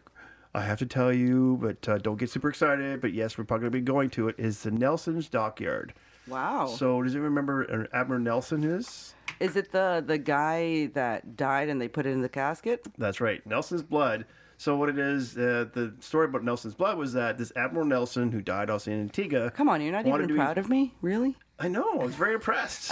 I 0.56 0.62
have 0.62 0.80
to 0.80 0.86
tell 0.86 1.12
you, 1.12 1.60
but 1.62 1.90
uh, 1.90 1.98
don't 1.98 2.18
get 2.18 2.30
super 2.30 2.48
excited. 2.48 3.02
But 3.02 3.12
yes, 3.14 3.38
we're 3.38 3.44
probably 3.44 3.64
going 3.70 3.72
to 3.74 3.78
be 3.80 3.86
going 3.86 4.10
to 4.12 4.30
it. 4.30 4.36
Is 4.38 4.64
the 4.64 4.72
Nelson's 4.72 5.28
Dockyard. 5.28 5.94
Wow. 6.30 6.68
So 6.68 7.02
does 7.02 7.14
anyone 7.14 7.32
remember 7.32 7.88
Admiral 7.94 8.22
Nelson 8.22 8.64
is? 8.64 9.14
is 9.40 9.56
it 9.56 9.72
the 9.72 10.04
the 10.06 10.18
guy 10.18 10.88
that 10.88 11.36
died 11.36 11.70
and 11.70 11.82
they 11.82 11.88
put 11.88 12.06
it 12.06 12.12
in 12.12 12.22
the 12.22 12.30
casket? 12.30 12.86
That's 12.98 13.22
right, 13.22 13.46
Nelson's 13.46 13.84
blood. 13.84 14.26
So 14.58 14.76
what 14.76 14.90
it 14.90 15.00
is, 15.00 15.38
uh, 15.38 15.68
the 15.74 15.94
story 16.02 16.26
about 16.26 16.44
Nelson's 16.44 16.76
blood 16.76 16.98
was 16.98 17.14
that 17.14 17.38
this 17.38 17.54
Admiral 17.56 17.86
Nelson, 17.86 18.32
who 18.32 18.42
died 18.42 18.70
also 18.70 18.92
in 18.92 19.00
Antigua. 19.00 19.52
Come 19.52 19.70
on, 19.70 19.82
you're 19.82 19.94
not 19.94 20.06
even 20.06 20.22
to 20.22 20.28
be- 20.28 20.34
proud 20.34 20.58
of 20.58 20.68
me, 20.68 20.94
really? 21.02 21.38
I 21.60 21.70
know. 21.70 22.00
I 22.00 22.04
was 22.04 22.16
very 22.16 22.34
impressed. 22.34 22.92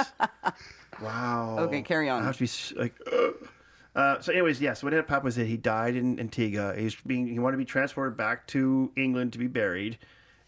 wow. 1.02 1.58
Okay, 1.60 1.82
carry 1.82 2.10
on. 2.10 2.24
I 2.24 2.26
have 2.26 2.38
to 2.38 2.46
be 2.46 2.80
like. 2.80 2.96
Uh. 3.12 3.32
Uh, 3.96 4.22
so, 4.22 4.32
anyways, 4.32 4.62
yes. 4.62 4.84
what 4.84 4.94
had 4.94 5.00
happened 5.10 5.24
was 5.24 5.38
that 5.38 5.48
he 5.48 5.58
died 5.58 5.96
in 5.96 6.20
Antigua. 6.20 6.76
He's 6.78 6.96
being 7.08 7.26
he 7.26 7.40
wanted 7.40 7.54
to 7.54 7.58
be 7.58 7.66
transported 7.66 8.16
back 8.16 8.46
to 8.48 8.92
England 8.96 9.34
to 9.34 9.40
be 9.40 9.48
buried, 9.48 9.98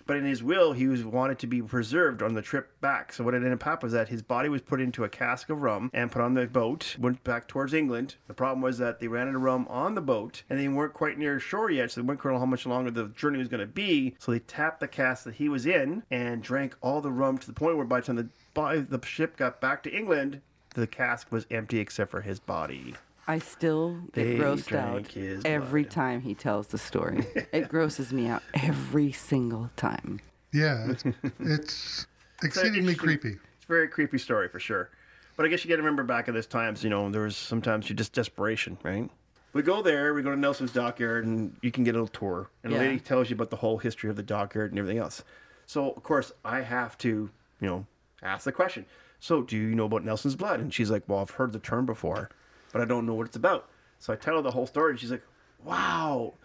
but 0.10 0.18
in 0.18 0.26
his 0.26 0.42
will 0.42 0.74
he 0.74 0.88
was 0.88 1.04
wanted 1.04 1.38
to 1.38 1.46
be 1.46 1.62
preserved 1.62 2.24
on 2.24 2.34
the 2.34 2.42
trip 2.42 2.82
back. 2.82 3.14
So 3.14 3.24
what 3.24 3.36
ended 3.36 3.54
up 3.54 3.62
happening 3.62 3.90
was 3.90 3.94
that 3.94 4.10
his 4.10 4.24
body 4.24 4.50
was 4.50 4.64
put 4.64 4.82
into 4.82 5.04
a 5.04 5.10
cask 5.10 5.52
of 5.52 5.62
rum 5.62 5.92
and 5.94 6.12
put 6.12 6.24
on 6.24 6.34
the 6.34 6.48
boat, 6.48 6.96
went 7.00 7.24
back 7.24 7.48
towards 7.48 7.76
England. 7.76 8.16
The 8.26 8.34
problem 8.34 8.60
was 8.60 8.80
that 8.80 9.00
they 9.00 9.08
ran 9.08 9.28
out 9.28 9.36
of 9.36 9.42
rum 9.44 9.68
on 9.70 9.94
the 9.94 10.02
boat 10.02 10.42
and 10.50 10.58
they 10.58 10.68
weren't 10.68 10.96
quite 10.96 11.20
near 11.20 11.40
shore 11.40 11.70
yet, 11.70 11.92
so 11.92 12.02
they 12.02 12.08
weren't 12.08 12.26
know 12.26 12.40
how 12.40 12.48
much 12.48 12.66
longer 12.66 12.90
the 12.90 13.10
journey 13.10 13.38
was 13.38 13.50
going 13.50 13.60
to 13.60 13.68
be. 13.68 14.16
So 14.18 14.32
they 14.32 14.40
tapped 14.40 14.80
the 14.80 14.88
cask 14.88 15.26
that 15.26 15.36
he 15.36 15.48
was 15.48 15.68
in 15.68 16.02
and 16.10 16.42
drank 16.42 16.76
all 16.82 17.02
the 17.02 17.12
rum 17.12 17.38
to 17.38 17.46
the 17.46 17.54
point 17.54 17.78
where 17.78 17.86
by 17.86 18.00
the 18.00 18.08
time 18.08 18.32
the 18.56 18.88
the 18.90 19.06
ship 19.06 19.38
got 19.38 19.62
back 19.62 19.84
to 19.84 19.96
England, 19.96 20.42
the 20.74 20.88
cask 20.88 21.32
was 21.32 21.46
empty 21.52 21.78
except 21.78 22.10
for 22.10 22.22
his 22.22 22.40
body. 22.40 22.96
I 23.30 23.38
still 23.38 23.96
They 24.14 24.24
get 24.38 24.40
grossed 24.42 24.76
out 24.76 25.16
every 25.46 25.84
blood. 25.84 25.92
time 25.92 26.22
he 26.22 26.34
tells 26.34 26.68
the 26.68 26.80
story. 26.80 27.28
it 27.54 27.70
grosses 27.70 28.12
me 28.12 28.28
out 28.28 28.42
every 28.64 29.12
single 29.12 29.70
time. 29.76 30.20
Yeah, 30.52 30.90
it's, 30.90 31.04
it's 31.40 32.08
exceedingly 32.44 32.94
interesting- 32.94 32.98
creepy. 32.98 33.30
It's 33.58 33.66
a 33.66 33.68
very 33.68 33.88
creepy 33.88 34.18
story 34.18 34.50
for 34.50 34.60
sure. 34.60 34.90
But 35.38 35.46
I 35.46 35.50
guess 35.50 35.64
you 35.64 35.70
got 35.70 35.76
to 35.76 35.84
remember 35.84 36.02
back 36.04 36.28
in 36.28 36.34
those 36.34 36.48
times, 36.48 36.84
you 36.84 36.90
know, 36.90 37.08
there 37.12 37.22
was 37.22 37.38
sometimes 37.38 37.88
you 37.88 37.96
just 37.96 38.14
desperation, 38.14 38.80
right? 38.84 39.08
We 39.54 39.62
go 39.62 39.84
there, 39.84 40.16
we 40.16 40.24
go 40.24 40.32
to 40.32 40.36
Nelson's 40.36 40.72
dockyard, 40.74 41.26
and 41.26 41.56
you 41.62 41.70
can 41.72 41.84
get 41.84 41.92
a 41.92 42.02
little 42.02 42.08
tour. 42.08 42.50
And 42.64 42.74
Yeah. 42.74 42.80
the 42.80 42.84
lady 42.86 43.00
tells 43.00 43.30
you 43.30 43.36
about 43.36 43.52
the 43.52 43.56
whole 43.58 43.78
history 43.78 44.10
of 44.10 44.16
the 44.16 44.24
dockyard 44.24 44.72
and 44.72 44.80
everything 44.80 44.98
else. 45.00 45.24
So, 45.68 45.92
of 45.92 46.02
course, 46.02 46.32
I 46.44 46.62
have 46.62 46.98
to, 47.00 47.30
you 47.62 47.68
know, 47.68 47.86
ask 48.24 48.44
the 48.46 48.52
question. 48.52 48.88
So, 49.20 49.44
do 49.44 49.56
you 49.56 49.76
know 49.76 49.86
about 49.86 50.04
Nelson's 50.04 50.36
blood? 50.36 50.60
And 50.62 50.74
she's 50.74 50.90
like, 50.90 51.04
Well, 51.08 51.20
I've 51.20 51.30
heard 51.32 51.52
the 51.52 51.60
term 51.60 51.86
before, 51.86 52.30
but 52.72 52.82
I 52.82 52.86
don't 52.86 53.06
know 53.06 53.14
what 53.14 53.28
it's 53.28 53.36
about. 53.36 53.70
So 54.00 54.14
I 54.14 54.16
tell 54.16 54.36
her 54.36 54.42
the 54.42 54.52
whole 54.52 54.68
story, 54.68 54.92
and 54.92 55.00
she's 55.00 55.12
like, 55.12 55.24
Wow. 55.64 56.36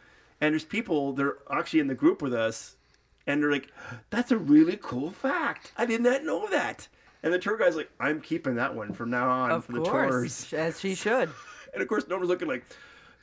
And 0.40 0.52
there's 0.52 0.64
people, 0.64 1.12
they're 1.12 1.36
actually 1.50 1.80
in 1.80 1.86
the 1.86 1.94
group 1.94 2.20
with 2.20 2.34
us, 2.34 2.76
and 3.26 3.42
they're 3.42 3.50
like, 3.52 3.68
That's 4.10 4.30
a 4.32 4.36
really 4.36 4.78
cool 4.82 5.10
fact. 5.10 5.72
I 5.76 5.86
did 5.86 6.00
not 6.02 6.24
know 6.24 6.48
that. 6.50 6.88
And 7.22 7.32
the 7.32 7.38
tour 7.38 7.56
guide's 7.56 7.76
like, 7.76 7.90
I'm 7.98 8.20
keeping 8.20 8.56
that 8.56 8.74
one 8.74 8.92
from 8.92 9.10
now 9.10 9.28
on 9.30 9.50
Of 9.50 9.64
for 9.64 9.72
the 9.72 9.80
course, 9.82 10.10
tours. 10.10 10.52
as 10.52 10.80
she 10.80 10.94
should. 10.94 11.30
And 11.72 11.82
of 11.82 11.88
course, 11.88 12.06
Norma's 12.06 12.28
looking 12.28 12.46
like, 12.46 12.64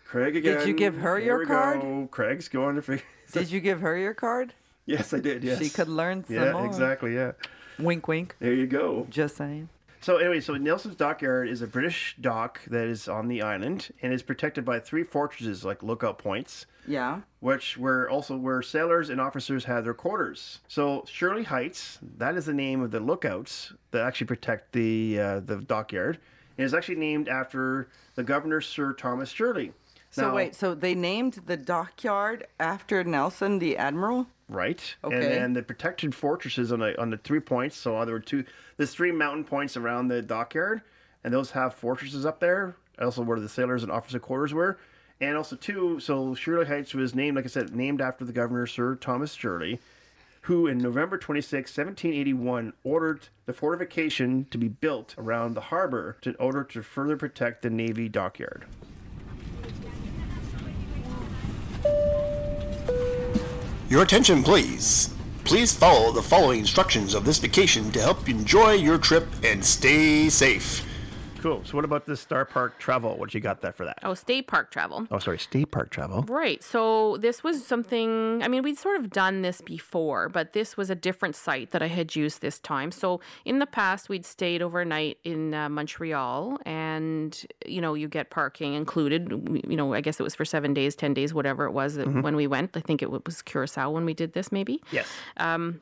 Craig 0.03 0.35
again. 0.35 0.57
Did 0.57 0.67
you 0.67 0.73
give 0.73 0.95
her 0.97 1.17
Here 1.17 1.37
your 1.37 1.45
card? 1.45 1.79
Go. 1.79 2.09
Craig's 2.11 2.49
going 2.49 2.75
to 2.75 2.81
figure. 2.81 3.05
Did 3.31 3.49
you 3.49 3.61
give 3.61 3.79
her 3.79 3.95
your 3.95 4.13
card? 4.13 4.53
Yes, 4.85 5.13
I 5.13 5.19
did. 5.21 5.41
Yes. 5.41 5.59
She 5.59 5.69
could 5.69 5.87
learn 5.87 6.25
some 6.25 6.35
Yeah, 6.35 6.51
more. 6.51 6.65
exactly. 6.65 7.15
Yeah. 7.15 7.31
Wink, 7.79 8.09
wink. 8.09 8.35
There 8.39 8.51
you 8.53 8.67
go. 8.67 9.07
Just 9.09 9.37
saying. 9.37 9.69
So 10.03 10.17
anyway, 10.17 10.39
so 10.41 10.55
Nelson's 10.55 10.95
Dockyard 10.95 11.47
is 11.47 11.61
a 11.61 11.67
British 11.67 12.15
dock 12.19 12.59
that 12.65 12.87
is 12.87 13.07
on 13.07 13.27
the 13.27 13.43
island 13.43 13.91
and 14.01 14.11
is 14.11 14.23
protected 14.23 14.65
by 14.65 14.79
three 14.79 15.03
fortresses, 15.03 15.63
like 15.63 15.83
lookout 15.83 16.17
points, 16.17 16.65
Yeah. 16.87 17.21
which 17.39 17.77
were 17.77 18.09
also 18.09 18.35
where 18.35 18.63
sailors 18.63 19.11
and 19.11 19.21
officers 19.21 19.65
had 19.65 19.85
their 19.85 19.93
quarters. 19.93 20.59
So 20.67 21.05
Shirley 21.07 21.43
Heights, 21.43 21.99
that 22.17 22.35
is 22.35 22.47
the 22.47 22.53
name 22.53 22.81
of 22.81 22.89
the 22.89 22.99
lookouts 22.99 23.73
that 23.91 24.01
actually 24.03 24.25
protect 24.27 24.71
the 24.73 25.19
uh, 25.19 25.39
the 25.41 25.57
dockyard, 25.57 26.17
and 26.57 26.65
is 26.65 26.73
actually 26.73 26.95
named 26.95 27.29
after 27.29 27.87
the 28.15 28.23
governor 28.23 28.59
Sir 28.59 28.93
Thomas 28.93 29.29
Shirley. 29.29 29.71
So 30.11 30.27
Now- 30.27 30.35
wait, 30.35 30.55
so 30.55 30.75
they 30.75 30.93
named 30.93 31.39
the 31.45 31.57
dockyard 31.57 32.45
after 32.59 33.03
Nelson 33.03 33.59
the 33.59 33.77
admiral? 33.77 34.27
Right. 34.49 34.95
Okay. 35.03 35.15
And 35.15 35.23
then 35.23 35.53
the 35.53 35.63
protected 35.63 36.13
fortresses 36.13 36.73
on 36.73 36.79
the 36.79 36.99
on 36.99 37.09
the 37.09 37.17
three 37.17 37.39
points. 37.39 37.77
So 37.77 38.03
there 38.03 38.13
were 38.13 38.19
two. 38.19 38.43
There's 38.75 38.93
three 38.93 39.13
mountain 39.13 39.45
points 39.45 39.77
around 39.77 40.09
the 40.09 40.21
dockyard, 40.21 40.81
and 41.23 41.33
those 41.33 41.51
have 41.51 41.73
fortresses 41.73 42.25
up 42.25 42.41
there. 42.41 42.75
Also, 42.99 43.21
where 43.23 43.39
the 43.39 43.47
sailors 43.47 43.83
and 43.83 43.91
officer 43.91 44.19
quarters 44.19 44.53
were, 44.53 44.77
and 45.21 45.37
also 45.37 45.55
two. 45.55 46.01
So 46.01 46.35
Shirley 46.35 46.65
Heights 46.65 46.93
was 46.93 47.15
named, 47.15 47.37
like 47.37 47.45
I 47.45 47.47
said, 47.47 47.73
named 47.73 48.01
after 48.01 48.25
the 48.25 48.33
governor 48.33 48.67
Sir 48.67 48.95
Thomas 48.95 49.33
Shirley, 49.33 49.79
who 50.41 50.67
in 50.67 50.77
November 50.77 51.17
26, 51.17 51.71
1781, 51.71 52.73
ordered 52.83 53.29
the 53.45 53.53
fortification 53.53 54.45
to 54.51 54.57
be 54.57 54.67
built 54.67 55.15
around 55.17 55.53
the 55.53 55.61
harbor 55.61 56.17
in 56.23 56.35
order 56.37 56.65
to 56.65 56.83
further 56.83 57.15
protect 57.15 57.61
the 57.61 57.69
navy 57.69 58.09
dockyard. 58.09 58.65
Your 63.91 64.03
attention, 64.03 64.41
please. 64.41 65.09
Please 65.43 65.75
follow 65.75 66.13
the 66.13 66.21
following 66.21 66.59
instructions 66.59 67.13
of 67.13 67.25
this 67.25 67.39
vacation 67.39 67.91
to 67.91 67.99
help 67.99 68.25
you 68.25 68.35
enjoy 68.35 68.71
your 68.71 68.97
trip 68.97 69.27
and 69.43 69.65
stay 69.65 70.29
safe. 70.29 70.87
Cool. 71.41 71.63
So 71.65 71.75
what 71.75 71.85
about 71.85 72.05
the 72.05 72.15
Star 72.15 72.45
Park 72.45 72.77
travel? 72.77 73.17
What 73.17 73.33
you 73.33 73.39
got 73.39 73.61
there 73.61 73.71
for 73.71 73.83
that? 73.85 73.97
Oh, 74.03 74.13
stay 74.13 74.43
park 74.43 74.69
travel. 74.69 75.07
Oh, 75.09 75.17
sorry, 75.17 75.39
stay 75.39 75.65
park 75.65 75.89
travel. 75.89 76.21
Right. 76.27 76.61
So 76.63 77.17
this 77.17 77.43
was 77.43 77.65
something, 77.65 78.43
I 78.43 78.47
mean, 78.47 78.61
we'd 78.61 78.77
sort 78.77 78.99
of 78.99 79.09
done 79.09 79.41
this 79.41 79.59
before, 79.59 80.29
but 80.29 80.53
this 80.53 80.77
was 80.77 80.91
a 80.91 80.95
different 80.95 81.35
site 81.35 81.71
that 81.71 81.81
I 81.81 81.87
had 81.87 82.15
used 82.15 82.41
this 82.41 82.59
time. 82.59 82.91
So 82.91 83.21
in 83.43 83.57
the 83.57 83.65
past, 83.65 84.07
we'd 84.07 84.23
stayed 84.25 84.61
overnight 84.61 85.17
in 85.23 85.55
uh, 85.55 85.67
Montreal 85.67 86.59
and, 86.63 87.43
you 87.65 87.81
know, 87.81 87.95
you 87.95 88.07
get 88.07 88.29
parking 88.29 88.75
included. 88.75 89.31
You 89.67 89.75
know, 89.77 89.93
I 89.95 90.01
guess 90.01 90.19
it 90.19 90.23
was 90.23 90.35
for 90.35 90.45
seven 90.45 90.75
days, 90.75 90.95
10 90.95 91.15
days, 91.15 91.33
whatever 91.33 91.65
it 91.65 91.71
was 91.71 91.95
that 91.95 92.07
when 92.21 92.35
we 92.35 92.45
went. 92.45 92.77
I 92.77 92.81
think 92.81 93.01
it 93.01 93.09
was 93.09 93.41
Curacao 93.41 93.89
when 93.89 94.05
we 94.05 94.13
did 94.13 94.33
this, 94.33 94.51
maybe. 94.51 94.79
Yes. 94.91 95.07
Um, 95.37 95.81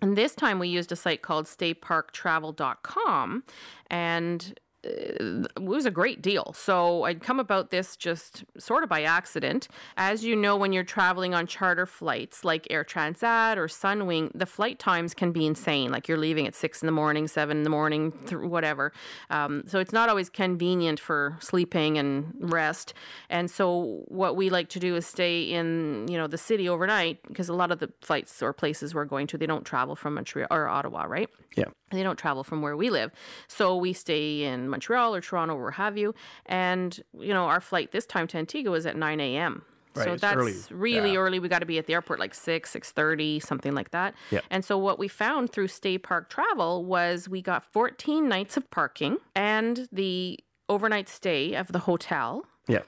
And 0.00 0.16
this 0.16 0.34
time 0.34 0.58
we 0.58 0.68
used 0.68 0.90
a 0.92 0.96
site 0.96 1.22
called 1.22 1.46
stayparktravel.com 1.46 3.44
and 3.90 4.58
it 4.84 5.60
was 5.60 5.86
a 5.86 5.90
great 5.90 6.22
deal. 6.22 6.52
So 6.56 7.02
I'd 7.02 7.20
come 7.20 7.40
about 7.40 7.70
this 7.70 7.96
just 7.96 8.44
sort 8.58 8.84
of 8.84 8.88
by 8.88 9.02
accident. 9.02 9.68
As 9.96 10.24
you 10.24 10.36
know, 10.36 10.56
when 10.56 10.72
you're 10.72 10.84
traveling 10.84 11.34
on 11.34 11.46
charter 11.46 11.84
flights 11.84 12.44
like 12.44 12.66
Air 12.70 12.84
Transat 12.84 13.56
or 13.56 13.66
Sunwing, 13.66 14.30
the 14.34 14.46
flight 14.46 14.78
times 14.78 15.14
can 15.14 15.32
be 15.32 15.46
insane. 15.46 15.90
Like 15.90 16.06
you're 16.06 16.18
leaving 16.18 16.46
at 16.46 16.54
six 16.54 16.80
in 16.80 16.86
the 16.86 16.92
morning, 16.92 17.26
seven 17.26 17.58
in 17.58 17.62
the 17.64 17.70
morning, 17.70 18.12
th- 18.26 18.40
whatever. 18.40 18.92
Um, 19.30 19.64
so 19.66 19.80
it's 19.80 19.92
not 19.92 20.08
always 20.08 20.30
convenient 20.30 21.00
for 21.00 21.36
sleeping 21.40 21.98
and 21.98 22.32
rest. 22.38 22.94
And 23.28 23.50
so 23.50 24.04
what 24.06 24.36
we 24.36 24.48
like 24.48 24.68
to 24.70 24.78
do 24.78 24.94
is 24.94 25.06
stay 25.06 25.42
in, 25.42 26.06
you 26.08 26.16
know, 26.16 26.28
the 26.28 26.38
city 26.38 26.68
overnight 26.68 27.20
because 27.26 27.48
a 27.48 27.54
lot 27.54 27.72
of 27.72 27.80
the 27.80 27.90
flights 28.00 28.42
or 28.42 28.52
places 28.52 28.94
we're 28.94 29.04
going 29.06 29.26
to, 29.28 29.38
they 29.38 29.46
don't 29.46 29.64
travel 29.64 29.96
from 29.96 30.14
Montreal 30.14 30.46
or 30.50 30.68
Ottawa, 30.68 31.04
right? 31.04 31.28
Yeah. 31.56 31.64
they 31.90 32.04
don't 32.04 32.18
travel 32.18 32.44
from 32.44 32.62
where 32.62 32.76
we 32.76 32.90
live. 32.90 33.10
So 33.48 33.76
we 33.76 33.92
stay 33.92 34.44
in 34.44 34.67
Montreal 34.68 35.14
or 35.14 35.20
Toronto 35.20 35.54
or 35.56 35.62
where 35.62 35.70
have 35.72 35.96
you. 35.98 36.14
And, 36.46 36.98
you 37.18 37.32
know, 37.34 37.44
our 37.46 37.60
flight 37.60 37.92
this 37.92 38.06
time 38.06 38.26
to 38.28 38.38
Antigua 38.38 38.70
was 38.72 38.86
at 38.86 38.96
9 38.96 39.20
a.m. 39.20 39.62
Right, 39.94 40.04
so 40.04 40.16
that's 40.16 40.36
early. 40.36 40.54
really 40.70 41.12
Yeah. 41.14 41.18
early. 41.18 41.38
We 41.40 41.48
got 41.48 41.58
to 41.60 41.66
be 41.66 41.78
at 41.78 41.86
the 41.86 41.94
airport 41.94 42.20
like 42.20 42.34
6, 42.34 42.72
6.30, 42.72 43.42
something 43.42 43.74
like 43.74 43.90
that. 43.90 44.14
Yep. 44.30 44.44
And 44.50 44.64
so 44.64 44.78
what 44.78 44.98
we 44.98 45.08
found 45.08 45.50
through 45.50 45.68
Stay 45.68 45.98
Park 45.98 46.28
Travel 46.30 46.84
was 46.84 47.28
we 47.28 47.42
got 47.42 47.64
14 47.64 48.28
nights 48.28 48.56
of 48.56 48.70
parking 48.70 49.16
and 49.34 49.88
the 49.90 50.38
overnight 50.68 51.08
stay 51.08 51.54
of 51.54 51.72
the 51.72 51.80
hotel 51.80 52.44
Yeah. 52.68 52.82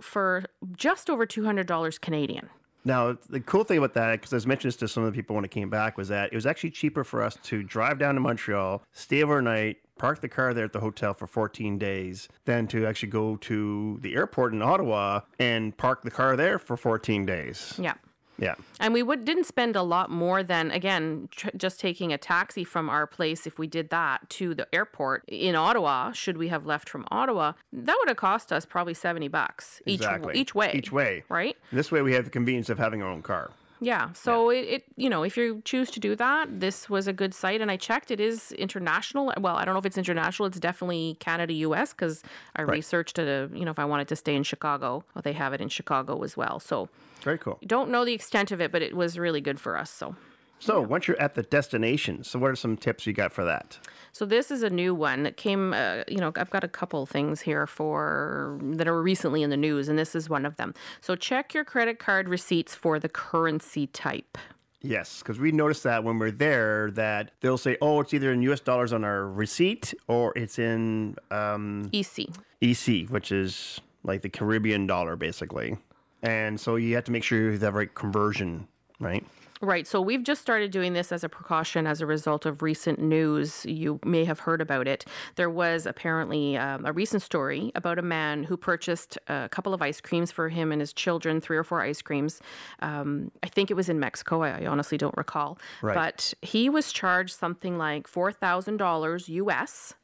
for 0.00 0.44
just 0.74 1.10
over 1.10 1.26
$200 1.26 1.98
Canadian. 2.00 2.48
Now, 2.84 3.18
the 3.28 3.40
cool 3.40 3.64
thing 3.64 3.76
about 3.78 3.92
that, 3.94 4.12
because 4.12 4.32
I 4.32 4.36
was 4.36 4.46
mentioning 4.46 4.68
this 4.68 4.76
to 4.76 4.88
some 4.88 5.02
of 5.04 5.12
the 5.12 5.16
people 5.16 5.36
when 5.36 5.44
it 5.44 5.50
came 5.50 5.68
back, 5.68 5.98
was 5.98 6.08
that 6.08 6.32
it 6.32 6.34
was 6.34 6.46
actually 6.46 6.70
cheaper 6.70 7.04
for 7.04 7.22
us 7.22 7.36
to 7.44 7.62
drive 7.62 7.98
down 7.98 8.14
to 8.14 8.20
Montreal, 8.20 8.82
stay 8.92 9.22
overnight, 9.22 9.76
park 9.98 10.20
the 10.20 10.28
car 10.28 10.54
there 10.54 10.64
at 10.64 10.72
the 10.72 10.80
hotel 10.80 11.12
for 11.14 11.26
14 11.26 11.78
days, 11.78 12.28
than 12.44 12.66
to 12.68 12.86
actually 12.86 13.10
go 13.10 13.36
to 13.36 13.98
the 14.00 14.14
airport 14.14 14.52
in 14.52 14.62
Ottawa 14.62 15.20
and 15.38 15.76
park 15.76 16.02
the 16.02 16.10
car 16.10 16.36
there 16.36 16.58
for 16.58 16.76
14 16.76 17.26
days. 17.26 17.74
Yeah. 17.78 17.94
Yeah. 18.40 18.54
And 18.78 18.94
we 18.94 19.02
would 19.02 19.24
didn't 19.24 19.46
spend 19.46 19.74
a 19.74 19.82
lot 19.82 20.10
more 20.12 20.44
than 20.44 20.70
again 20.70 21.28
tr- 21.32 21.48
just 21.56 21.80
taking 21.80 22.12
a 22.12 22.18
taxi 22.18 22.62
from 22.62 22.88
our 22.88 23.04
place 23.04 23.48
if 23.48 23.58
we 23.58 23.66
did 23.66 23.90
that 23.90 24.30
to 24.30 24.54
the 24.54 24.72
airport 24.72 25.24
in 25.26 25.56
Ottawa. 25.56 26.12
Should 26.12 26.36
we 26.38 26.46
have 26.46 26.64
left 26.64 26.88
from 26.88 27.04
Ottawa, 27.10 27.54
that 27.72 27.96
would 27.98 28.06
have 28.08 28.16
cost 28.16 28.52
us 28.52 28.64
probably 28.64 28.94
seventy 28.94 29.26
bucks 29.26 29.82
each 29.86 29.96
Exactly. 30.02 30.36
each 30.38 30.54
way. 30.54 30.70
Each 30.72 30.92
way. 30.92 31.24
right? 31.28 31.56
This 31.72 31.90
way 31.90 32.00
we 32.00 32.12
have 32.12 32.26
the 32.26 32.30
convenience 32.30 32.70
of 32.70 32.78
having 32.78 33.02
our 33.02 33.08
own 33.10 33.22
car. 33.22 33.50
Yeah. 33.80 34.12
So 34.12 34.50
It, 34.50 34.64
it 34.74 34.84
you 34.96 35.08
know 35.08 35.22
if 35.22 35.36
you 35.36 35.62
choose 35.64 35.90
to 35.92 36.00
do 36.00 36.16
that, 36.16 36.60
this 36.60 36.90
was 36.90 37.06
a 37.06 37.12
good 37.12 37.32
site, 37.34 37.60
and 37.60 37.70
I 37.70 37.76
checked. 37.76 38.10
It 38.10 38.20
is 38.20 38.52
international. 38.52 39.32
Well, 39.38 39.56
I 39.56 39.64
don't 39.64 39.74
know 39.74 39.78
if 39.80 39.86
it's 39.86 39.98
international. 39.98 40.46
It's 40.48 40.58
definitely 40.60 41.16
Canada 41.20 41.52
U.S. 41.68 41.92
because 41.92 42.22
I 42.56 42.62
researched 42.62 43.18
it. 43.18 43.28
uh, 43.28 43.54
You 43.54 43.64
know, 43.64 43.70
if 43.70 43.78
I 43.78 43.84
wanted 43.84 44.08
to 44.08 44.16
stay 44.16 44.34
in 44.34 44.42
Chicago, 44.42 45.04
well, 45.14 45.22
they 45.22 45.32
have 45.34 45.52
it 45.52 45.60
in 45.60 45.68
Chicago 45.68 46.22
as 46.22 46.36
well. 46.36 46.60
So 46.60 46.88
Very 47.22 47.38
cool. 47.38 47.58
don't 47.66 47.90
know 47.90 48.04
the 48.04 48.14
extent 48.14 48.50
of 48.52 48.60
it, 48.60 48.72
but 48.72 48.82
it 48.82 48.94
was 48.96 49.18
really 49.18 49.40
good 49.40 49.60
for 49.60 49.76
us. 49.76 49.90
So. 49.90 50.16
So 50.58 50.80
once 50.80 51.06
you're 51.06 51.20
at 51.20 51.34
the 51.34 51.42
destination, 51.42 52.24
so 52.24 52.38
what 52.38 52.50
are 52.50 52.56
some 52.56 52.76
tips 52.76 53.06
you 53.06 53.12
got 53.12 53.32
for 53.32 53.44
that? 53.44 53.78
So 54.12 54.24
this 54.24 54.50
is 54.50 54.62
a 54.62 54.70
new 54.70 54.94
one 54.94 55.22
that 55.22 55.36
came. 55.36 55.72
Uh, 55.72 56.02
you 56.08 56.18
know, 56.18 56.32
I've 56.36 56.50
got 56.50 56.64
a 56.64 56.68
couple 56.68 57.06
things 57.06 57.40
here 57.40 57.66
for 57.66 58.58
that 58.62 58.88
are 58.88 59.00
recently 59.00 59.42
in 59.42 59.50
the 59.50 59.56
news, 59.56 59.88
and 59.88 59.98
this 59.98 60.14
is 60.14 60.28
one 60.28 60.44
of 60.44 60.56
them. 60.56 60.74
So 61.00 61.14
check 61.14 61.54
your 61.54 61.64
credit 61.64 61.98
card 61.98 62.28
receipts 62.28 62.74
for 62.74 62.98
the 62.98 63.08
currency 63.08 63.86
type. 63.86 64.36
Yes, 64.80 65.18
because 65.20 65.40
we 65.40 65.50
noticed 65.50 65.82
that 65.84 66.04
when 66.04 66.18
we're 66.18 66.30
there, 66.30 66.90
that 66.92 67.32
they'll 67.40 67.58
say, 67.58 67.76
"Oh, 67.80 68.00
it's 68.00 68.14
either 68.14 68.32
in 68.32 68.42
U.S. 68.42 68.60
dollars 68.60 68.92
on 68.92 69.04
our 69.04 69.26
receipt 69.26 69.94
or 70.06 70.32
it's 70.36 70.58
in 70.58 71.16
um, 71.30 71.90
EC. 71.92 72.28
EC, 72.60 73.08
which 73.08 73.32
is 73.32 73.80
like 74.04 74.22
the 74.22 74.28
Caribbean 74.28 74.86
dollar, 74.86 75.16
basically." 75.16 75.76
And 76.22 76.60
so 76.60 76.76
you 76.76 76.94
have 76.96 77.04
to 77.04 77.12
make 77.12 77.22
sure 77.22 77.38
you 77.38 77.50
have 77.52 77.60
the 77.60 77.72
right 77.72 77.92
conversion, 77.92 78.66
right? 78.98 79.24
Right. 79.60 79.86
So 79.86 80.00
we've 80.00 80.22
just 80.22 80.40
started 80.40 80.70
doing 80.70 80.92
this 80.92 81.10
as 81.10 81.24
a 81.24 81.28
precaution 81.28 81.86
as 81.86 82.00
a 82.00 82.06
result 82.06 82.46
of 82.46 82.62
recent 82.62 83.00
news. 83.00 83.66
You 83.66 83.98
may 84.04 84.24
have 84.24 84.40
heard 84.40 84.60
about 84.60 84.86
it. 84.86 85.04
There 85.34 85.50
was 85.50 85.84
apparently 85.84 86.56
um, 86.56 86.86
a 86.86 86.92
recent 86.92 87.22
story 87.22 87.72
about 87.74 87.98
a 87.98 88.02
man 88.02 88.44
who 88.44 88.56
purchased 88.56 89.18
a 89.26 89.48
couple 89.48 89.74
of 89.74 89.82
ice 89.82 90.00
creams 90.00 90.30
for 90.30 90.48
him 90.48 90.70
and 90.70 90.80
his 90.80 90.92
children, 90.92 91.40
three 91.40 91.56
or 91.56 91.64
four 91.64 91.80
ice 91.80 92.02
creams. 92.02 92.40
Um, 92.80 93.32
I 93.42 93.48
think 93.48 93.70
it 93.70 93.74
was 93.74 93.88
in 93.88 93.98
Mexico. 93.98 94.42
I, 94.42 94.62
I 94.62 94.66
honestly 94.66 94.96
don't 94.96 95.16
recall. 95.16 95.58
Right. 95.82 95.94
But 95.94 96.34
he 96.40 96.70
was 96.70 96.92
charged 96.92 97.34
something 97.34 97.78
like 97.78 98.08
$4,000 98.08 99.28
US. 99.28 99.94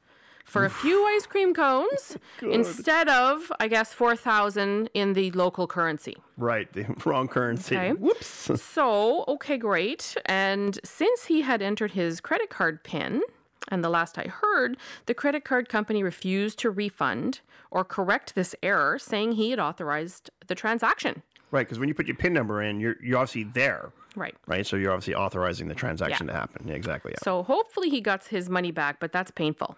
For 0.44 0.64
a 0.64 0.70
few 0.70 1.04
ice 1.16 1.26
cream 1.26 1.52
cones 1.54 2.16
instead 2.42 3.08
of, 3.08 3.50
I 3.58 3.66
guess, 3.68 3.92
4000 3.92 4.88
in 4.94 5.14
the 5.14 5.30
local 5.32 5.66
currency. 5.66 6.16
Right, 6.36 6.72
the 6.72 6.84
wrong 7.04 7.28
currency. 7.28 7.76
Okay. 7.76 7.92
Whoops. 7.92 8.50
So, 8.74 9.24
okay, 9.28 9.56
great. 9.56 10.16
And 10.26 10.78
since 10.84 11.26
he 11.26 11.42
had 11.42 11.62
entered 11.62 11.92
his 11.92 12.20
credit 12.20 12.50
card 12.50 12.82
PIN, 12.84 13.22
and 13.68 13.82
the 13.82 13.88
last 13.88 14.18
I 14.18 14.24
heard, 14.24 14.76
the 15.06 15.14
credit 15.14 15.44
card 15.44 15.68
company 15.68 16.02
refused 16.02 16.58
to 16.60 16.70
refund 16.70 17.40
or 17.70 17.84
correct 17.84 18.34
this 18.34 18.54
error, 18.62 18.98
saying 18.98 19.32
he 19.32 19.50
had 19.50 19.58
authorized 19.58 20.30
the 20.46 20.54
transaction. 20.54 21.22
Right, 21.50 21.66
because 21.66 21.78
when 21.78 21.88
you 21.88 21.94
put 21.94 22.06
your 22.06 22.16
PIN 22.16 22.32
number 22.32 22.60
in, 22.62 22.80
you're 22.80 22.96
you're 23.02 23.18
obviously 23.18 23.44
there, 23.44 23.92
Right. 24.16 24.34
right? 24.46 24.66
So 24.66 24.76
you're 24.76 24.92
obviously 24.92 25.14
authorizing 25.14 25.68
the 25.68 25.74
transaction 25.74 26.26
to 26.26 26.32
happen. 26.32 26.66
Yeah, 26.68 26.74
exactly. 26.74 27.12
Yeah. 27.12 27.18
So 27.22 27.42
hopefully 27.44 27.88
he 27.90 28.00
gets 28.00 28.26
his 28.28 28.50
money 28.50 28.70
back, 28.72 28.98
but 29.00 29.12
that's 29.12 29.30
painful. 29.30 29.76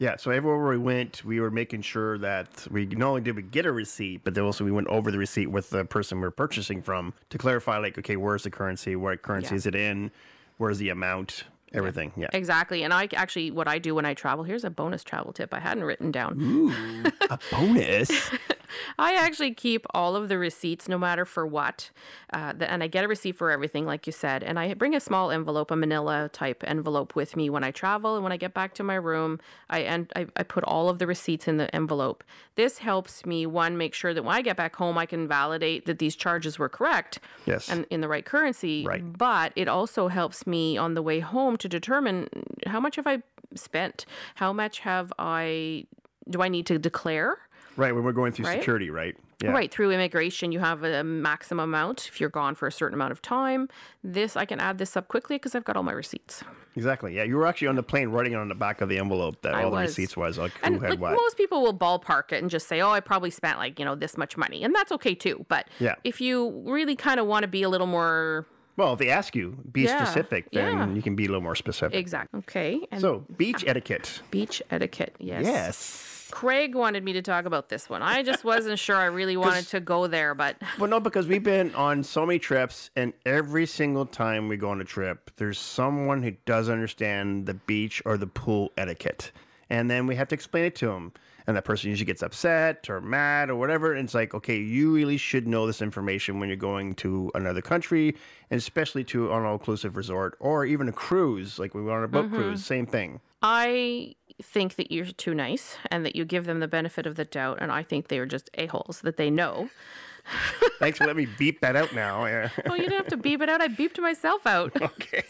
Yeah, 0.00 0.16
so 0.16 0.30
everywhere 0.30 0.66
we 0.70 0.78
went, 0.78 1.22
we 1.26 1.40
were 1.40 1.50
making 1.50 1.82
sure 1.82 2.16
that 2.18 2.66
we 2.70 2.86
not 2.86 3.08
only 3.08 3.20
did 3.20 3.36
we 3.36 3.42
get 3.42 3.66
a 3.66 3.70
receipt, 3.72 4.22
but 4.24 4.34
then 4.34 4.44
also 4.44 4.64
we 4.64 4.70
went 4.72 4.88
over 4.88 5.10
the 5.10 5.18
receipt 5.18 5.48
with 5.48 5.68
the 5.68 5.84
person 5.84 6.20
we're 6.22 6.30
purchasing 6.30 6.80
from 6.80 7.12
to 7.28 7.36
clarify, 7.36 7.76
like, 7.76 7.98
okay, 7.98 8.16
where's 8.16 8.44
the 8.44 8.50
currency? 8.50 8.96
What 8.96 9.20
currency 9.20 9.50
Yeah. 9.50 9.56
is 9.56 9.66
it 9.66 9.74
in? 9.74 10.10
Where's 10.56 10.78
the 10.78 10.88
amount? 10.88 11.44
Everything. 11.74 12.12
Yeah. 12.16 12.28
Exactly. 12.32 12.82
And 12.82 12.92
I 12.94 13.08
actually, 13.14 13.50
what 13.52 13.68
I 13.68 13.78
do 13.78 13.94
when 13.94 14.04
I 14.06 14.14
travel, 14.14 14.42
here's 14.42 14.64
a 14.64 14.70
bonus 14.70 15.04
travel 15.04 15.32
tip 15.34 15.52
I 15.54 15.60
hadn't 15.60 15.84
written 15.84 16.10
down. 16.10 16.36
Ooh, 16.40 17.04
a 17.28 17.38
bonus. 17.52 18.10
I 18.98 19.14
actually 19.14 19.54
keep 19.54 19.86
all 19.92 20.16
of 20.16 20.28
the 20.28 20.38
receipts, 20.38 20.88
no 20.88 20.98
matter 20.98 21.24
for 21.24 21.46
what, 21.46 21.90
uh, 22.32 22.52
the, 22.52 22.70
and 22.70 22.82
I 22.82 22.86
get 22.86 23.04
a 23.04 23.08
receipt 23.08 23.36
for 23.36 23.50
everything, 23.50 23.86
like 23.86 24.06
you 24.06 24.12
said. 24.12 24.42
And 24.42 24.58
I 24.58 24.74
bring 24.74 24.94
a 24.94 25.00
small 25.00 25.30
envelope, 25.30 25.70
a 25.70 25.76
Manila 25.76 26.30
type 26.32 26.62
envelope, 26.66 27.14
with 27.14 27.36
me 27.36 27.50
when 27.50 27.64
I 27.64 27.70
travel. 27.70 28.14
And 28.14 28.22
when 28.22 28.32
I 28.32 28.36
get 28.36 28.54
back 28.54 28.74
to 28.74 28.82
my 28.82 28.94
room, 28.94 29.40
I 29.68 29.80
and 29.80 30.12
I, 30.16 30.26
I 30.36 30.42
put 30.42 30.64
all 30.64 30.88
of 30.88 30.98
the 30.98 31.06
receipts 31.06 31.48
in 31.48 31.56
the 31.56 31.74
envelope. 31.74 32.22
This 32.54 32.78
helps 32.78 33.24
me 33.24 33.46
one 33.46 33.76
make 33.76 33.94
sure 33.94 34.12
that 34.14 34.22
when 34.22 34.34
I 34.36 34.42
get 34.42 34.56
back 34.56 34.76
home, 34.76 34.98
I 34.98 35.06
can 35.06 35.26
validate 35.26 35.86
that 35.86 35.98
these 35.98 36.14
charges 36.16 36.58
were 36.58 36.68
correct 36.68 37.18
Yes. 37.46 37.68
and 37.68 37.86
in 37.90 38.00
the 38.00 38.08
right 38.08 38.24
currency. 38.24 38.84
Right. 38.86 39.16
But 39.16 39.52
it 39.56 39.68
also 39.68 40.08
helps 40.08 40.46
me 40.46 40.76
on 40.76 40.94
the 40.94 41.02
way 41.02 41.20
home 41.20 41.56
to 41.58 41.68
determine 41.68 42.28
how 42.66 42.80
much 42.80 42.96
have 42.96 43.06
I 43.06 43.22
spent, 43.54 44.06
how 44.36 44.52
much 44.52 44.80
have 44.80 45.12
I 45.18 45.86
do 46.28 46.42
I 46.42 46.48
need 46.48 46.66
to 46.66 46.78
declare. 46.78 47.38
Right, 47.80 47.94
when 47.94 48.04
we're 48.04 48.12
going 48.12 48.32
through 48.32 48.46
Right? 48.46 48.58
security, 48.58 48.90
right? 48.90 49.16
Yeah. 49.42 49.50
Right, 49.52 49.72
through 49.72 49.90
immigration, 49.90 50.52
you 50.52 50.60
have 50.60 50.84
a 50.84 51.02
maximum 51.02 51.64
amount 51.70 52.06
if 52.08 52.20
you're 52.20 52.28
gone 52.30 52.54
for 52.54 52.66
a 52.68 52.72
certain 52.72 52.94
amount 52.94 53.12
of 53.12 53.22
time. 53.22 53.68
This, 54.04 54.36
I 54.36 54.44
can 54.44 54.60
add 54.60 54.76
this 54.78 54.96
up 54.98 55.08
quickly 55.08 55.36
because 55.36 55.54
I've 55.54 55.64
got 55.64 55.76
all 55.76 55.82
my 55.82 55.92
receipts. 55.92 56.44
Exactly. 56.76 57.16
Yeah, 57.16 57.22
you 57.24 57.36
were 57.36 57.46
actually 57.46 57.68
on 57.68 57.76
the 57.76 57.82
plane 57.82 58.10
writing 58.10 58.34
it 58.34 58.36
on 58.36 58.48
the 58.48 58.54
back 58.54 58.80
of 58.82 58.88
the 58.90 58.98
envelope 58.98 59.40
that 59.42 59.54
I 59.54 59.64
all 59.64 59.70
the 59.70 59.76
was. 59.78 59.88
receipts 59.88 60.16
was 60.16 60.36
like 60.38 60.52
who 60.58 60.66
And 60.66 60.80
had 60.82 60.90
like 60.90 61.00
what. 61.00 61.12
most 61.14 61.36
people 61.38 61.62
will 61.62 61.76
ballpark 61.76 62.32
it 62.32 62.42
and 62.42 62.50
just 62.50 62.68
say, 62.68 62.80
"Oh, 62.80 62.90
I 62.90 63.00
probably 63.00 63.30
spent 63.30 63.58
like 63.58 63.78
you 63.78 63.84
know 63.84 63.94
this 63.96 64.16
much 64.18 64.36
money," 64.36 64.62
and 64.62 64.74
that's 64.74 64.92
okay 64.92 65.14
too. 65.14 65.44
But 65.48 65.66
Yeah. 65.80 65.94
if 66.04 66.20
you 66.20 66.62
really 66.66 66.94
kind 66.94 67.18
of 67.18 67.26
want 67.26 67.42
to 67.42 67.48
be 67.48 67.62
a 67.62 67.68
little 67.68 67.86
more 67.88 68.46
Well, 68.76 68.92
if 68.92 68.98
they 68.98 69.10
ask 69.10 69.34
you, 69.34 69.56
be 69.72 69.82
Yeah, 69.82 70.04
specific, 70.04 70.50
then 70.52 70.76
yeah. 70.78 70.88
you 70.94 71.02
can 71.02 71.16
be 71.16 71.24
a 71.24 71.28
little 71.28 71.42
more 71.42 71.56
specific. 71.56 71.98
Exactly. 71.98 72.38
okay. 72.40 72.80
And 72.92 73.00
So, 73.00 73.24
beach 73.36 73.64
etiquette. 73.66 74.22
beach 74.30 74.62
etiquette, 74.70 75.16
yes. 75.18 75.44
Yes. 75.44 76.09
Craig 76.30 76.74
wanted 76.74 77.04
me 77.04 77.12
to 77.14 77.22
talk 77.22 77.44
about 77.44 77.68
this 77.68 77.88
one. 77.88 78.02
I 78.02 78.22
just 78.22 78.44
wasn't 78.44 78.78
sure 78.78 78.96
I 78.96 79.06
really 79.06 79.36
wanted 79.38 79.66
to 79.68 79.80
go 79.80 80.06
there, 80.06 80.34
but 80.34 80.56
Well, 80.78 80.90
no, 80.90 81.00
because 81.00 81.26
we've 81.26 81.42
been 81.42 81.74
on 81.74 82.02
so 82.02 82.26
many 82.26 82.38
trips, 82.38 82.90
and 82.96 83.12
every 83.26 83.66
single 83.66 84.06
time 84.06 84.48
we 84.48 84.56
go 84.56 84.70
on 84.70 84.80
a 84.80 84.84
trip, 84.84 85.30
there's 85.36 85.58
someone 85.58 86.22
who 86.22 86.32
doesn't 86.46 86.72
understand 86.72 87.46
the 87.46 87.54
beach 87.54 88.02
or 88.04 88.16
the 88.16 88.26
pool 88.26 88.72
etiquette. 88.76 89.32
And 89.70 89.88
then 89.88 90.06
we 90.06 90.16
have 90.16 90.28
to 90.28 90.34
explain 90.34 90.64
it 90.64 90.74
to 90.76 90.86
them. 90.86 91.12
And 91.46 91.56
that 91.56 91.64
person 91.64 91.90
usually 91.90 92.06
gets 92.06 92.22
upset 92.22 92.90
or 92.90 93.00
mad 93.00 93.50
or 93.50 93.56
whatever. 93.56 93.94
And 93.94 94.04
it's 94.04 94.14
like, 94.14 94.34
okay, 94.34 94.58
you 94.58 94.92
really 94.92 95.16
should 95.16 95.48
know 95.48 95.66
this 95.66 95.80
information 95.80 96.38
when 96.38 96.48
you're 96.48 96.56
going 96.56 96.94
to 96.96 97.30
another 97.34 97.62
country, 97.62 98.16
and 98.50 98.58
especially 98.58 99.04
to 99.04 99.32
an 99.32 99.44
all 99.44 99.54
inclusive 99.54 99.96
resort 99.96 100.36
or 100.38 100.64
even 100.64 100.88
a 100.88 100.92
cruise. 100.92 101.58
Like 101.58 101.74
we 101.74 101.82
went 101.82 101.98
on 101.98 102.04
a 102.04 102.08
boat 102.08 102.26
mm-hmm. 102.26 102.36
cruise, 102.36 102.64
same 102.64 102.86
thing. 102.86 103.20
I 103.42 104.14
think 104.42 104.76
that 104.76 104.90
you're 104.92 105.06
too 105.06 105.34
nice 105.34 105.76
and 105.90 106.04
that 106.06 106.16
you 106.16 106.24
give 106.24 106.44
them 106.46 106.60
the 106.60 106.68
benefit 106.68 107.06
of 107.06 107.16
the 107.16 107.24
doubt, 107.24 107.58
and 107.60 107.70
I 107.72 107.82
think 107.82 108.08
they 108.08 108.18
are 108.18 108.26
just 108.26 108.50
a-holes 108.54 109.00
that 109.02 109.16
they 109.16 109.30
know. 109.30 109.70
Thanks 110.78 110.98
for 110.98 111.06
letting 111.06 111.24
me 111.24 111.28
beep 111.38 111.60
that 111.60 111.76
out 111.76 111.94
now. 111.94 112.24
Yeah. 112.30 112.48
Oh, 112.66 112.74
you 112.74 112.82
didn't 112.82 112.98
have 112.98 113.08
to 113.08 113.16
beep 113.16 113.40
it 113.40 113.48
out. 113.48 113.60
I 113.60 113.68
beeped 113.68 113.98
myself 113.98 114.46
out. 114.46 114.76
okay. 114.82 115.24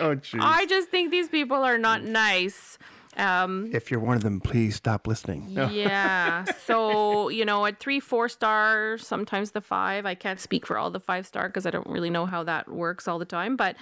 oh, 0.00 0.16
jeez. 0.16 0.40
I 0.40 0.66
just 0.66 0.88
think 0.88 1.10
these 1.10 1.28
people 1.28 1.58
are 1.62 1.78
not 1.78 2.02
nice. 2.02 2.78
Um, 3.16 3.70
If 3.72 3.90
you're 3.90 4.00
one 4.00 4.16
of 4.16 4.22
them, 4.22 4.40
please 4.40 4.76
stop 4.76 5.06
listening. 5.06 5.48
yeah. 5.50 6.44
So, 6.64 7.28
you 7.28 7.44
know, 7.44 7.64
at 7.66 7.78
three, 7.78 8.00
four 8.00 8.28
star, 8.28 8.98
sometimes 8.98 9.52
the 9.52 9.60
five. 9.60 10.04
I 10.04 10.14
can't 10.14 10.40
speak 10.40 10.66
for 10.66 10.76
all 10.76 10.90
the 10.90 11.00
five 11.00 11.26
star 11.26 11.48
because 11.48 11.64
I 11.66 11.70
don't 11.70 11.86
really 11.86 12.10
know 12.10 12.26
how 12.26 12.42
that 12.44 12.68
works 12.68 13.06
all 13.08 13.18
the 13.18 13.24
time. 13.24 13.56
But, 13.56 13.76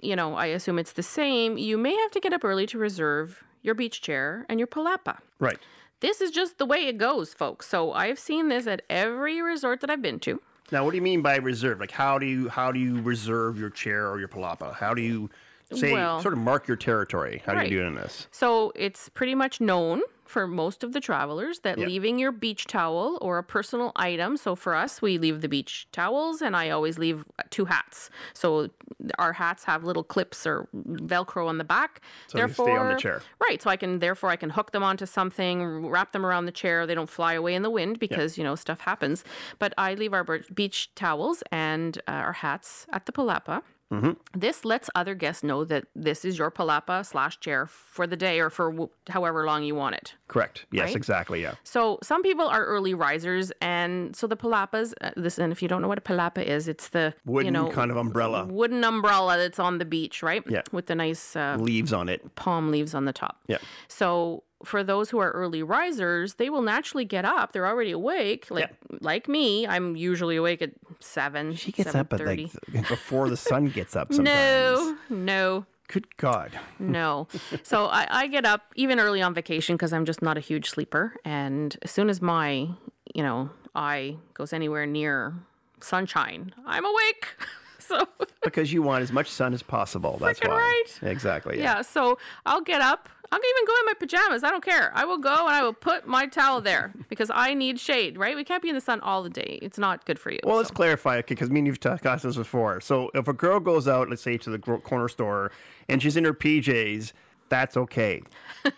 you 0.00 0.14
know, 0.14 0.34
I 0.34 0.46
assume 0.46 0.78
it's 0.78 0.92
the 0.92 1.02
same. 1.02 1.58
You 1.58 1.78
may 1.78 1.96
have 1.96 2.10
to 2.12 2.20
get 2.20 2.32
up 2.32 2.44
early 2.44 2.66
to 2.66 2.78
reserve 2.78 3.42
your 3.62 3.74
beach 3.74 4.00
chair 4.00 4.46
and 4.48 4.58
your 4.58 4.66
palapa. 4.66 5.18
Right. 5.38 5.58
This 6.00 6.20
is 6.20 6.30
just 6.30 6.58
the 6.58 6.64
way 6.66 6.86
it 6.86 6.96
goes, 6.96 7.34
folks. 7.34 7.68
So 7.68 7.92
I've 7.92 8.18
seen 8.18 8.48
this 8.48 8.66
at 8.66 8.82
every 8.88 9.42
resort 9.42 9.80
that 9.80 9.90
I've 9.90 10.00
been 10.02 10.18
to. 10.20 10.40
Now, 10.72 10.84
what 10.84 10.92
do 10.92 10.96
you 10.96 11.02
mean 11.02 11.20
by 11.20 11.36
reserve? 11.36 11.80
Like, 11.80 11.90
how 11.90 12.18
do 12.18 12.26
you 12.26 12.48
how 12.48 12.72
do 12.72 12.78
you 12.78 13.00
reserve 13.02 13.58
your 13.58 13.70
chair 13.70 14.08
or 14.08 14.18
your 14.18 14.28
palapa? 14.28 14.74
How 14.74 14.94
do 14.94 15.02
you 15.02 15.28
say 15.72 15.92
Well- 15.92 16.20
sort 16.22 16.32
of 16.34 16.40
mark 16.40 16.66
your 16.68 16.76
territory? 16.76 17.42
How 17.44 17.54
do 17.54 17.62
you 17.64 17.68
do 17.80 17.84
it 17.84 17.86
in 17.88 17.94
this? 17.96 18.28
So 18.30 18.72
it's 18.74 19.08
pretty 19.08 19.34
much 19.34 19.60
known 19.60 20.02
for 20.30 20.46
most 20.46 20.84
of 20.84 20.92
the 20.92 21.00
travelers 21.00 21.58
that 21.60 21.76
Yeah. 21.76 21.86
leaving 21.86 22.18
your 22.18 22.30
beach 22.32 22.66
towel 22.66 23.18
or 23.20 23.38
a 23.38 23.42
personal 23.42 23.90
item. 23.96 24.36
So 24.36 24.54
for 24.54 24.74
us, 24.74 25.02
we 25.02 25.18
leave 25.18 25.40
the 25.40 25.48
beach 25.48 25.88
towels, 25.92 26.40
and 26.40 26.54
I 26.54 26.70
always 26.70 26.98
leave 26.98 27.24
two 27.50 27.64
hats. 27.64 28.10
So 28.32 28.70
our 29.18 29.32
hats 29.32 29.64
have 29.64 29.82
little 29.84 30.04
clips 30.04 30.46
or 30.46 30.68
Velcro 30.74 31.48
on 31.48 31.58
the 31.58 31.64
back. 31.64 32.00
So 32.28 32.38
they 32.38 32.52
stay 32.52 32.76
on 32.76 32.88
the 32.88 32.94
chair. 32.94 33.22
Right. 33.40 33.60
So 33.60 33.68
I 33.70 33.76
can 33.76 33.98
therefore 33.98 34.30
I 34.30 34.36
can 34.36 34.50
hook 34.50 34.70
them 34.70 34.82
onto 34.82 35.04
something, 35.06 35.86
wrap 35.88 36.12
them 36.12 36.24
around 36.24 36.46
the 36.46 36.52
chair. 36.52 36.86
They 36.86 36.94
don't 36.94 37.10
fly 37.10 37.32
away 37.34 37.54
in 37.54 37.62
the 37.62 37.70
wind 37.70 37.98
because 37.98 38.38
you 38.38 38.44
know 38.44 38.54
stuff 38.54 38.80
happens. 38.80 39.24
But 39.58 39.74
I 39.76 39.94
leave 39.94 40.14
our 40.14 40.24
beach 40.54 40.94
towels 40.94 41.42
and 41.50 41.98
uh, 42.06 42.12
our 42.12 42.34
hats 42.34 42.86
at 42.92 43.06
the 43.06 43.12
palapa. 43.12 43.62
Mm-hmm. 43.92 44.12
This 44.38 44.64
lets 44.64 44.88
other 44.94 45.14
guests 45.16 45.42
know 45.42 45.64
that 45.64 45.86
this 45.96 46.24
is 46.24 46.38
your 46.38 46.50
palapa 46.50 47.04
slash 47.04 47.40
chair 47.40 47.66
for 47.66 48.06
the 48.06 48.16
day 48.16 48.38
or 48.38 48.48
for 48.48 48.70
w- 48.70 48.88
however 49.08 49.44
long 49.44 49.64
you 49.64 49.74
want 49.74 49.96
it. 49.96 50.14
Correct. 50.28 50.64
Yes, 50.70 50.88
Right? 50.88 50.96
exactly. 50.96 51.42
Yeah. 51.42 51.54
So 51.64 51.98
some 52.02 52.22
people 52.22 52.46
are 52.46 52.64
early 52.64 52.94
risers, 52.94 53.50
and 53.60 54.14
so 54.14 54.26
the 54.28 54.36
palapas. 54.36 54.94
Uh, 55.00 55.10
this, 55.16 55.38
and 55.38 55.52
if 55.52 55.60
you 55.60 55.66
don't 55.68 55.82
know 55.82 55.88
what 55.88 55.98
a 55.98 56.02
palapa 56.02 56.42
is, 56.44 56.68
it's 56.68 56.90
the 56.90 57.14
Wooden 57.24 57.46
you 57.46 57.50
know 57.50 57.68
kind 57.70 57.90
of 57.90 57.96
umbrella, 57.96 58.44
wooden 58.46 58.84
umbrella 58.84 59.36
that's 59.36 59.58
on 59.58 59.78
the 59.78 59.84
beach, 59.84 60.22
right? 60.22 60.44
Yeah. 60.48 60.62
With 60.70 60.86
the 60.86 60.94
nice 60.94 61.34
uh, 61.34 61.56
leaves 61.58 61.92
on 61.92 62.08
it. 62.08 62.36
palm 62.36 62.70
leaves 62.70 62.94
on 62.94 63.06
the 63.06 63.12
top. 63.12 63.40
Yeah. 63.48 63.58
So 63.88 64.44
for 64.64 64.84
those 64.84 65.10
who 65.10 65.18
are 65.18 65.30
early 65.30 65.62
risers, 65.62 66.34
they 66.34 66.50
will 66.50 66.62
naturally 66.62 67.04
get 67.04 67.24
up. 67.24 67.52
They're 67.52 67.66
already 67.66 67.92
awake. 67.92 68.46
Like 68.50 68.70
like 69.00 69.28
me, 69.28 69.66
I'm 69.66 69.96
usually 69.96 70.36
awake 70.36 70.60
at 70.62 70.72
seven. 71.00 71.54
She 71.56 71.72
gets 71.72 71.94
up 71.94 72.12
at 72.12 72.20
7:30. 72.20 72.54
like 72.74 72.88
before 72.88 73.28
the 73.30 73.36
sun 73.36 73.68
gets 73.68 73.96
up. 73.96 74.08
Sometimes. 74.12 74.26
No, 74.28 74.96
no, 75.08 75.66
Good 75.88 76.16
God. 76.18 76.58
no. 76.78 77.26
so 77.62 77.86
I, 77.86 78.06
I 78.10 78.26
get 78.26 78.44
up 78.44 78.72
even 78.76 79.00
early 79.00 79.22
on 79.22 79.34
vacation 79.34 79.76
because 79.76 79.92
I'm 79.92 80.04
just 80.04 80.22
not 80.22 80.36
a 80.36 80.40
huge 80.40 80.68
sleeper. 80.70 81.14
And 81.24 81.76
as 81.82 81.90
soon 81.90 82.10
as 82.10 82.20
my, 82.22 82.68
you 83.14 83.22
know, 83.22 83.50
eye 83.74 84.16
goes 84.34 84.52
anywhere 84.52 84.86
near 84.86 85.34
sunshine, 85.80 86.52
I'm 86.66 86.84
awake. 86.84 87.26
so 87.90 88.06
Because 88.42 88.72
you 88.72 88.82
want 88.82 89.02
as 89.02 89.12
much 89.12 89.28
sun 89.28 89.52
as 89.52 89.62
possible. 89.62 90.16
That's 90.18 90.40
Frickin' 90.40 90.48
why. 90.48 90.56
right. 90.56 91.10
Exactly. 91.10 91.58
Yeah. 91.58 91.76
Yeah, 91.76 91.82
so 91.82 92.18
I'll 92.46 92.62
get 92.62 92.80
up. 92.80 93.08
I'll 93.32 93.38
even 93.38 93.66
go 93.66 93.72
in 93.80 93.86
my 93.86 93.94
pajamas. 93.94 94.42
I 94.42 94.50
don't 94.50 94.64
care. 94.64 94.90
I 94.92 95.04
will 95.04 95.18
go 95.18 95.30
and 95.30 95.54
I 95.54 95.62
will 95.62 95.72
put 95.72 96.06
my 96.06 96.26
towel 96.26 96.60
there 96.60 96.92
because 97.08 97.30
I 97.32 97.54
need 97.54 97.78
shade, 97.78 98.18
right? 98.18 98.34
We 98.34 98.42
can't 98.44 98.62
be 98.62 98.68
in 98.68 98.74
the 98.74 98.80
sun 98.80 99.00
all 99.00 99.22
the 99.22 99.30
day. 99.30 99.58
It's 99.62 99.78
not 99.78 100.04
good 100.04 100.18
for 100.18 100.32
you. 100.32 100.40
Well, 100.42 100.56
let's 100.56 100.70
clarify, 100.70 101.18
okay, 101.18 101.34
because 101.34 101.50
me 101.50 101.60
and 101.60 101.66
you've 101.66 101.78
talked 101.78 102.00
about 102.00 102.22
this 102.22 102.36
before. 102.36 102.80
So 102.80 103.10
if 103.14 103.28
a 103.28 103.32
girl 103.32 103.60
goes 103.60 103.86
out, 103.86 104.10
let's 104.10 104.22
say 104.22 104.36
to 104.38 104.50
the 104.50 104.58
corner 104.58 105.08
store, 105.08 105.52
and 105.88 106.02
she's 106.02 106.16
in 106.16 106.24
her 106.24 106.34
PJs, 106.34 107.12
that's 107.48 107.76
okay. 107.76 108.22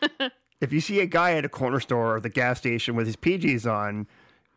if 0.61 0.73
you 0.73 0.81
see 0.81 1.01
a 1.01 1.07
guy 1.07 1.33
at 1.35 1.45
a 1.45 1.49
corner 1.49 1.81
store 1.81 2.17
or 2.17 2.21
the 2.21 2.29
gas 2.29 2.59
station 2.59 2.95
with 2.95 3.07
his 3.07 3.17
PJs 3.17 3.71
on, 3.71 4.07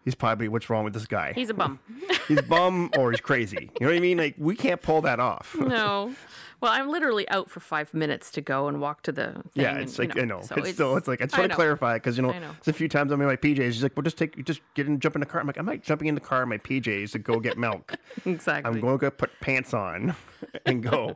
he's 0.06 0.16
probably 0.16 0.47
what's 0.47 0.70
wrong 0.70 0.86
with 0.86 0.93
this 0.93 1.06
guy? 1.06 1.34
He's 1.34 1.49
a 1.49 1.53
bum. 1.53 1.80
he's 2.28 2.41
bum 2.43 2.91
or 2.97 3.12
he's 3.12 3.20
crazy. 3.20 3.70
You 3.80 3.88
know 3.88 3.91
what 3.91 3.97
I 3.97 3.99
mean? 3.99 4.18
Like 4.18 4.36
we 4.38 4.56
can't 4.56 4.82
pull 4.82 5.01
that 5.01 5.20
off. 5.20 5.56
no. 5.60 6.16
Well, 6.62 6.72
I'm 6.72 6.89
literally 6.89 7.28
out 7.30 7.49
for 7.49 7.60
five 7.60 7.93
minutes 7.93 8.32
to 8.32 8.41
go 8.41 8.68
and 8.68 8.80
walk 8.80 9.03
to 9.03 9.12
the 9.12 9.34
thing. 9.34 9.43
Yeah, 9.56 9.72
and, 9.72 9.82
it's 9.82 9.97
you 9.97 10.06
like 10.06 10.18
I 10.18 10.24
know. 10.24 10.41
so 10.41 10.56
it's, 10.56 10.72
still 10.72 10.95
it's 10.95 11.08
like 11.08 11.22
I 11.22 11.26
just 11.26 11.38
want 11.38 11.43
to 11.43 11.47
know. 11.49 11.56
clarify 11.56 11.95
because 11.95 12.16
you 12.16 12.24
know, 12.24 12.32
know. 12.32 12.56
it's 12.58 12.70
a 12.70 12.74
few 12.74 12.88
times 12.88 13.12
I'm 13.12 13.20
in 13.20 13.28
my 13.28 13.36
PJs. 13.36 13.74
She's 13.74 13.84
like, 13.84 13.95
"Well, 13.95 14.03
just 14.03 14.18
take, 14.18 14.43
just 14.45 14.62
get 14.74 14.88
in, 14.88 14.99
jump 14.99 15.16
in 15.16 15.20
the 15.20 15.26
car." 15.26 15.41
I'm 15.41 15.47
like, 15.47 15.58
"I'm 15.58 15.66
not 15.66 15.84
jumping 15.84 16.08
in 16.08 16.16
the 16.16 16.22
car 16.22 16.43
in 16.43 16.49
my 16.49 16.58
PJs 16.58 17.12
to 17.12 17.20
go 17.20 17.39
get 17.39 17.58
milk. 17.58 17.95
Exactly. 18.26 18.72
I'm 18.72 18.80
going 18.80 18.97
to 18.97 18.97
go 18.97 19.12
put 19.12 19.32
pants 19.41 19.74
on 19.74 20.16
and 20.66 20.82
go." 20.82 21.14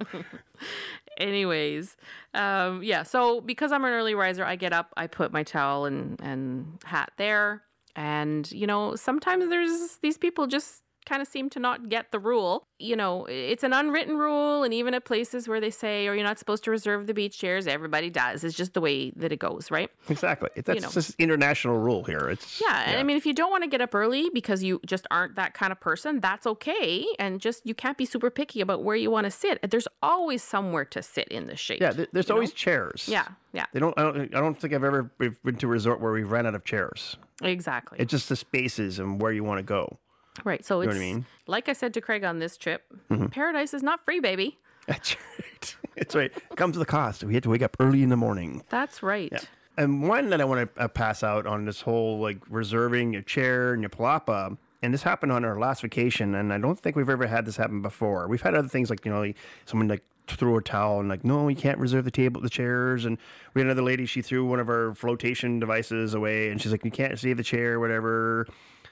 Anyways, 1.17 1.95
um, 2.33 2.83
yeah. 2.83 3.03
So 3.03 3.41
because 3.41 3.71
I'm 3.71 3.83
an 3.85 3.91
early 3.91 4.15
riser, 4.15 4.45
I 4.45 4.55
get 4.55 4.73
up, 4.73 4.93
I 4.97 5.07
put 5.07 5.31
my 5.31 5.43
towel 5.43 5.85
and 5.85 6.19
and 6.21 6.79
hat 6.85 7.11
there, 7.17 7.63
and 7.95 8.51
you 8.51 8.67
know 8.67 8.95
sometimes 8.95 9.49
there's 9.49 9.97
these 10.01 10.17
people 10.17 10.47
just 10.47 10.83
kind 11.05 11.21
of 11.21 11.27
seem 11.27 11.49
to 11.51 11.59
not 11.59 11.89
get 11.89 12.11
the 12.11 12.19
rule. 12.19 12.67
You 12.77 12.95
know, 12.95 13.25
it's 13.25 13.63
an 13.63 13.73
unwritten 13.73 14.17
rule, 14.17 14.63
and 14.63 14.73
even 14.73 14.93
at 14.93 15.05
places 15.05 15.47
where 15.47 15.59
they 15.59 15.69
say, 15.69 16.07
"Or 16.07 16.13
you're 16.13 16.23
not 16.23 16.39
supposed 16.39 16.63
to 16.65 16.71
reserve 16.71 17.07
the 17.07 17.13
beach 17.13 17.37
chairs," 17.37 17.67
everybody 17.67 18.09
does. 18.09 18.43
It's 18.43 18.55
just 18.55 18.73
the 18.73 18.81
way 18.81 19.11
that 19.11 19.31
it 19.31 19.39
goes, 19.39 19.71
right? 19.71 19.89
Exactly. 20.09 20.49
That's 20.55 20.83
know. 20.83 20.89
just 20.89 21.15
international 21.19 21.77
rule 21.77 22.03
here. 22.03 22.29
It's 22.29 22.61
Yeah, 22.61 22.83
and 22.85 22.97
I 22.97 23.03
mean, 23.03 23.17
if 23.17 23.25
you 23.25 23.33
don't 23.33 23.51
want 23.51 23.63
to 23.63 23.69
get 23.69 23.81
up 23.81 23.93
early 23.93 24.29
because 24.33 24.63
you 24.63 24.79
just 24.85 25.07
aren't 25.11 25.35
that 25.35 25.53
kind 25.53 25.71
of 25.71 25.79
person, 25.79 26.19
that's 26.19 26.45
okay. 26.47 27.05
And 27.17 27.41
just 27.41 27.65
you 27.65 27.73
can't 27.73 27.97
be 27.97 28.05
super 28.05 28.29
picky 28.29 28.61
about 28.61 28.83
where 28.83 28.95
you 28.95 29.11
want 29.11 29.25
to 29.25 29.31
sit. 29.31 29.59
There's 29.69 29.87
always 30.01 30.43
somewhere 30.43 30.85
to 30.85 31.01
sit 31.01 31.27
in 31.29 31.47
the 31.47 31.55
shade. 31.55 31.81
yeah. 31.81 31.91
There's 31.91 32.07
you 32.13 32.21
know? 32.29 32.35
always 32.35 32.53
chairs. 32.53 33.07
Yeah, 33.07 33.27
yeah, 33.53 33.65
They 33.73 33.79
don't. 33.79 33.97
I 33.97 34.03
don't. 34.03 34.35
I 34.35 34.39
don't 34.39 34.59
think 34.59 34.73
I've 34.73 34.83
ever 34.83 35.03
been 35.17 35.55
to 35.55 35.65
a 35.65 35.69
resort 35.69 35.99
where 36.01 36.11
we've 36.11 36.31
ran 36.31 36.45
out 36.45 36.55
of 36.55 36.63
chairs. 36.63 37.17
exactly. 37.41 37.99
It's 37.99 38.11
just 38.11 38.29
the 38.29 38.35
spaces 38.35 38.99
and 38.99 39.21
where 39.21 39.31
you 39.31 39.43
want 39.43 39.59
to 39.59 39.63
go. 39.63 39.97
Right. 40.43 40.63
So 40.65 40.75
know 40.75 40.81
it's 40.81 40.87
what 40.87 40.95
I 40.95 40.99
mean? 40.99 41.19
Mm-hmm. 41.21 41.51
like 41.51 41.69
I 41.69 41.73
said 41.73 41.93
to 41.95 42.01
Craig 42.01 42.23
on 42.23 42.39
this 42.39 42.57
trip, 42.57 42.83
paradise 43.31 43.73
is 43.73 43.83
not 43.83 44.03
free, 44.05 44.19
baby. 44.19 44.57
That's 44.87 45.15
right. 45.15 45.75
It's 45.95 46.15
right. 46.15 46.31
Comes 46.55 46.77
with 46.77 46.87
a 46.87 46.89
cost. 46.89 47.25
We 47.25 47.33
had 47.33 47.43
to 47.43 47.49
wake 47.49 47.61
up 47.61 47.75
early 47.77 48.03
in 48.03 48.09
the 48.09 48.15
morning. 48.15 48.63
That's 48.69 49.03
right. 49.03 49.33
And 49.77 50.07
one 50.07 50.29
that 50.29 50.39
I 50.39 50.45
want 50.45 50.73
to 50.73 50.81
uh, 50.81 50.87
pass 50.87 51.23
out 51.23 51.45
on 51.45 51.65
this 51.65 51.81
whole 51.81 52.19
like 52.19 52.37
reserving 52.49 53.11
your 53.11 53.21
chair 53.21 53.73
and 53.73 53.81
your 53.81 53.89
palapa. 53.89 54.57
And 54.81 54.93
this 54.93 55.03
happened 55.03 55.33
on 55.33 55.43
our 55.43 55.59
last 55.59 55.81
vacation, 55.81 56.35
and 56.35 56.53
I 56.53 56.57
don't 56.57 56.79
think 56.79 56.95
we've 56.95 57.09
ever 57.09 57.27
had 57.27 57.45
this 57.45 57.57
happen 57.57 57.81
before. 57.81 58.29
We've 58.29 58.41
had 58.41 58.55
other 58.55 58.69
things 58.69 58.89
like 58.89 59.03
you 59.03 59.11
know, 59.11 59.19
like 59.19 59.35
someone 59.65 59.89
like 59.89 60.03
threw 60.25 60.55
a 60.55 60.61
towel 60.61 61.01
and 61.01 61.09
like, 61.09 61.25
no, 61.25 61.49
you 61.49 61.55
can't 61.55 61.77
reserve 61.79 62.05
the 62.05 62.11
table, 62.11 62.39
the 62.39 62.49
chairs. 62.49 63.03
And 63.03 63.17
we 63.53 63.59
had 63.61 63.67
another 63.67 63.81
lady, 63.81 64.05
she 64.05 64.21
threw 64.21 64.45
one 64.45 64.59
of 64.61 64.69
our 64.69 64.95
flotation 64.95 65.59
devices 65.59 66.13
away, 66.13 66.49
and 66.49 66.61
she's 66.61 66.71
like, 66.71 66.85
you 66.85 66.91
can't 66.91 67.17
save 67.19 67.35
the 67.37 67.43
chair, 67.43 67.79
whatever. 67.79 68.47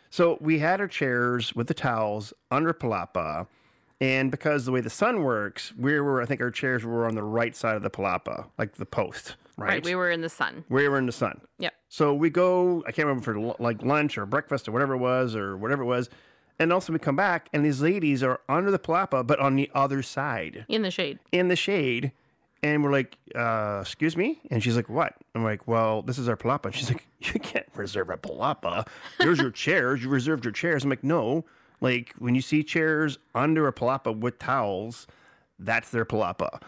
So 0.09 0.37
we 0.41 0.59
had 0.59 0.79
our 0.79 0.87
chairs 0.87 1.55
with 1.55 1.67
the 1.67 1.73
towels 1.73 2.33
under 2.51 2.73
palapa. 2.73 3.47
And 3.99 4.29
because 4.29 4.65
the 4.65 4.71
way 4.71 4.81
the 4.81 4.89
sun 4.91 5.23
works, 5.23 5.73
we 5.77 5.99
were, 5.99 6.21
I 6.21 6.25
think 6.25 6.39
our 6.39 6.51
chairs 6.51 6.85
were 6.85 7.07
on 7.07 7.15
the 7.15 7.23
right 7.23 7.55
side 7.55 7.75
of 7.75 7.81
the 7.81 7.89
palapa, 7.89 8.45
like 8.57 8.73
the 8.75 8.85
post. 8.85 9.35
right? 9.57 9.67
Right. 9.69 9.83
We 9.85 9.95
were 9.95 10.11
in 10.11 10.21
the 10.21 10.29
sun. 10.29 10.63
we 10.69 10.87
were 10.87 10.99
in 10.99 11.07
the 11.07 11.11
sun. 11.11 11.41
Yep. 11.57 11.73
So 11.89 12.13
we 12.13 12.29
go, 12.29 12.83
I 12.87 12.91
can't 12.91 13.07
remember 13.07 13.23
for 13.23 13.55
like 13.61 13.81
lunch 13.81 14.17
or 14.19 14.25
breakfast 14.27 14.67
or 14.67 14.71
whatever 14.71 14.93
it 14.93 14.99
was 14.99 15.35
or 15.35 15.57
whatever 15.57 15.81
it 15.81 15.87
was. 15.87 16.09
And 16.59 16.71
also 16.71 16.93
we 16.93 16.99
come 16.99 17.15
back 17.15 17.49
and 17.53 17.65
these 17.65 17.81
ladies 17.81 18.21
are 18.21 18.39
under 18.47 18.69
the 18.69 18.79
palapa, 18.79 19.25
but 19.25 19.39
on 19.39 19.55
the 19.55 19.69
other 19.73 20.03
side 20.03 20.65
In 20.67 20.83
the 20.83 20.91
shade. 20.91 21.17
in 21.31 21.47
the 21.47 21.55
shade. 21.55 22.11
And 22.63 22.83
we're 22.83 22.91
like, 22.91 23.17
uh, 23.35 23.79
excuse 23.81 24.17
me? 24.17 24.39
And 24.49 24.63
she's 24.63 24.75
like, 24.75 24.89
what? 24.89 25.13
I'm 25.35 25.43
like, 25.43 25.67
well, 25.67 26.01
this 26.01 26.17
is 26.17 26.27
our 26.27 26.35
palapa. 26.35 26.65
And 26.65 26.75
she's 26.75 26.89
like, 26.89 27.07
you 27.33 27.39
can't 27.39 27.67
reserve 27.75 28.09
a 28.09 28.17
palapa. 28.17 28.87
There's 29.19 29.39
your 29.39 29.51
chairs. 29.51 30.03
You 30.03 30.09
reserved 30.09 30.43
your 30.43 30.51
chairs. 30.51 30.83
I'm 30.83 30.89
like, 30.89 31.03
no. 31.03 31.45
Like 31.81 32.13
when 32.17 32.33
you 32.33 32.41
see 32.41 32.63
chairs 32.63 33.19
under 33.35 33.67
a 33.67 33.73
palapa 33.73 34.17
with 34.19 34.39
towels, 34.39 35.05
that's 35.59 35.91
their 35.91 36.05
palapa. 36.05 36.59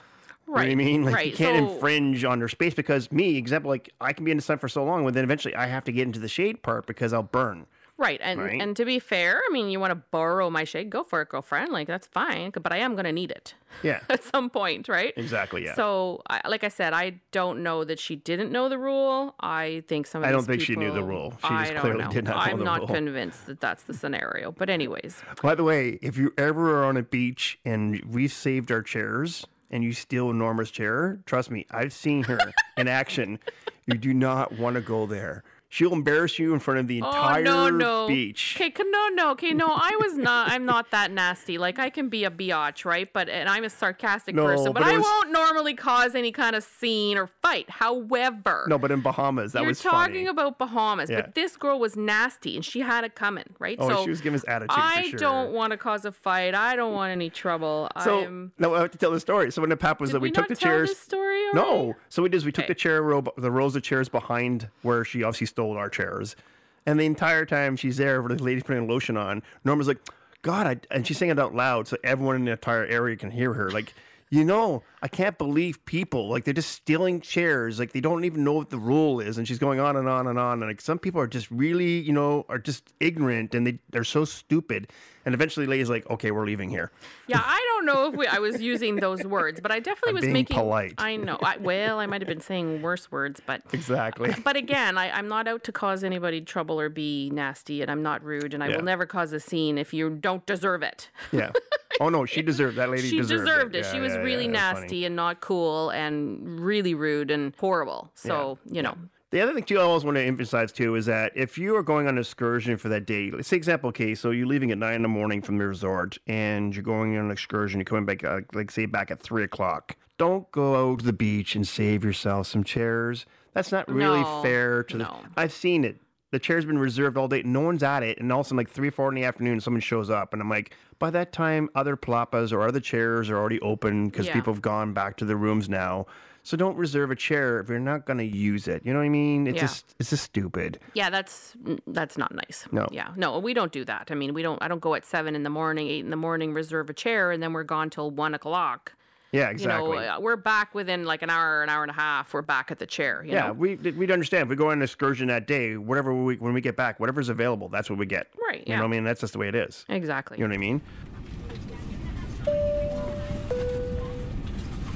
You 0.48 0.54
know 0.56 0.62
what 0.62 0.68
I 0.70 0.76
mean? 0.76 1.04
Like 1.04 1.26
you 1.28 1.32
can't 1.34 1.58
So- 1.68 1.74
infringe 1.74 2.24
on 2.24 2.38
their 2.40 2.48
space 2.48 2.74
because 2.76 3.12
me, 3.12 3.38
example, 3.38 3.70
like 3.70 3.92
I 4.00 4.14
can 4.14 4.26
be 4.26 4.32
in 4.32 4.38
the 4.38 4.44
sun 4.44 4.58
for 4.60 4.68
so 4.70 4.84
long, 4.84 5.04
but 5.06 5.14
then 5.16 5.24
eventually 5.24 5.56
I 5.56 5.66
have 5.68 5.84
to 5.86 5.92
get 5.92 6.04
into 6.08 6.20
the 6.20 6.28
shade 6.28 6.62
part 6.62 6.86
because 6.86 7.14
I'll 7.14 7.24
burn. 7.24 7.66
Right. 8.00 8.20
And 8.24 8.40
Right. 8.42 8.62
and 8.62 8.76
to 8.78 8.86
be 8.86 8.98
fair, 8.98 9.42
I 9.48 9.52
mean, 9.52 9.70
you 9.70 9.80
want 9.80 9.92
to 9.92 10.02
borrow 10.10 10.50
my 10.50 10.64
shade, 10.64 10.90
go 10.90 11.04
for 11.04 11.22
it, 11.22 11.30
girlfriend. 11.30 11.72
Like 11.72 11.86
that's 11.88 12.08
fine, 12.08 12.52
but 12.52 12.72
I 12.72 12.78
am 12.78 12.94
going 12.94 13.04
to 13.06 13.12
need 13.12 13.30
it 13.30 13.54
Yeah. 13.84 14.00
at 14.10 14.24
some 14.24 14.50
point, 14.50 14.88
right? 14.88 15.14
Exactly, 15.18 15.66
yeah. 15.66 15.76
So, 15.76 16.22
I, 16.30 16.48
like 16.48 16.64
I 16.64 16.70
said, 16.70 16.94
I 16.94 17.20
don't 17.32 17.62
know 17.62 17.84
that 17.84 18.00
she 18.00 18.16
didn't 18.16 18.52
know 18.52 18.70
the 18.70 18.78
rule. 18.80 19.36
I 19.42 19.84
think 19.90 20.08
some 20.08 20.24
of 20.24 20.30
I 20.30 20.32
don't 20.32 20.46
think 20.46 20.62
she 20.62 20.76
knew 20.78 20.92
the 20.94 21.04
rule. 21.04 21.38
She 21.42 21.48
I 21.50 21.72
don't 21.72 21.82
clearly 21.82 22.06
know. 22.06 22.10
did 22.10 22.24
not 22.24 22.36
know 22.38 22.42
I'm 22.54 22.64
not 22.64 22.80
rule. 22.80 22.88
convinced 22.88 23.46
that 23.48 23.60
that's 23.60 23.84
the 23.84 23.94
scenario. 23.94 24.52
But 24.54 24.70
anyways, 24.70 25.22
By 25.44 25.56
the 25.56 25.64
way, 25.66 26.00
if 26.02 26.18
you 26.18 26.34
ever 26.38 26.80
are 26.82 26.86
on 26.86 26.96
a 26.98 27.04
beach 27.04 27.60
and 27.66 28.02
we've 28.10 28.32
saved 28.34 28.72
our 28.72 28.82
chairs 28.82 29.46
and 29.70 29.84
you 29.84 29.92
steal 29.94 30.32
Norma's 30.34 30.72
chair, 30.72 31.20
trust 31.26 31.52
me, 31.52 31.66
I've 31.70 31.92
seen 31.94 32.24
her 32.24 32.40
in 32.78 32.88
action. 32.88 33.40
You 33.86 33.96
do 33.96 34.14
not 34.14 34.58
want 34.58 34.76
to 34.76 34.82
go 34.82 35.06
there. 35.06 35.44
She'll 35.72 35.94
embarrass 35.94 36.40
you 36.40 36.54
in 36.56 36.60
front 36.60 36.80
of 36.80 36.88
the 36.88 36.98
entire 36.98 37.42
oh 37.42 37.44
no, 37.44 37.70
no. 37.70 38.08
beach. 38.08 38.58
Okay, 38.60 38.74
no, 38.84 39.08
no, 39.14 39.32
okay, 39.34 39.52
no. 39.54 39.68
I 39.68 39.96
was 40.02 40.16
not. 40.18 40.50
I'm 40.50 40.66
not 40.66 40.90
that 40.90 41.12
nasty. 41.12 41.60
Like 41.60 41.78
I 41.78 41.92
can 41.92 42.10
be 42.10 42.24
a 42.24 42.32
biatch, 42.32 42.86
right? 42.86 43.08
But 43.14 43.30
and 43.30 43.48
I'm 43.48 43.64
a 43.64 43.70
sarcastic 43.70 44.34
No, 44.34 44.46
person. 44.46 44.74
But, 44.74 44.82
but 44.82 44.84
I 44.84 44.98
was- 44.98 45.04
won't 45.06 45.32
normally 45.32 45.76
cause 45.76 46.16
any 46.16 46.32
kind 46.32 46.56
of 46.56 46.64
scene 46.64 47.18
or 47.20 47.28
fight. 47.44 47.70
However, 47.70 48.66
No, 48.68 48.80
but 48.80 48.90
in 48.90 49.02
Bahamas, 49.02 49.52
that 49.54 49.60
was 49.60 49.64
you're 49.64 49.70
was 49.70 49.82
talking 49.82 50.14
funny. 50.14 50.26
about 50.26 50.58
Bahamas, 50.58 51.10
Yeah. 51.10 51.22
but 51.22 51.36
this 51.36 51.56
girl 51.56 51.80
was 51.80 51.96
nasty 51.96 52.56
and 52.56 52.66
she 52.66 52.80
had 52.80 53.04
it 53.04 53.14
coming, 53.14 53.46
right? 53.60 53.78
Oh, 53.80 53.90
so 53.90 54.04
she 54.06 54.10
was 54.10 54.22
giving 54.22 54.40
us 54.40 54.46
attitude 54.48 54.74
for 54.74 54.80
I 54.82 55.04
sure. 55.10 55.20
don't 55.20 55.52
want 55.54 55.70
to 55.72 55.78
cause 55.78 56.04
a 56.04 56.12
fight. 56.12 56.56
I 56.56 56.76
don't 56.76 56.94
want 56.94 57.12
any 57.12 57.30
trouble. 57.30 57.90
So 58.04 58.24
I'm. 58.26 58.52
no, 58.58 58.74
I 58.74 58.82
have 58.82 58.92
to 58.92 58.98
tell 58.98 59.12
the 59.12 59.20
story. 59.20 59.52
So 59.52 59.62
when 59.62 59.70
the 59.70 59.78
pap 59.78 60.02
was 60.02 60.12
that 60.14 60.20
we, 60.20 60.30
we, 60.30 60.32
took 60.32 60.48
the 60.48 60.56
tell 60.56 60.72
chairs. 60.72 60.98
story 60.98 61.44
already? 61.54 61.70
No. 61.70 61.96
So 62.10 62.24
we 62.24 62.30
did 62.30 62.38
is 62.38 62.46
we 62.46 62.52
took 62.52 62.64
Okay. 62.64 62.72
the 62.74 62.76
chair 62.80 63.04
row, 63.04 63.24
the 63.38 63.52
rows 63.52 63.76
of 63.76 63.84
chairs 63.84 64.10
behind 64.10 64.68
where 64.82 65.04
she 65.06 65.24
obviously 65.24 65.48
stole 65.60 65.78
our 65.78 65.90
chairs, 65.90 66.38
and 66.86 66.98
the 66.98 67.06
entire 67.06 67.46
time 67.46 67.76
she's 67.76 67.98
there, 67.98 68.22
the 68.22 68.42
lady's 68.42 68.64
putting 68.64 68.88
lotion 68.88 69.18
on. 69.18 69.44
Norma's 69.66 69.90
like, 69.90 70.00
"God," 70.42 70.66
I, 70.68 70.96
and 70.96 71.06
she's 71.06 71.18
saying 71.18 71.32
it 71.32 71.40
out 71.40 71.54
loud 71.54 71.88
so 71.88 71.98
everyone 72.02 72.38
in 72.38 72.46
the 72.46 72.52
entire 72.52 72.86
area 72.86 73.18
can 73.18 73.30
hear 73.30 73.54
her. 73.54 73.70
Like, 73.70 73.94
you 74.30 74.46
know, 74.46 74.84
I 75.02 75.10
can't 75.10 75.38
believe 75.38 75.84
people 75.84 76.30
like 76.30 76.46
they're 76.46 76.54
just 76.54 76.72
stealing 76.72 77.20
chairs. 77.20 77.78
Like 77.78 77.92
they 77.92 78.00
don't 78.00 78.24
even 78.24 78.46
know 78.46 78.54
what 78.54 78.70
the 78.70 78.78
rule 78.78 79.20
is, 79.20 79.38
and 79.38 79.46
she's 79.46 79.60
going 79.60 79.82
on 79.82 79.98
and 79.98 80.08
on 80.08 80.28
and 80.28 80.40
on. 80.40 80.64
And 80.64 80.70
like 80.70 80.80
some 80.80 80.98
people 80.98 81.20
are 81.20 81.28
just 81.28 81.52
really, 81.52 82.00
you 82.00 82.14
know, 82.14 82.46
are 82.48 82.60
just 82.60 82.94
ignorant 83.02 83.54
and 83.54 83.68
they 83.68 83.80
they're 83.90 84.06
so 84.06 84.24
stupid. 84.24 84.90
And 85.30 85.36
eventually, 85.36 85.68
the 85.68 85.70
lady's 85.70 85.92
like, 85.92 86.10
"Okay, 86.10 86.32
we're 86.32 86.44
leaving 86.44 86.72
here." 86.72 86.90
Yeah, 87.28 87.40
I 87.46 87.64
don't 87.76 87.86
know 87.86 88.08
if 88.08 88.16
we, 88.16 88.26
I 88.26 88.40
was 88.40 88.60
using 88.60 88.96
those 88.96 89.24
words, 89.24 89.62
but 89.62 89.72
I 89.72 89.80
definitely 89.80 90.10
I'm 90.10 90.16
was 90.16 90.22
being 90.24 90.34
making. 90.34 90.58
polite. 90.58 90.96
I 90.98 91.18
know. 91.18 91.38
I, 91.44 91.58
well, 91.58 92.00
I 92.00 92.08
might 92.08 92.20
have 92.22 92.28
been 92.28 92.42
saying 92.42 92.82
worse 92.82 93.12
words, 93.12 93.40
but 93.46 93.62
Exactly. 93.72 94.34
But 94.44 94.56
again, 94.56 94.98
I, 94.98 95.12
I'm 95.12 95.28
not 95.28 95.48
out 95.48 95.64
to 95.66 95.72
cause 95.72 96.04
anybody 96.04 96.42
trouble 96.42 96.80
or 96.82 96.90
be 96.90 97.30
nasty, 97.32 97.84
and 97.84 97.92
I'm 97.92 98.02
not 98.02 98.24
rude, 98.24 98.56
and 98.56 98.64
I 98.64 98.70
Yeah. 98.70 98.78
will 98.78 98.84
never 98.84 99.06
cause 99.06 99.32
a 99.32 99.40
scene 99.40 99.78
if 99.78 99.94
you 99.94 100.10
don't 100.10 100.44
deserve 100.48 100.82
it. 100.82 101.12
Yeah. 101.32 101.52
Oh 102.02 102.08
no, 102.08 102.26
she 102.26 102.42
deserved 102.42 102.78
that 102.78 102.90
lady. 102.90 103.10
she 103.10 103.18
deserved, 103.18 103.46
deserved 103.46 103.76
it. 103.76 103.84
Yeah, 103.84 103.92
She 103.92 104.00
was 104.00 104.14
yeah, 104.14 104.20
really 104.20 104.48
that's 104.48 104.64
funny. 104.80 104.82
nasty 104.86 105.06
and 105.06 105.16
not 105.18 105.42
cool 105.42 105.90
and 105.90 106.60
really 106.62 106.94
rude 106.94 107.30
and 107.30 107.54
horrible. 107.60 108.10
So, 108.16 108.58
you 108.72 108.82
know, 108.82 108.96
The 109.32 109.42
other 109.42 109.54
thing 109.54 109.64
too, 109.64 109.78
I 109.78 109.84
always 109.84 110.04
want 110.04 110.16
to 110.18 110.24
emphasize 110.24 110.72
too 110.72 110.96
is 110.96 111.06
that 111.06 111.32
if 111.36 111.58
you 111.58 111.76
are 111.76 111.84
going 111.84 112.08
on 112.08 112.16
an 112.16 112.20
excursion 112.20 112.78
for 112.78 112.90
that 112.90 113.06
day, 113.06 113.30
let's 113.30 113.48
say 113.48 113.58
example 113.58 113.92
case, 113.92 114.20
so 114.20 114.32
you're 114.32 114.48
leaving 114.48 114.72
at 114.72 114.80
nine 114.80 114.96
in 114.96 115.02
the 115.04 115.08
morning 115.08 115.42
from 115.44 115.58
the 115.60 115.68
resort 115.68 116.18
and 116.26 116.74
you're 116.76 116.84
going 116.84 117.16
on 117.16 117.26
an 117.26 117.32
excursion, 117.32 117.80
you're 117.80 117.86
coming 117.86 118.06
back, 118.06 118.24
uh, 118.24 118.42
like 118.54 118.72
say 118.72 118.88
back 118.88 119.12
at 119.12 119.20
three 119.22 119.44
o'clock. 119.44 119.96
Don't 120.18 120.52
go 120.52 120.96
to 120.96 121.06
the 121.06 121.14
beach 121.14 121.56
and 121.56 121.68
save 121.68 122.04
yourself 122.04 122.48
some 122.48 122.64
chairs. 122.64 123.26
That's 123.54 123.72
not 123.72 123.88
really 123.88 124.22
No, 124.22 124.42
fair 124.42 124.84
to 124.86 124.98
the. 124.98 125.10
I've 125.38 125.54
seen 125.54 125.84
it. 125.86 126.02
The 126.32 126.40
chair's 126.40 126.66
been 126.66 126.78
reserved 126.78 127.18
all 127.18 127.28
day. 127.28 127.42
No 127.44 127.62
one's 127.62 127.82
at 127.82 128.04
it, 128.04 128.20
and 128.20 128.32
all 128.32 128.42
of 128.42 128.46
a 128.46 128.50
sudden, 128.50 128.58
like 128.58 128.70
three, 128.70 128.92
four 128.92 129.10
in 129.10 129.16
the 129.16 129.24
afternoon, 129.24 129.60
someone 129.62 129.82
shows 129.82 130.12
up, 130.12 130.32
and 130.34 130.42
I'm 130.42 130.50
like, 130.50 130.76
by 131.00 131.10
that 131.10 131.32
time, 131.32 131.70
other 131.74 131.96
palapas 131.98 132.52
or 132.52 132.62
other 132.68 132.80
chairs 132.80 133.30
are 133.32 133.38
already 133.38 133.60
open 133.62 134.10
because 134.10 134.28
Yeah. 134.28 134.34
people 134.34 134.54
have 134.54 134.62
gone 134.62 134.94
back 134.94 135.18
to 135.18 135.26
their 135.26 135.38
rooms 135.38 135.70
now. 135.70 136.06
So 136.50 136.58
don't 136.58 136.76
reserve 136.78 137.12
a 137.12 137.16
chair 137.16 137.60
if 137.60 137.70
you're 137.70 137.78
not 137.78 138.08
going 138.08 138.18
to 138.18 138.26
use 138.26 138.68
it. 138.68 138.84
You 138.84 138.92
know 138.92 138.98
what 138.98 139.06
I 139.06 139.10
mean? 139.10 139.46
It's 139.46 139.58
Yeah. 139.58 139.62
just 139.62 139.94
it's 140.00 140.10
just 140.10 140.24
stupid. 140.24 140.80
yeah, 140.96 141.12
that's 141.12 141.56
that's 141.86 142.18
not 142.18 142.34
nice. 142.34 142.66
No. 142.72 142.88
Yeah, 142.92 143.10
no, 143.16 143.38
we 143.38 143.54
don't 143.54 143.72
do 143.72 143.86
that. 143.86 144.08
I 144.10 144.16
mean, 144.16 144.34
we 144.34 144.42
don't. 144.42 144.58
I 144.60 144.68
don't 144.68 144.80
go 144.82 144.96
at 144.96 145.06
seven 145.06 145.36
in 145.36 145.44
the 145.44 145.52
morning, 145.52 145.88
eight 145.88 146.00
in 146.04 146.10
the 146.10 146.16
morning, 146.16 146.52
reserve 146.52 146.90
a 146.90 146.94
chair, 146.94 147.30
and 147.32 147.44
then 147.44 147.54
we're 147.54 147.62
gone 147.62 147.92
till 147.92 148.10
one 148.10 148.34
o'clock. 148.34 148.94
Yeah, 149.32 149.50
exactly. 149.52 149.90
You 149.90 149.96
know, 150.06 150.16
uh, 150.16 150.20
we're 150.20 150.38
back 150.38 150.74
within 150.74 151.06
like 151.06 151.22
an 151.22 151.30
hour, 151.30 151.62
an 151.62 151.70
hour 151.70 151.84
and 151.84 151.92
a 151.92 151.94
half. 151.94 152.34
We're 152.34 152.42
back 152.42 152.72
at 152.72 152.80
the 152.80 152.88
chair. 152.88 153.24
You 153.24 153.34
yeah, 153.34 153.48
know? 153.48 153.54
we 153.54 153.76
we'd 153.76 154.10
understand 154.10 154.42
if 154.42 154.50
we 154.50 154.56
go 154.56 154.70
on 154.72 154.80
an 154.80 154.82
excursion 154.82 155.28
that 155.28 155.46
day, 155.46 155.78
whatever 155.78 156.16
we 156.16 156.38
when 156.38 156.54
we 156.54 156.62
get 156.62 156.76
back, 156.76 157.00
whatever's 157.00 157.30
available, 157.30 157.70
that's 157.70 157.92
what 157.92 158.00
we 158.00 158.08
get. 158.08 158.26
Right, 158.44 158.68
You 158.68 158.74
know 158.74 158.82
what 158.82 158.88
I 158.88 158.90
mean? 158.90 159.04
That's 159.04 159.22
just 159.22 159.34
the 159.34 159.40
way 159.40 159.50
it 159.50 159.56
is. 159.56 159.86
exactly. 159.88 160.40
You 160.40 160.46
know 160.46 160.50
what 160.50 160.56
I 160.56 160.58
mean? 160.58 160.82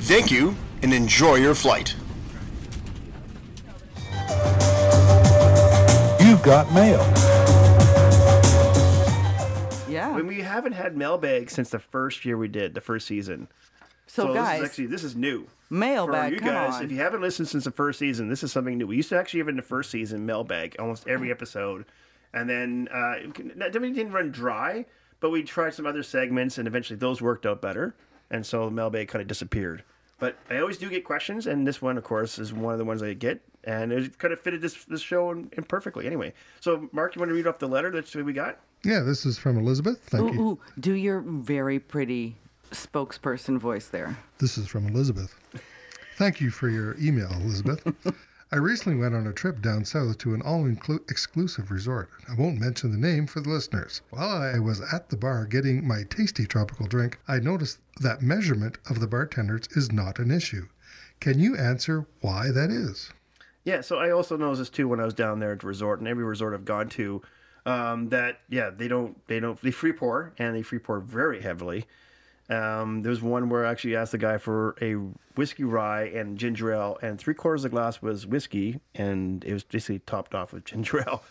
Thank 0.04 0.32
you 0.32 0.56
and 0.82 0.94
enjoy 0.94 1.36
your 1.36 1.56
flight. 1.56 1.96
You've 6.20 6.42
got 6.44 6.72
mail. 6.74 7.00
Yeah. 9.90 10.14
When 10.14 10.28
we 10.28 10.42
haven't 10.42 10.74
had 10.74 10.98
mailbag 10.98 11.50
since 11.50 11.70
the 11.70 11.80
first 11.80 12.26
year 12.26 12.38
we 12.38 12.48
did, 12.48 12.74
the 12.74 12.82
first 12.82 13.08
season. 13.08 13.48
So, 14.08 14.28
this 14.28 14.36
guys, 14.36 14.60
is 14.62 14.70
actually 14.70 14.86
this 14.88 15.04
is 15.04 15.16
new. 15.16 15.48
mailbag, 15.70 16.30
For 16.30 16.34
you 16.36 16.40
come 16.42 16.50
guys, 16.50 16.76
on. 16.76 16.84
if 16.84 16.92
you 16.92 16.98
haven't 16.98 17.22
listened 17.22 17.48
since 17.48 17.64
the 17.64 17.72
first 17.72 17.98
season, 18.00 18.28
this 18.30 18.44
is 18.44 18.52
something 18.52 18.78
new. 18.78 18.88
We 18.88 18.98
used 18.98 19.10
to 19.10 19.18
actually 19.18 19.40
have 19.40 19.48
in 19.48 19.56
the 19.56 19.62
first 19.62 19.90
season 19.90 20.26
mailbag 20.26 20.76
almost 20.80 21.08
every 21.08 21.32
episode, 21.32 21.86
and 22.34 22.50
then 22.50 22.90
uh, 22.94 23.14
it 23.20 23.72
didn't 23.72 24.12
run 24.12 24.32
dry. 24.32 24.86
But 25.22 25.30
we 25.30 25.44
tried 25.44 25.74
some 25.74 25.86
other 25.88 26.04
segments, 26.04 26.58
and 26.58 26.68
eventually 26.68 26.98
those 26.98 27.22
worked 27.22 27.46
out 27.46 27.62
better, 27.62 27.96
and 28.30 28.46
so 28.46 28.66
the 28.66 28.72
mailbag 28.72 29.08
kind 29.08 29.22
of 29.22 29.28
disappeared. 29.28 29.84
But 30.20 30.38
I 30.50 30.60
always 30.60 30.78
do 30.78 30.90
get 30.90 31.04
questions, 31.04 31.48
and 31.48 31.68
this 31.68 31.82
one, 31.82 31.98
of 31.98 32.04
course, 32.04 32.40
is 32.40 32.54
one 32.54 32.74
of 32.74 32.80
the 32.80 32.86
ones 32.86 33.02
I 33.04 33.14
get, 33.14 33.42
and 33.64 33.92
it 33.92 34.18
kind 34.18 34.34
of 34.34 34.40
fitted 34.40 34.62
this 34.62 34.86
this 34.86 35.02
show 35.02 35.32
in, 35.32 35.50
in 35.54 35.64
perfectly. 35.64 36.06
Anyway, 36.06 36.34
so 36.60 36.88
Mark, 36.92 37.16
you 37.16 37.20
want 37.20 37.30
to 37.30 37.36
read 37.36 37.48
off 37.48 37.60
the 37.60 37.68
letter 37.68 37.92
that 37.92 38.14
we 38.16 38.34
got? 38.34 38.60
Yeah, 38.84 39.00
this 39.02 39.26
is 39.26 39.38
from 39.38 39.58
Elizabeth. 39.58 40.00
Thank 40.06 40.32
Ooh, 40.32 40.34
you. 40.34 40.42
ooh, 40.42 40.60
do 40.80 40.94
your 40.94 41.22
very 41.22 41.80
pretty 41.80 42.36
spokesperson 42.72 43.58
voice 43.58 43.88
there. 43.88 44.18
This 44.40 44.58
is 44.58 44.68
from 44.68 44.88
Elizabeth. 44.88 45.34
Thank 46.18 46.42
you 46.42 46.52
for 46.52 46.70
your 46.70 46.96
email, 47.00 47.32
Elizabeth. 47.32 47.86
I 48.54 48.58
recently 48.58 49.00
went 49.00 49.16
on 49.16 49.26
a 49.26 49.34
trip 49.34 49.64
down 49.64 49.84
south 49.84 50.20
to 50.20 50.36
an 50.36 50.44
all 50.44 50.68
exclusive 51.10 51.72
resort. 51.72 52.12
I 52.30 52.36
won't 52.36 52.60
mention 52.60 52.92
the 52.92 53.00
name 53.00 53.26
for 53.26 53.40
the 53.40 53.50
listeners. 53.50 54.02
While 54.12 54.30
I 54.30 54.60
was 54.60 54.80
at 54.94 55.10
the 55.10 55.18
bar 55.18 55.48
getting 55.48 55.88
my 55.88 56.04
tasty 56.08 56.46
tropical 56.46 56.86
drink, 56.86 57.18
I 57.28 57.40
noticed 57.40 57.80
that 58.02 58.22
measurement 58.22 58.78
of 58.88 59.00
the 59.00 59.08
bartenders 59.08 59.68
is 59.76 59.92
not 59.92 60.20
an 60.20 60.30
issue. 60.30 60.68
Can 61.20 61.40
you 61.40 61.58
answer 61.58 62.06
why 62.22 62.52
that 62.52 62.70
is? 62.70 63.12
Yeah, 63.64 63.82
so 63.82 63.98
I 63.98 64.12
also 64.12 64.38
noticed 64.38 64.60
this 64.60 64.70
too 64.70 64.88
when 64.88 65.00
I 65.00 65.06
was 65.06 65.16
down 65.16 65.40
there 65.40 65.54
at 65.54 65.62
the 65.62 65.68
resort, 65.68 65.98
and 65.98 66.08
every 66.08 66.24
resort 66.24 66.54
I've 66.54 66.64
gone 66.64 66.90
to, 66.90 67.24
um, 67.66 68.10
that 68.10 68.42
yeah, 68.50 68.70
they 68.70 68.88
don't 68.88 69.18
they 69.26 69.40
don't 69.40 69.60
they 69.64 69.72
free 69.72 69.94
pour 69.94 70.32
and 70.38 70.56
they 70.56 70.62
free 70.62 70.78
pour 70.78 71.00
very 71.00 71.42
heavily. 71.42 71.88
Um, 72.50 73.02
was 73.04 73.22
one 73.22 73.50
where 73.50 73.66
I 73.66 73.72
actually 73.72 73.96
asked 73.96 74.12
the 74.12 74.18
guy 74.18 74.38
for 74.38 74.76
a 74.82 74.96
whiskey 75.36 75.64
rye 75.64 76.04
and 76.04 76.38
ginger 76.38 76.74
ale, 76.74 76.98
and 77.02 77.18
three 77.18 77.34
quarters 77.34 77.64
of 77.64 77.72
the 77.72 77.76
glass 77.76 78.02
was 78.02 78.28
whiskey, 78.28 78.80
and 78.94 79.44
it 79.46 79.54
was 79.54 79.64
basically 79.64 80.00
topped 80.00 80.36
off 80.36 80.52
with 80.52 80.66
ginger 80.66 81.00
ale. 81.08 81.24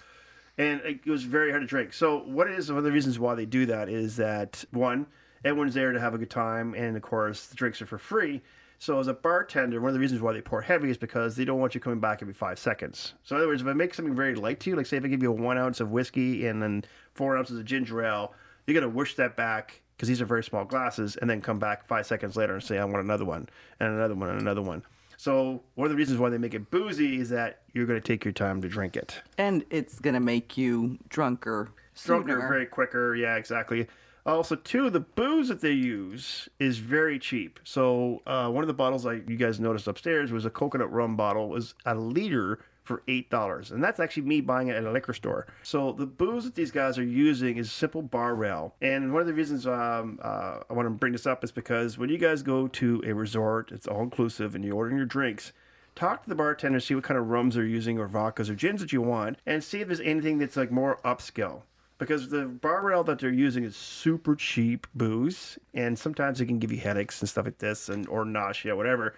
And 0.58 0.80
it 0.82 1.06
was 1.06 1.24
very 1.24 1.50
hard 1.50 1.62
to 1.62 1.66
drink. 1.66 1.92
So, 1.92 2.18
what 2.20 2.48
is, 2.48 2.70
one 2.70 2.78
of 2.78 2.84
the 2.84 2.92
reasons 2.92 3.18
why 3.18 3.34
they 3.34 3.46
do 3.46 3.66
that 3.66 3.88
is 3.88 4.16
that 4.16 4.64
one, 4.70 5.06
everyone's 5.44 5.74
there 5.74 5.92
to 5.92 6.00
have 6.00 6.14
a 6.14 6.18
good 6.18 6.30
time, 6.30 6.74
and 6.74 6.96
of 6.96 7.02
course, 7.02 7.46
the 7.46 7.56
drinks 7.56 7.80
are 7.82 7.86
for 7.86 7.98
free. 7.98 8.42
So, 8.78 8.98
as 8.98 9.06
a 9.06 9.14
bartender, 9.14 9.80
one 9.80 9.90
of 9.90 9.94
the 9.94 10.00
reasons 10.00 10.20
why 10.20 10.32
they 10.32 10.40
pour 10.40 10.62
heavy 10.62 10.90
is 10.90 10.98
because 10.98 11.36
they 11.36 11.44
don't 11.44 11.60
want 11.60 11.74
you 11.74 11.80
coming 11.80 12.00
back 12.00 12.20
every 12.20 12.34
five 12.34 12.58
seconds. 12.58 13.14
So, 13.22 13.36
in 13.36 13.42
other 13.42 13.48
words, 13.48 13.62
if 13.62 13.68
I 13.68 13.74
make 13.74 13.94
something 13.94 14.14
very 14.14 14.34
light 14.34 14.60
to 14.60 14.70
you, 14.70 14.76
like 14.76 14.86
say 14.86 14.96
if 14.96 15.04
I 15.04 15.08
give 15.08 15.22
you 15.22 15.30
a 15.30 15.34
one 15.34 15.56
ounce 15.56 15.80
of 15.80 15.90
whiskey 15.90 16.46
and 16.46 16.62
then 16.62 16.84
four 17.14 17.36
ounces 17.36 17.58
of 17.58 17.64
ginger 17.64 18.02
ale, 18.02 18.34
you're 18.66 18.78
going 18.78 18.90
to 18.90 18.96
wish 18.96 19.14
that 19.16 19.36
back 19.36 19.82
because 19.97 20.09
these 20.09 20.20
are 20.20 20.26
very 20.26 20.45
small 20.45 20.64
glasses, 20.64 21.16
and 21.16 21.28
then 21.28 21.40
come 21.40 21.59
back 21.59 21.86
five 21.86 22.07
seconds 22.07 22.36
later 22.36 22.55
and 22.55 22.62
say, 22.62 22.78
I 22.78 22.84
want 22.84 23.05
another 23.05 23.24
one, 23.24 23.49
and 23.80 23.95
another 23.95 24.14
one, 24.14 24.30
and 24.30 24.40
another 24.40 24.62
one. 24.62 24.82
So 25.16 25.62
one 25.76 25.86
of 25.86 25.90
the 25.90 25.97
reasons 25.97 26.18
why 26.18 26.30
they 26.30 26.38
make 26.38 26.55
it 26.55 26.70
boozy 26.70 27.20
is 27.20 27.28
that 27.28 27.61
you're 27.72 27.86
going 27.86 28.01
to 28.01 28.05
take 28.07 28.24
your 28.24 28.32
time 28.32 28.61
to 28.62 28.68
drink 28.68 28.97
it. 28.97 29.22
And 29.38 29.64
it's 29.70 30.01
going 30.01 30.14
to 30.14 30.20
make 30.20 30.59
you 30.59 30.99
drunker. 31.09 31.70
Drunker, 32.03 32.40
very 32.40 32.66
quicker. 32.66 33.14
Yeah, 33.14 33.36
exactly. 33.36 33.86
Also, 34.24 34.57
two, 34.57 34.90
the 34.90 35.01
booze 35.01 35.49
that 35.49 35.61
they 35.61 35.72
use 35.72 36.49
is 36.59 36.78
very 36.78 37.18
cheap. 37.18 37.61
So 37.64 38.22
uh, 38.26 38.49
one 38.49 38.64
of 38.64 38.68
the 38.68 38.74
bottles 38.74 39.05
I 39.07 39.14
you 39.14 39.36
guys 39.36 39.61
noticed 39.61 39.86
upstairs 39.86 40.32
was 40.32 40.45
a 40.45 40.51
coconut 40.51 40.93
rum 40.93 41.16
bottle. 41.16 41.47
It 41.47 41.55
was 41.55 41.74
a 41.84 41.95
liter 41.95 42.61
for 42.93 43.03
eight 43.09 43.30
dollars, 43.30 43.70
and 43.70 43.82
that's 43.82 43.99
actually 43.99 44.24
me 44.24 44.40
buying 44.40 44.68
it 44.68 44.76
at 44.76 44.84
a 44.84 44.93
liquor 44.93 45.14
store. 45.14 45.47
So 45.62 45.93
the 45.93 46.07
booze 46.07 46.45
that 46.45 46.55
these 46.55 46.70
guys 46.70 46.99
are 46.99 47.05
using 47.05 47.57
is 47.57 47.72
simple 47.72 48.03
bar 48.03 48.34
rail, 48.34 48.74
and 48.82 49.12
one 49.12 49.22
of 49.22 49.26
the 49.26 49.34
reasons 49.34 49.66
um, 49.66 50.18
uh, 50.22 50.61
I 50.68 50.72
want 50.72 50.86
to 50.86 50.90
bring 50.90 51.12
this 51.12 51.26
up 51.26 51.43
is 51.43 51.53
because 51.53 51.97
when 51.97 52.11
you 52.11 52.18
guys 52.18 52.43
go 52.43 52.68
to 52.68 53.03
a 53.07 53.12
resort, 53.14 53.72
it's 53.72 53.86
all 53.86 54.03
inclusive, 54.03 54.55
and 54.55 54.64
you're 54.64 54.76
ordering 54.76 54.99
your 54.99 55.07
drinks. 55.07 55.53
Talk 55.95 56.22
to 56.22 56.28
the 56.28 56.34
bartender, 56.34 56.80
see 56.80 56.95
what 56.95 57.05
kind 57.05 57.18
of 57.18 57.28
rums 57.28 57.55
they're 57.55 57.64
using, 57.64 57.99
or 57.99 58.09
vodkas, 58.09 58.49
or 58.49 58.55
gins 58.55 58.80
that 58.80 58.93
you 58.93 59.03
want, 59.03 59.38
and 59.47 59.64
see 59.64 59.80
if 59.80 59.88
there's 59.88 60.01
anything 60.01 60.38
that's 60.38 60.57
like 60.57 60.70
more 60.70 60.99
upscale 61.05 61.62
because 62.03 62.30
the 62.30 62.47
bar 62.47 62.82
rail 62.82 63.05
that 63.05 63.20
they're 63.20 63.30
using 63.30 63.62
is 63.62 63.76
super 63.76 64.34
cheap 64.34 64.88
booze, 64.93 65.57
and 65.72 65.97
sometimes 65.97 66.40
it 66.40 66.47
can 66.47 66.59
give 66.59 66.72
you 66.72 66.78
headaches 66.78 67.20
and 67.20 67.28
stuff 67.28 67.45
like 67.45 67.59
this, 67.59 67.88
and 67.88 68.09
or 68.09 68.24
nausea, 68.24 68.74
whatever. 68.74 69.14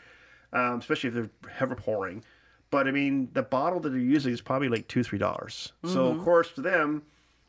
Um, 0.53 0.79
especially 0.79 1.09
if 1.09 1.15
they're 1.15 1.31
ever 1.59 1.75
pouring. 1.75 2.23
But 2.71 2.89
I 2.89 2.91
mean, 2.91 3.31
the 3.33 3.43
bottle 3.43 3.81
that 3.81 3.91
they're 3.91 3.99
using 3.99 4.33
is 4.33 4.41
probably 4.41 4.69
like 4.69 4.89
two, 4.89 5.03
three 5.03 5.19
dollars. 5.19 5.73
So 5.85 6.07
of 6.09 6.23
course, 6.23 6.51
to 6.53 6.61
them, 6.61 7.03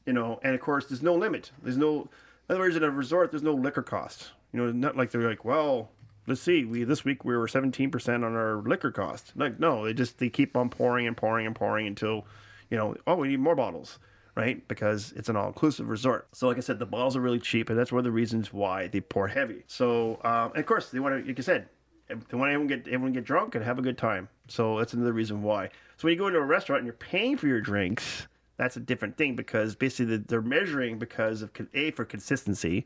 you 0.05 0.13
know, 0.13 0.39
and 0.43 0.53
of 0.53 0.61
course, 0.61 0.85
there's 0.85 1.01
no 1.01 1.15
limit. 1.15 1.51
There's 1.63 1.77
no, 1.77 2.01
in 2.01 2.55
other 2.55 2.59
words, 2.59 2.75
in 2.75 2.83
a 2.83 2.91
resort, 2.91 3.31
there's 3.31 3.43
no 3.43 3.53
liquor 3.53 3.81
cost. 3.81 4.31
You 4.53 4.61
know, 4.61 4.71
not 4.71 4.95
like 4.95 5.11
they're 5.11 5.27
like, 5.27 5.43
well, 5.43 5.89
let's 6.27 6.41
see, 6.41 6.63
we 6.63 6.83
this 6.83 7.03
week 7.03 7.25
we 7.25 7.35
were 7.35 7.47
17% 7.47 8.13
on 8.13 8.23
our 8.23 8.57
liquor 8.57 8.91
cost. 8.91 9.33
Like, 9.35 9.59
no, 9.59 9.85
they 9.85 9.93
just 9.93 10.19
they 10.19 10.29
keep 10.29 10.55
on 10.55 10.69
pouring 10.69 11.07
and 11.07 11.17
pouring 11.17 11.47
and 11.47 11.55
pouring 11.55 11.87
until, 11.87 12.25
you 12.69 12.77
know, 12.77 12.95
oh, 13.07 13.15
we 13.15 13.29
need 13.29 13.39
more 13.39 13.55
bottles 13.55 13.99
right? 14.35 14.67
Because 14.67 15.13
it's 15.15 15.29
an 15.29 15.35
all-inclusive 15.35 15.87
resort. 15.87 16.27
So, 16.33 16.47
like 16.47 16.57
I 16.57 16.61
said, 16.61 16.77
the 16.77 16.85
bottles 16.85 17.15
are 17.15 17.21
really 17.21 17.39
cheap, 17.39 17.69
and 17.69 17.79
that's 17.79 17.91
one 17.91 17.99
of 17.99 18.03
the 18.03 18.11
reasons 18.11 18.51
why 18.51 18.87
they 18.87 19.01
pour 19.01 19.29
heavy. 19.29 19.63
So, 19.67 20.19
um, 20.23 20.51
and 20.51 20.57
of 20.57 20.65
course, 20.65 20.89
they 20.89 20.99
want 20.99 21.21
to, 21.21 21.27
like 21.27 21.39
I 21.39 21.41
said, 21.41 21.69
they 22.07 22.37
want 22.37 22.51
everyone 22.51 22.67
get 22.67 22.87
everyone 22.87 23.13
get 23.13 23.23
drunk 23.23 23.55
and 23.55 23.63
have 23.63 23.79
a 23.79 23.81
good 23.81 23.97
time. 23.97 24.29
So 24.47 24.77
that's 24.77 24.93
another 24.93 25.13
reason 25.13 25.41
why. 25.41 25.69
So 25.97 26.07
when 26.07 26.13
you 26.13 26.19
go 26.19 26.27
into 26.27 26.39
a 26.39 26.45
restaurant 26.45 26.81
and 26.81 26.85
you're 26.85 26.93
paying 26.93 27.37
for 27.37 27.47
your 27.47 27.61
drinks, 27.61 28.27
that's 28.57 28.77
a 28.77 28.79
different 28.79 29.17
thing 29.17 29.35
because 29.35 29.75
basically 29.75 30.17
they're 30.17 30.41
measuring 30.41 30.99
because 30.99 31.41
of 31.41 31.51
a 31.73 31.91
for 31.91 32.05
consistency, 32.05 32.85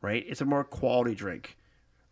right? 0.00 0.24
It's 0.26 0.40
a 0.40 0.44
more 0.44 0.64
quality 0.64 1.14
drink. 1.14 1.56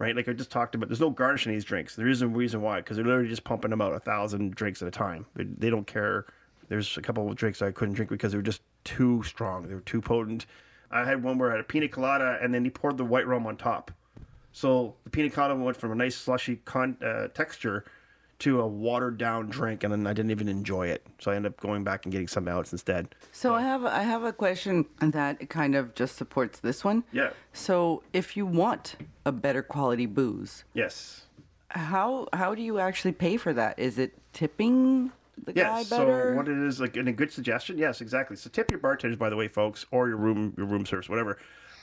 Right, 0.00 0.14
like 0.14 0.28
I 0.28 0.32
just 0.32 0.52
talked 0.52 0.76
about, 0.76 0.88
there's 0.88 1.00
no 1.00 1.10
garnish 1.10 1.44
in 1.44 1.52
these 1.52 1.64
drinks. 1.64 1.96
There 1.96 2.06
is 2.06 2.22
a 2.22 2.28
reason 2.28 2.62
why, 2.62 2.76
because 2.76 2.96
they're 2.96 3.04
literally 3.04 3.28
just 3.28 3.42
pumping 3.42 3.70
them 3.70 3.80
out 3.80 3.92
a 3.92 3.98
thousand 3.98 4.54
drinks 4.54 4.80
at 4.80 4.86
a 4.86 4.92
time. 4.92 5.26
They, 5.34 5.42
they 5.42 5.70
don't 5.70 5.88
care 5.88 6.26
there's 6.68 6.96
a 6.96 7.02
couple 7.02 7.28
of 7.28 7.34
drinks 7.36 7.62
I 7.62 7.70
couldn't 7.70 7.94
drink 7.94 8.10
because 8.10 8.32
they 8.32 8.38
were 8.38 8.42
just 8.42 8.62
too 8.84 9.22
strong. 9.22 9.66
They 9.66 9.74
were 9.74 9.80
too 9.80 10.00
potent. 10.00 10.46
I 10.90 11.04
had 11.04 11.22
one 11.22 11.38
where 11.38 11.50
I 11.50 11.52
had 11.52 11.60
a 11.60 11.64
pina 11.64 11.88
colada 11.88 12.38
and 12.40 12.54
then 12.54 12.64
he 12.64 12.70
poured 12.70 12.96
the 12.96 13.04
white 13.04 13.26
rum 13.26 13.46
on 13.46 13.56
top. 13.56 13.90
So 14.58 14.96
the 15.04 15.10
pina 15.10 15.30
colada 15.30 15.54
went 15.54 15.76
from 15.76 15.92
a 15.92 15.94
nice 15.94 16.16
slushy 16.16 16.56
con- 16.64 16.96
uh, 17.00 17.28
texture 17.28 17.84
to 18.40 18.60
a 18.60 18.66
watered 18.66 19.16
down 19.16 19.46
drink, 19.50 19.84
and 19.84 19.92
then 19.92 20.04
I 20.04 20.12
didn't 20.12 20.32
even 20.32 20.48
enjoy 20.48 20.88
it. 20.88 21.06
So 21.20 21.30
I 21.30 21.36
ended 21.36 21.52
up 21.52 21.60
going 21.60 21.84
back 21.84 22.04
and 22.06 22.10
getting 22.12 22.26
something 22.26 22.52
else 22.52 22.72
instead. 22.72 23.14
So 23.30 23.54
I 23.54 23.62
have 23.62 23.84
I 23.84 24.02
have 24.02 24.24
a 24.24 24.32
question 24.32 24.86
that 24.98 25.48
kind 25.48 25.76
of 25.76 25.94
just 25.94 26.16
supports 26.16 26.58
this 26.58 26.82
one. 26.82 27.04
Yeah. 27.12 27.30
So 27.52 28.02
if 28.12 28.36
you 28.36 28.46
want 28.46 28.96
a 29.24 29.30
better 29.30 29.62
quality 29.62 30.06
booze, 30.06 30.64
Yes. 30.74 31.26
how 31.68 32.26
how 32.32 32.52
do 32.56 32.62
you 32.62 32.80
actually 32.80 33.12
pay 33.12 33.36
for 33.36 33.52
that? 33.52 33.78
Is 33.78 33.96
it 33.96 34.18
tipping 34.32 35.12
the 35.44 35.52
guy 35.52 35.78
Yes. 35.78 35.88
So 35.88 36.34
what 36.34 36.48
it 36.48 36.58
is 36.58 36.80
like, 36.80 36.96
and 36.96 37.08
a 37.08 37.12
good 37.12 37.30
suggestion. 37.30 37.78
Yes, 37.78 38.00
exactly. 38.00 38.34
So 38.34 38.50
tip 38.50 38.72
your 38.72 38.80
bartenders, 38.80 39.18
by 39.18 39.30
the 39.30 39.36
way, 39.36 39.46
folks, 39.46 39.86
or 39.92 40.08
your 40.08 40.16
room, 40.16 40.52
your 40.56 40.66
room 40.66 40.84
service, 40.84 41.08
whatever. 41.08 41.38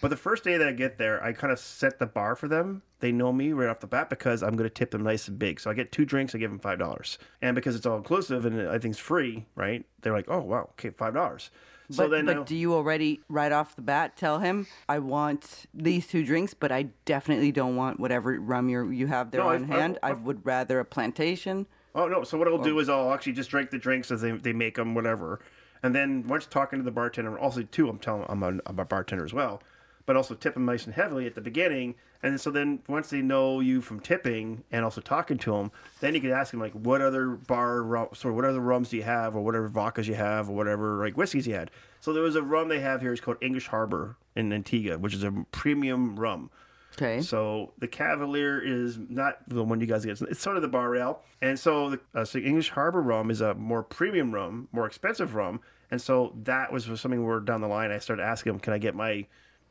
But 0.06 0.10
the 0.10 0.18
first 0.18 0.44
day 0.44 0.56
that 0.58 0.68
I 0.68 0.72
get 0.72 1.00
there, 1.00 1.24
I 1.24 1.34
kind 1.34 1.52
of 1.52 1.58
set 1.58 1.98
the 1.98 2.06
bar 2.06 2.36
for 2.36 2.48
them. 2.48 2.84
They 3.00 3.12
know 3.12 3.34
me 3.34 3.54
right 3.54 3.68
off 3.68 3.80
the 3.80 3.88
bat 3.88 4.08
because 4.08 4.44
I'm 4.44 4.52
going 4.56 4.70
to 4.70 4.74
tip 4.74 4.92
them 4.92 5.02
nice 5.02 5.28
and 5.28 5.40
big. 5.40 5.60
So 5.60 5.72
I 5.72 5.74
get 5.74 5.92
two 5.92 6.06
drinks, 6.06 6.36
I 6.36 6.38
give 6.38 6.52
them 6.52 6.60
five 6.60 6.78
dollars, 6.78 7.18
and 7.42 7.56
because 7.56 7.76
it's 7.76 7.88
all 7.88 7.98
inclusive 7.98 8.46
and 8.46 8.70
I 8.70 8.78
think 8.78 8.92
it's 8.92 9.00
free, 9.00 9.48
right? 9.56 9.84
They're 10.04 10.14
like, 10.14 10.28
oh 10.28 10.42
wow, 10.42 10.70
okay, 10.74 10.92
five 10.92 11.16
dollars. 11.16 11.50
So 11.90 12.04
but, 12.04 12.12
then 12.12 12.26
but 12.28 12.36
I'll- 12.38 12.44
do 12.44 12.56
you 12.56 12.76
already 12.76 13.22
right 13.30 13.52
off 13.52 13.76
the 13.76 13.82
bat 13.82 14.16
tell 14.16 14.38
him 14.38 14.68
I 14.88 15.00
want 15.00 15.66
these 15.74 16.06
two 16.06 16.24
drinks, 16.24 16.54
but 16.54 16.72
I 16.72 16.90
definitely 17.06 17.52
don't 17.52 17.76
want 17.76 18.00
whatever 18.00 18.40
rum 18.40 18.70
you 18.70 18.92
you 18.92 19.08
have 19.08 19.32
there 19.32 19.42
No, 19.42 19.50
on 19.50 19.56
I've- 19.56 19.64
I've- 19.64 19.74
hand. 19.74 20.00
I 20.04 20.12
I've- 20.12 20.22
would 20.22 20.46
rather 20.46 20.80
a 20.80 20.86
plantation. 20.86 21.66
Oh 21.96 22.08
no! 22.08 22.24
So 22.24 22.38
what 22.38 22.48
I'll 22.48 22.60
do 22.60 22.78
is 22.78 22.90
I'll 22.90 23.12
actually 23.12 23.34
just 23.34 23.50
drink 23.50 23.72
the 23.72 23.80
drinks 23.80 24.12
as 24.12 24.22
they, 24.22 24.34
they 24.34 24.54
make 24.54 24.76
them, 24.76 24.94
whatever. 24.94 25.40
And 25.82 25.96
then 25.96 26.28
once 26.28 26.46
talking 26.46 26.78
to 26.78 26.84
the 26.84 26.92
bartender, 26.92 27.40
also 27.40 27.64
too, 27.64 27.90
I'm 27.90 27.98
telling 27.98 28.26
I'm 28.30 28.44
a, 28.44 28.60
I'm 28.68 28.78
a 28.80 28.86
bartender 28.86 29.26
as 29.26 29.34
well, 29.34 29.62
but 30.06 30.16
also 30.16 30.36
tip 30.36 30.54
them 30.54 30.66
nice 30.66 30.86
and 30.86 30.94
heavily 30.94 31.26
at 31.26 31.36
the 31.36 31.42
beginning. 31.42 31.96
And 32.22 32.40
so 32.40 32.52
then 32.52 32.80
once 32.88 33.10
they 33.10 33.22
know 33.22 33.60
you 33.60 33.82
from 33.82 34.00
tipping 34.00 34.64
and 34.72 34.84
also 34.84 35.02
talking 35.02 35.38
to 35.40 35.52
them, 35.52 35.72
then 36.00 36.16
you 36.16 36.22
can 36.22 36.32
ask 36.32 36.52
them 36.52 36.60
like, 36.60 36.74
what 36.74 37.02
other 37.02 37.30
bar 37.30 37.82
rum, 37.84 38.10
sorry, 38.14 38.34
what 38.34 38.46
other 38.46 38.60
rums 38.60 38.90
do 38.90 38.98
you 38.98 39.04
have, 39.04 39.36
or 39.36 39.42
whatever 39.42 39.70
vodkas 39.70 40.08
you 40.08 40.16
have, 40.16 40.50
or 40.50 40.56
whatever 40.56 41.04
like 41.04 41.18
whiskeys 41.18 41.48
you 41.48 41.54
had. 41.54 41.72
So 42.02 42.14
there 42.14 42.24
was 42.24 42.36
a 42.36 42.42
rum 42.42 42.70
they 42.70 42.80
have 42.80 43.02
here. 43.02 43.12
It's 43.12 43.22
called 43.22 43.38
English 43.42 43.68
Harbor 43.68 44.18
in 44.36 44.54
Antigua, 44.54 44.98
which 44.98 45.14
is 45.14 45.24
a 45.24 45.32
premium 45.52 46.20
rum. 46.20 46.50
Okay. 46.98 47.22
So 47.22 47.74
the 47.80 47.88
Cavalier 47.88 48.60
is 48.60 48.98
not 48.98 49.38
the 49.50 49.64
one 49.64 49.82
you 49.82 49.86
guys 49.86 50.06
get. 50.06 50.22
It's 50.22 50.40
sort 50.40 50.56
of 50.56 50.62
the 50.62 50.70
bar 50.70 50.90
rail. 50.90 51.22
And 51.42 51.60
so 51.60 51.90
the 51.92 52.00
uh, 52.14 52.24
so 52.24 52.40
English 52.40 52.70
Harbor 52.70 53.02
rum 53.02 53.30
is 53.30 53.42
a 53.42 53.54
more 53.54 53.84
premium 53.84 54.34
rum, 54.34 54.70
more 54.72 54.86
expensive 54.86 55.36
rum. 55.36 55.60
And 55.92 56.02
so 56.02 56.34
that 56.44 56.72
was 56.72 56.86
something 57.00 57.26
where 57.26 57.40
down 57.40 57.62
the 57.62 57.68
line 57.68 57.92
I 57.92 58.00
started 58.00 58.24
asking 58.24 58.54
them, 58.54 58.60
can 58.60 58.74
I 58.74 58.78
get 58.78 58.96
my 58.96 59.26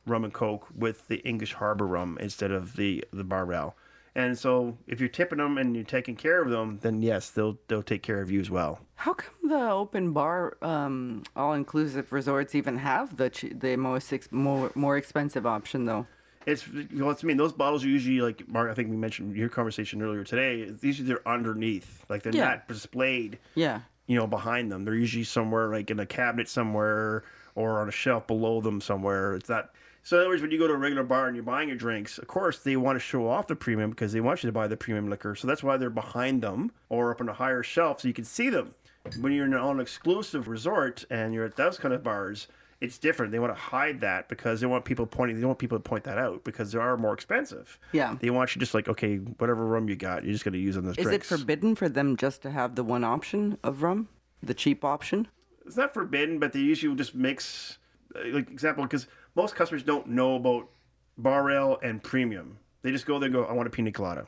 rum 0.07 0.25
and 0.25 0.33
coke 0.33 0.67
with 0.77 1.09
the 1.09 1.17
English 1.27 1.55
Harbor 1.55 1.87
rum 1.87 2.19
instead 2.21 2.51
of 2.51 2.77
the 2.77 3.05
the 3.13 3.25
bar 3.25 3.45
rail? 3.45 3.77
And 4.17 4.39
so 4.39 4.79
if 4.87 5.01
you're 5.01 5.09
tipping 5.09 5.39
them 5.39 5.59
and 5.59 5.75
you're 5.75 5.85
taking 5.85 6.15
care 6.15 6.41
of 6.41 6.49
them, 6.49 6.79
then 6.83 7.03
yes, 7.03 7.31
they'll 7.31 7.59
they'll 7.67 7.83
take 7.83 8.03
care 8.03 8.21
of 8.21 8.31
you 8.31 8.39
as 8.41 8.49
well. 8.51 8.81
How 8.95 9.15
come 9.15 9.49
the 9.49 9.71
open 9.71 10.13
bar, 10.13 10.57
um, 10.63 11.25
all 11.35 11.53
inclusive 11.53 12.13
resorts 12.13 12.55
even 12.55 12.79
have 12.79 13.17
the 13.17 13.31
the 13.59 13.77
most 13.77 14.13
ex- 14.13 14.31
more 14.31 14.71
more 14.77 14.97
expensive 14.97 15.47
option 15.47 15.85
though? 15.87 16.07
It's 16.47 16.65
well, 16.95 17.11
it's 17.11 17.25
I 17.25 17.27
mean 17.27 17.39
those 17.39 17.53
bottles 17.55 17.85
are 17.85 17.89
usually 17.89 18.21
like 18.21 18.47
Mark. 18.47 18.71
I 18.71 18.75
think 18.75 18.89
we 18.91 18.97
mentioned 18.97 19.35
your 19.35 19.49
conversation 19.49 20.01
earlier 20.01 20.23
today. 20.23 20.71
Usually 20.81 21.09
they're 21.09 21.27
underneath, 21.29 22.05
like 22.09 22.23
they're 22.23 22.35
Yeah. 22.35 22.45
not 22.51 22.69
displayed. 22.69 23.39
Yeah. 23.57 23.81
you 24.07 24.17
know, 24.17 24.27
behind 24.27 24.71
them. 24.71 24.85
They're 24.85 24.95
usually 24.95 25.25
somewhere 25.25 25.71
like 25.73 25.91
in 25.91 25.99
a 25.99 26.05
cabinet 26.07 26.47
somewhere 26.49 27.25
or 27.55 27.81
on 27.81 27.89
a 27.89 27.93
shelf 27.93 28.27
below 28.27 28.61
them 28.61 28.81
somewhere. 28.83 29.35
It's 29.35 29.49
not. 29.49 29.71
So 30.05 30.17
in 30.17 30.21
other 30.21 30.29
words, 30.29 30.43
when 30.43 30.51
you 30.51 30.59
go 30.59 30.67
to 30.69 30.75
a 30.75 30.77
regular 30.77 31.03
bar 31.03 31.27
and 31.27 31.35
you're 31.35 31.43
buying 31.43 31.69
your 31.69 31.79
drinks, 31.79 32.19
of 32.19 32.27
course 32.29 32.59
they 32.59 32.77
want 32.77 32.97
to 32.97 33.01
show 33.01 33.27
off 33.27 33.47
the 33.47 33.57
premium 33.57 33.91
because 33.91 34.13
they 34.13 34.21
want 34.21 34.43
you 34.43 34.49
to 34.49 34.53
buy 34.53 34.69
the 34.69 34.77
premium 34.77 35.09
liquor. 35.09 35.35
So 35.35 35.47
that's 35.49 35.63
why 35.63 35.79
they're 35.79 35.89
behind 35.89 36.43
them 36.43 36.73
or 36.91 37.11
up 37.11 37.23
on 37.23 37.29
a 37.29 37.33
higher 37.33 37.63
shelf 37.63 38.03
so 38.03 38.09
you 38.09 38.15
can 38.15 38.25
see 38.27 38.51
them. 38.51 38.75
When 39.21 39.33
you're 39.33 39.47
in 39.47 39.55
an 39.55 39.61
all-exclusive 39.61 40.47
resort 40.47 41.05
and 41.11 41.33
you're 41.33 41.45
at 41.47 41.57
those 41.57 41.79
kind 41.79 41.95
of 41.95 42.03
bars, 42.03 42.49
it's 42.83 42.99
different. 42.99 43.33
They 43.33 43.39
want 43.39 43.55
to 43.55 43.59
hide 43.61 44.01
that 44.01 44.29
because 44.29 44.61
they 44.61 44.67
want 44.67 44.85
people 44.85 45.07
pointing. 45.07 45.37
They 45.37 45.41
don't 45.41 45.49
want 45.49 45.59
people 45.59 45.79
to 45.79 45.83
point 45.83 46.05
that 46.05 46.19
out 46.19 46.45
because 46.45 46.73
they 46.73 46.79
are 46.79 46.99
more 46.99 47.15
expensive. 47.15 47.79
Yeah. 47.93 48.17
They 48.21 48.29
want 48.29 48.55
you 48.55 48.61
just 48.61 48.75
like 48.75 48.89
okay, 48.89 49.17
whatever 49.17 49.65
rum 49.65 49.89
you 49.89 49.97
got, 49.97 50.23
you're 50.25 50.33
just 50.33 50.45
going 50.45 50.53
to 50.53 50.59
use 50.59 50.77
on 50.77 50.85
those 50.85 50.99
Is 50.99 51.05
drinks. 51.05 51.33
it 51.33 51.39
forbidden 51.39 51.75
for 51.75 51.89
them 51.89 52.17
just 52.19 52.43
to 52.43 52.51
have 52.51 52.75
the 52.75 52.85
one 52.85 53.05
option 53.05 53.57
of 53.65 53.83
rum, 53.83 54.09
the 54.43 54.53
cheap 54.55 54.85
option? 54.85 55.29
it's 55.67 55.79
not 55.79 55.95
forbidden, 55.95 56.39
but 56.39 56.53
they 56.53 56.59
usually 56.61 56.89
will 56.91 56.97
just 56.97 57.15
mix, 57.15 57.79
like 58.27 58.51
example, 58.51 58.85
because 58.85 59.07
most 59.35 59.55
customers 59.55 59.82
don't 59.82 60.09
know 60.09 60.37
about 60.37 60.68
bar 61.18 61.45
rail 61.45 61.78
and 61.82 62.03
premium. 62.03 62.59
They 62.82 62.91
just 62.91 63.07
go 63.07 63.18
there 63.18 63.26
and 63.26 63.35
go, 63.35 63.45
I 63.45 63.53
want 63.53 63.66
a 63.66 63.70
pina 63.70 63.93
colada. 63.93 64.26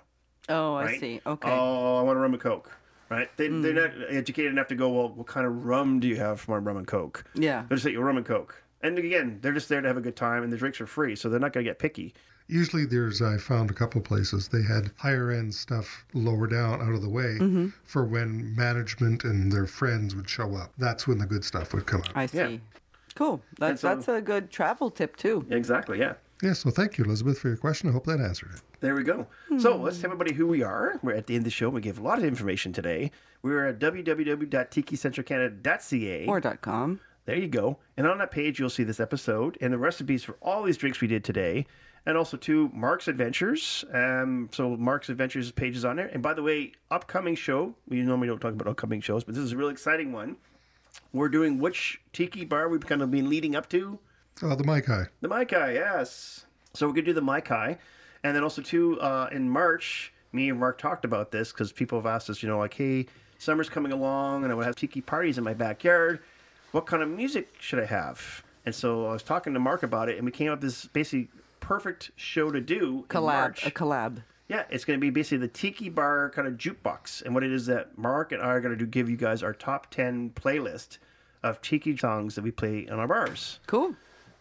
Oh, 0.49 0.75
I 0.75 0.85
Right? 0.85 1.01
see. 1.01 1.21
Okay. 1.27 1.51
Oh, 1.51 1.99
I 1.99 2.03
want 2.03 2.17
a 2.19 2.21
rum 2.21 2.33
and 2.33 2.43
coke. 2.43 2.73
Right? 3.09 3.29
They, 3.37 3.49
They're 3.49 3.91
hmm. 3.91 4.01
not 4.01 4.11
educated 4.11 4.53
enough 4.53 4.69
to 4.69 4.75
go, 4.75 4.89
well, 4.89 5.09
what 5.11 5.27
kind 5.27 5.47
of 5.47 5.65
rum 5.65 6.01
do 6.01 6.09
you 6.09 6.17
have 6.17 6.41
for 6.41 6.53
my 6.53 6.65
rum 6.65 6.77
and 6.77 6.87
coke? 6.87 7.25
Yeah. 7.35 7.65
They'll 7.69 7.77
just 7.77 7.85
say, 7.85 7.97
rum 7.97 8.17
and 8.17 8.27
coke. 8.27 8.63
And 8.83 8.99
again, 8.99 9.39
they're 9.43 9.53
just 9.53 9.69
there 9.69 9.81
to 9.81 9.89
have 9.89 9.97
a 9.97 10.01
good 10.01 10.17
time, 10.17 10.43
and 10.43 10.53
the 10.53 10.57
drinks 10.57 10.81
are 10.81 10.87
free, 10.87 11.17
so 11.17 11.29
they're 11.29 11.41
not 11.41 11.53
going 11.53 11.65
to 11.65 11.71
get 11.71 11.79
picky. 11.79 12.15
Usually, 12.49 12.85
there's 12.85 13.21
I 13.23 13.39
found 13.39 13.71
a 13.71 13.75
couple 13.75 14.01
places 14.01 14.49
they 14.49 14.63
had 14.63 14.93
higher 14.97 15.33
end 15.33 15.53
stuff 15.53 16.05
lower 16.15 16.47
down 16.47 16.81
out 16.81 16.93
of 16.93 17.03
the 17.03 17.09
way 17.09 17.39
mm-hmm. 17.41 17.69
for 17.85 18.05
when 18.05 18.55
management 18.55 19.25
and 19.25 19.51
their 19.51 19.67
friends 19.67 20.15
would 20.15 20.29
show 20.29 20.55
up. 20.55 20.73
That's 20.79 21.09
when 21.09 21.19
the 21.19 21.27
good 21.27 21.45
stuff 21.45 21.75
would 21.75 21.87
come 21.87 22.03
out. 22.03 22.13
I 22.15 22.27
see. 22.27 22.39
Yeah. 22.39 22.57
Cool. 23.17 23.43
That's 23.59 23.81
so- 23.81 23.89
that's 23.89 24.07
a 24.09 24.21
good 24.21 24.51
travel 24.51 24.91
tip 24.91 25.17
too. 25.17 25.45
Exactly, 25.51 25.99
yeah. 25.99 26.15
Yes, 26.43 26.65
well, 26.67 26.75
thank 26.75 26.99
you, 26.99 27.05
Elizabeth, 27.05 27.39
for 27.39 27.49
your 27.49 27.57
question. 27.57 27.89
I 27.89 27.93
hope 27.93 28.05
that 28.07 28.21
answered 28.21 28.51
it. 28.55 28.61
There 28.81 28.95
we 28.95 29.03
go. 29.05 29.27
So 29.59 29.75
let's 29.75 29.99
tell 29.99 30.11
everybody 30.13 30.35
who 30.35 30.47
we 30.47 30.63
are. 30.63 31.01
We're 31.03 31.15
at 31.15 31.27
the 31.27 31.35
end 31.35 31.41
of 31.41 31.45
the 31.45 31.51
show. 31.51 31.71
We 31.71 31.81
gave 31.81 31.99
a 31.99 32.03
lot 32.03 32.19
of 32.19 32.25
information 32.25 32.75
today. 32.75 33.11
We're 33.43 33.67
at 33.69 33.79
www.tikicentralcanada.ca. 33.79 36.27
Or 36.27 36.41
dot 36.41 36.61
com. 36.61 37.01
There 37.25 37.37
you 37.37 37.49
go. 37.49 37.79
And 37.97 38.07
on 38.07 38.19
that 38.19 38.31
page, 38.31 38.61
you'll 38.61 38.71
see 38.71 38.85
this 38.85 39.01
episode 39.01 39.57
and 39.61 39.73
the 39.73 39.79
recipes 39.79 40.23
for 40.23 40.37
all 40.43 40.63
these 40.63 40.77
drinks 40.77 41.01
we 41.01 41.09
did 41.09 41.25
today. 41.25 41.67
And 42.05 42.17
also 42.17 42.37
to 42.37 42.71
Mark's 42.73 43.09
Adventures. 43.09 43.85
Um, 43.93 44.49
so 44.53 44.77
Mark's 44.77 45.09
Adventures 45.09 45.51
page 45.51 45.77
is 45.77 45.85
on 45.85 45.97
there. 45.97 46.07
And 46.07 46.23
by 46.23 46.35
the 46.35 46.43
way, 46.43 46.71
upcoming 46.91 47.35
show. 47.35 47.75
We 47.89 48.01
normally 48.03 48.29
don't 48.29 48.39
talk 48.39 48.53
about 48.53 48.69
upcoming 48.69 49.01
shows, 49.01 49.25
but 49.25 49.35
this 49.35 49.43
is 49.43 49.51
a 49.53 49.57
really 49.57 49.73
exciting 49.73 50.13
one. 50.13 50.37
We're 51.13 51.29
doing 51.29 51.59
which 51.59 52.01
tiki 52.13 52.45
bar 52.45 52.69
we've 52.69 52.87
kind 52.87 53.03
of 53.03 53.11
been 53.11 53.29
leading 53.29 53.57
up 53.57 53.69
to. 53.71 53.99
Oh, 54.43 54.55
the 54.55 54.65
Mai 54.65 54.81
Kai. 54.81 55.07
The 55.21 55.29
Mai 55.29 55.45
Kai, 55.45 55.73
yes. 55.73 56.45
So 56.75 56.87
we're 56.87 56.93
gonna 56.93 57.07
do 57.07 57.13
the 57.15 57.23
Mai 57.23 57.41
Kai, 57.41 57.79
and 58.23 58.37
then 58.37 58.43
also 58.43 58.61
too 58.61 59.01
uh, 59.01 59.29
in 59.33 59.49
March, 59.49 60.13
me 60.33 60.51
and 60.51 60.61
Mark 60.61 60.79
talked 60.79 61.05
about 61.05 61.31
this 61.31 61.53
because 61.53 61.73
people 61.73 61.99
have 61.99 62.07
asked 62.07 62.29
us, 62.29 62.43
you 62.43 62.49
know, 62.49 62.59
like, 62.59 62.75
hey, 62.75 63.07
summer's 63.39 63.69
coming 63.69 63.93
along, 63.93 64.45
and 64.45 64.53
I 64.53 64.55
would 64.55 64.67
have 64.67 64.77
tiki 64.77 65.01
parties 65.01 65.39
in 65.39 65.45
my 65.45 65.55
backyard. 65.55 66.21
What 66.73 66.87
kind 66.87 67.03
of 67.03 67.09
music 67.09 67.55
should 67.59 67.79
I 67.81 67.87
have? 67.87 68.43
And 68.67 68.75
so 68.75 69.07
I 69.07 69.13
was 69.13 69.23
talking 69.23 69.55
to 69.55 69.61
Mark 69.61 69.83
about 69.83 70.09
it, 70.09 70.17
and 70.17 70.25
we 70.25 70.33
came 70.33 70.51
up 70.51 70.61
with 70.61 70.71
this 70.71 70.85
basically 70.87 71.29
perfect 71.61 72.11
show 72.17 72.51
to 72.51 72.61
do. 72.61 72.99
in 72.99 73.03
Collab. 73.05 73.23
March. 73.23 73.67
A 73.67 73.71
collab. 73.71 74.23
Yeah, 74.49 74.65
it's 74.71 74.85
going 74.85 74.99
to 74.99 75.01
be 75.01 75.11
basically 75.11 75.39
the 75.39 75.49
Tiki 75.49 75.89
Bar 75.89 76.31
kind 76.31 76.47
of 76.47 76.55
jukebox. 76.55 77.23
And 77.23 77.35
what 77.35 77.43
it 77.43 77.53
is 77.53 77.67
that 77.67 77.99
Mark 77.99 78.31
and 78.33 78.41
I 78.41 78.47
are 78.47 78.61
going 78.61 78.73
to 78.73 78.79
do 78.79 78.87
give 78.87 79.11
you 79.11 79.17
guys 79.17 79.43
our 79.43 79.53
top 79.53 79.91
10 79.91 80.31
playlist 80.31 80.99
of 81.43 81.61
Tiki 81.63 81.97
songs 81.97 82.35
that 82.37 82.43
we 82.45 82.51
play 82.53 82.87
in 82.87 82.93
our 82.95 83.09
bars. 83.09 83.59
Cool. 83.67 83.95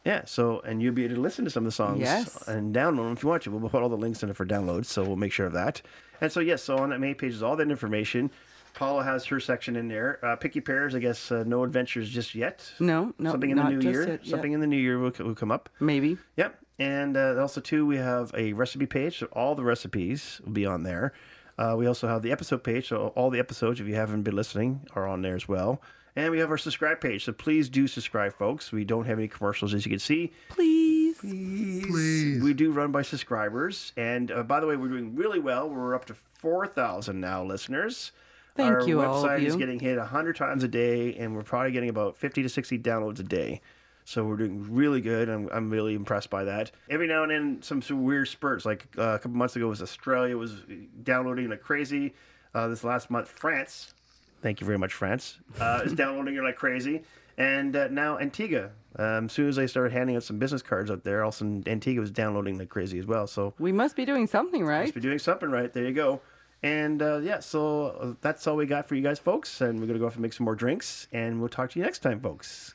Yeah, 0.04 0.22
so, 0.26 0.60
and 0.60 0.84
you'll 0.84 0.94
be 0.94 1.06
able 1.06 1.16
to 1.16 1.22
listen 1.22 1.44
to 1.46 1.50
some 1.52 1.64
of 1.64 1.72
the 1.72 1.76
songs 1.76 2.00
Yes. 2.02 2.48
and 2.48 2.76
download 2.76 2.98
them 2.98 3.14
if 3.14 3.24
you 3.24 3.30
want 3.30 3.42
to. 3.44 3.52
We'll 3.52 3.70
put 3.72 3.82
all 3.82 3.90
the 3.90 3.98
links 3.98 4.22
in 4.22 4.30
it 4.30 4.36
for 4.36 4.46
download, 4.46 4.86
so 4.86 5.04
we'll 5.04 5.16
make 5.16 5.32
sure 5.32 5.48
of 5.48 5.54
that. 5.54 5.82
And 6.22 6.32
so, 6.32 6.40
yes, 6.40 6.62
so 6.62 6.78
on 6.78 6.92
that 6.92 7.00
main 7.00 7.16
page 7.16 7.34
is 7.34 7.42
all 7.42 7.56
that 7.56 7.72
information. 7.72 8.30
Paula 8.76 9.04
has 9.04 9.26
her 9.26 9.40
section 9.40 9.76
in 9.76 9.88
there. 9.88 10.20
Uh, 10.24 10.36
Picky 10.36 10.62
Pears, 10.62 10.94
I 10.96 11.00
guess, 11.00 11.32
uh, 11.32 11.44
no 11.48 11.64
adventures 11.64 12.10
just 12.10 12.36
yet. 12.36 12.70
No, 12.80 13.14
no, 13.18 13.32
Something 13.32 13.52
in 13.52 13.58
the 13.58 13.70
new 13.70 13.80
year. 13.90 14.08
yet, 14.08 14.20
yeah. 14.24 14.30
Something 14.30 14.52
in 14.52 14.60
the 14.60 14.68
new 14.68 14.78
year 14.78 15.00
will, 15.00 15.12
will 15.20 15.36
come 15.36 15.52
up. 15.52 15.70
Maybe. 15.80 16.18
Yep. 16.36 16.60
And 16.78 17.16
uh, 17.16 17.38
also, 17.40 17.62
too, 17.62 17.86
we 17.86 17.96
have 17.98 18.32
a 18.38 18.52
recipe 18.54 18.86
page. 18.86 19.20
So 19.20 19.28
all 19.28 19.56
the 19.56 19.64
recipes 19.64 20.42
will 20.44 20.52
be 20.52 20.66
on 20.66 20.84
there. 20.84 21.14
Uh, 21.58 21.76
we 21.78 21.88
also 21.88 22.08
have 22.10 22.22
the 22.22 22.34
episode 22.34 22.64
page. 22.66 22.90
So 22.90 23.08
all 23.16 23.30
the 23.30 23.40
episodes, 23.40 23.80
if 23.80 23.88
you 23.88 23.96
haven't 23.96 24.24
been 24.24 24.36
listening, 24.36 24.82
are 24.94 25.08
on 25.08 25.22
there 25.22 25.36
as 25.36 25.48
well. 25.48 25.82
And 26.18 26.32
we 26.32 26.40
have 26.40 26.50
our 26.52 26.58
subscribe 26.58 27.00
page. 27.00 27.24
So 27.26 27.32
please 27.34 27.70
do 27.70 27.88
subscribe, 27.88 28.34
folks. 28.38 28.72
We 28.74 28.84
don't 28.84 29.06
have 29.06 29.18
any 29.18 29.28
commercials, 29.30 29.74
as 29.74 29.86
you 29.86 29.90
can 29.90 30.00
see. 30.00 30.34
Please. 30.50 31.18
Please. 31.20 32.42
We 32.44 32.54
do 32.54 32.72
run 32.72 32.92
by 32.92 33.04
subscribers. 33.04 33.94
And 33.96 34.32
uh, 34.32 34.44
by 34.44 34.60
the 34.60 34.68
way, 34.68 34.76
we're 34.76 34.90
doing 34.90 35.16
really 35.16 35.40
well. 35.40 35.70
We're 35.70 35.96
up 35.96 36.06
to 36.06 36.16
4,000 36.40 37.20
now 37.20 37.44
listeners. 37.44 38.12
Thank 38.56 38.72
Our 38.72 38.88
you, 38.88 39.02
all 39.02 39.26
of 39.26 39.30
website 39.30 39.44
is 39.44 39.56
getting 39.58 39.80
hit 39.80 39.98
100 39.98 40.36
times 40.36 40.64
a 40.64 40.68
day, 40.68 41.14
and 41.16 41.36
we're 41.36 41.44
probably 41.44 41.72
getting 41.72 41.90
about 41.90 42.16
50 42.16 42.42
to 42.44 42.50
60 42.50 42.80
downloads 42.80 43.20
a 43.20 43.24
day. 43.24 43.62
So 44.06 44.24
we're 44.24 44.38
doing 44.38 44.68
really 44.74 45.02
good. 45.02 45.28
I'm, 45.30 45.50
I'm 45.52 45.70
really 45.70 45.94
impressed 45.94 46.30
by 46.30 46.44
that. 46.46 46.72
Every 46.90 47.08
now 47.08 47.24
and 47.24 47.32
then, 47.32 47.62
some, 47.62 47.82
some 47.82 48.04
weird 48.04 48.28
spurts. 48.28 48.64
Like 48.64 48.88
uh, 48.98 49.16
a 49.16 49.20
couple 49.20 49.32
months 49.32 49.56
ago, 49.56 49.68
was 49.68 49.82
Australia 49.82 50.38
was 50.38 50.62
downloading 51.04 51.50
like 51.50 51.62
crazy. 51.62 52.14
Uh, 52.54 52.68
this 52.70 52.84
last 52.84 53.10
month, 53.12 53.28
France. 53.28 53.94
Thank 54.42 54.62
you 54.62 54.66
very 54.66 54.78
much, 54.78 54.94
France. 54.94 55.40
Uh, 55.60 55.82
is 55.84 55.94
downloading 55.96 56.36
it 56.36 56.44
like 56.44 56.56
crazy. 56.56 57.02
And 57.38 57.76
uh, 57.76 57.88
now 57.90 58.18
Antigua. 58.20 58.70
Um, 58.98 59.26
as 59.26 59.34
soon 59.34 59.50
as 59.50 59.60
I 59.60 59.66
started 59.66 59.92
handing 59.92 60.16
out 60.16 60.24
some 60.24 60.40
business 60.40 60.62
cards 60.62 60.90
out 60.90 61.04
there, 61.04 61.24
also 61.24 61.44
Antigua 61.66 62.00
was 62.00 62.12
downloading 62.12 62.58
like 62.58 62.70
crazy 62.70 62.98
as 63.00 63.06
well. 63.06 63.28
So 63.28 63.54
We 63.60 63.74
must 63.74 63.96
be 63.98 64.06
doing 64.06 64.28
something 64.28 64.66
right. 64.66 64.84
must 64.84 64.94
be 64.94 65.02
doing 65.02 65.20
something 65.20 65.50
right. 65.50 65.74
There 65.74 65.84
you 65.84 65.92
go. 65.92 66.22
And 66.66 67.00
uh, 67.04 67.18
yeah, 67.18 67.42
so 67.42 67.90
uh, 67.90 68.14
that's 68.22 68.48
all 68.48 68.56
we 68.56 68.66
got 68.66 68.88
for 68.88 68.96
you 68.96 69.04
guys, 69.04 69.20
folks. 69.20 69.62
And 69.62 69.80
we're 69.80 69.86
gonna 69.86 70.00
go 70.00 70.08
off 70.08 70.14
and 70.14 70.24
make 70.24 70.34
some 70.34 70.46
more 70.46 70.56
drinks, 70.56 71.08
and 71.14 71.40
we'll 71.40 71.48
talk 71.48 71.70
to 71.70 71.80
you 71.80 71.86
next 71.86 72.00
time, 72.00 72.20
folks. 72.20 72.74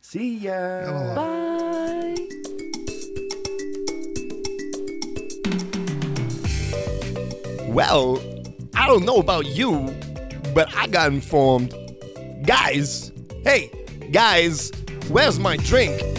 See 0.00 0.38
ya. 0.38 0.54
Hello. 0.54 1.14
Bye. 1.14 2.16
Well, 7.68 8.22
I 8.74 8.86
don't 8.86 9.04
know 9.04 9.18
about 9.18 9.44
you, 9.44 9.94
but 10.54 10.74
I 10.74 10.86
got 10.86 11.12
informed. 11.12 11.74
Guys, 12.46 13.12
hey, 13.44 13.70
guys, 14.12 14.72
where's 15.10 15.38
my 15.38 15.58
drink? 15.58 16.15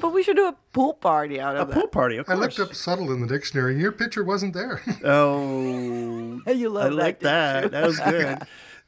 But 0.00 0.12
we 0.12 0.22
should 0.22 0.36
do 0.36 0.46
a 0.48 0.54
pool 0.72 0.94
party 0.94 1.40
out 1.40 1.56
A 1.56 1.60
of 1.62 1.68
that. 1.68 1.76
A 1.76 1.80
pool 1.80 1.88
party, 1.88 2.16
of 2.16 2.28
I 2.28 2.34
course. 2.34 2.58
looked 2.58 2.70
up 2.70 2.74
subtle 2.76 3.12
in 3.12 3.20
the 3.20 3.26
dictionary 3.26 3.72
and 3.72 3.80
your 3.80 3.92
picture 3.92 4.24
wasn't 4.24 4.54
there. 4.54 4.82
Oh, 5.04 6.40
Hey, 6.44 6.54
You 6.60 6.68
love 6.70 6.92
that. 6.92 6.92
I 6.92 6.96
that, 6.96 6.96
like 6.96 7.18
didn't 7.20 7.22
that. 7.22 7.70
That 7.70 7.86
was 7.86 7.98
good. 8.00 8.38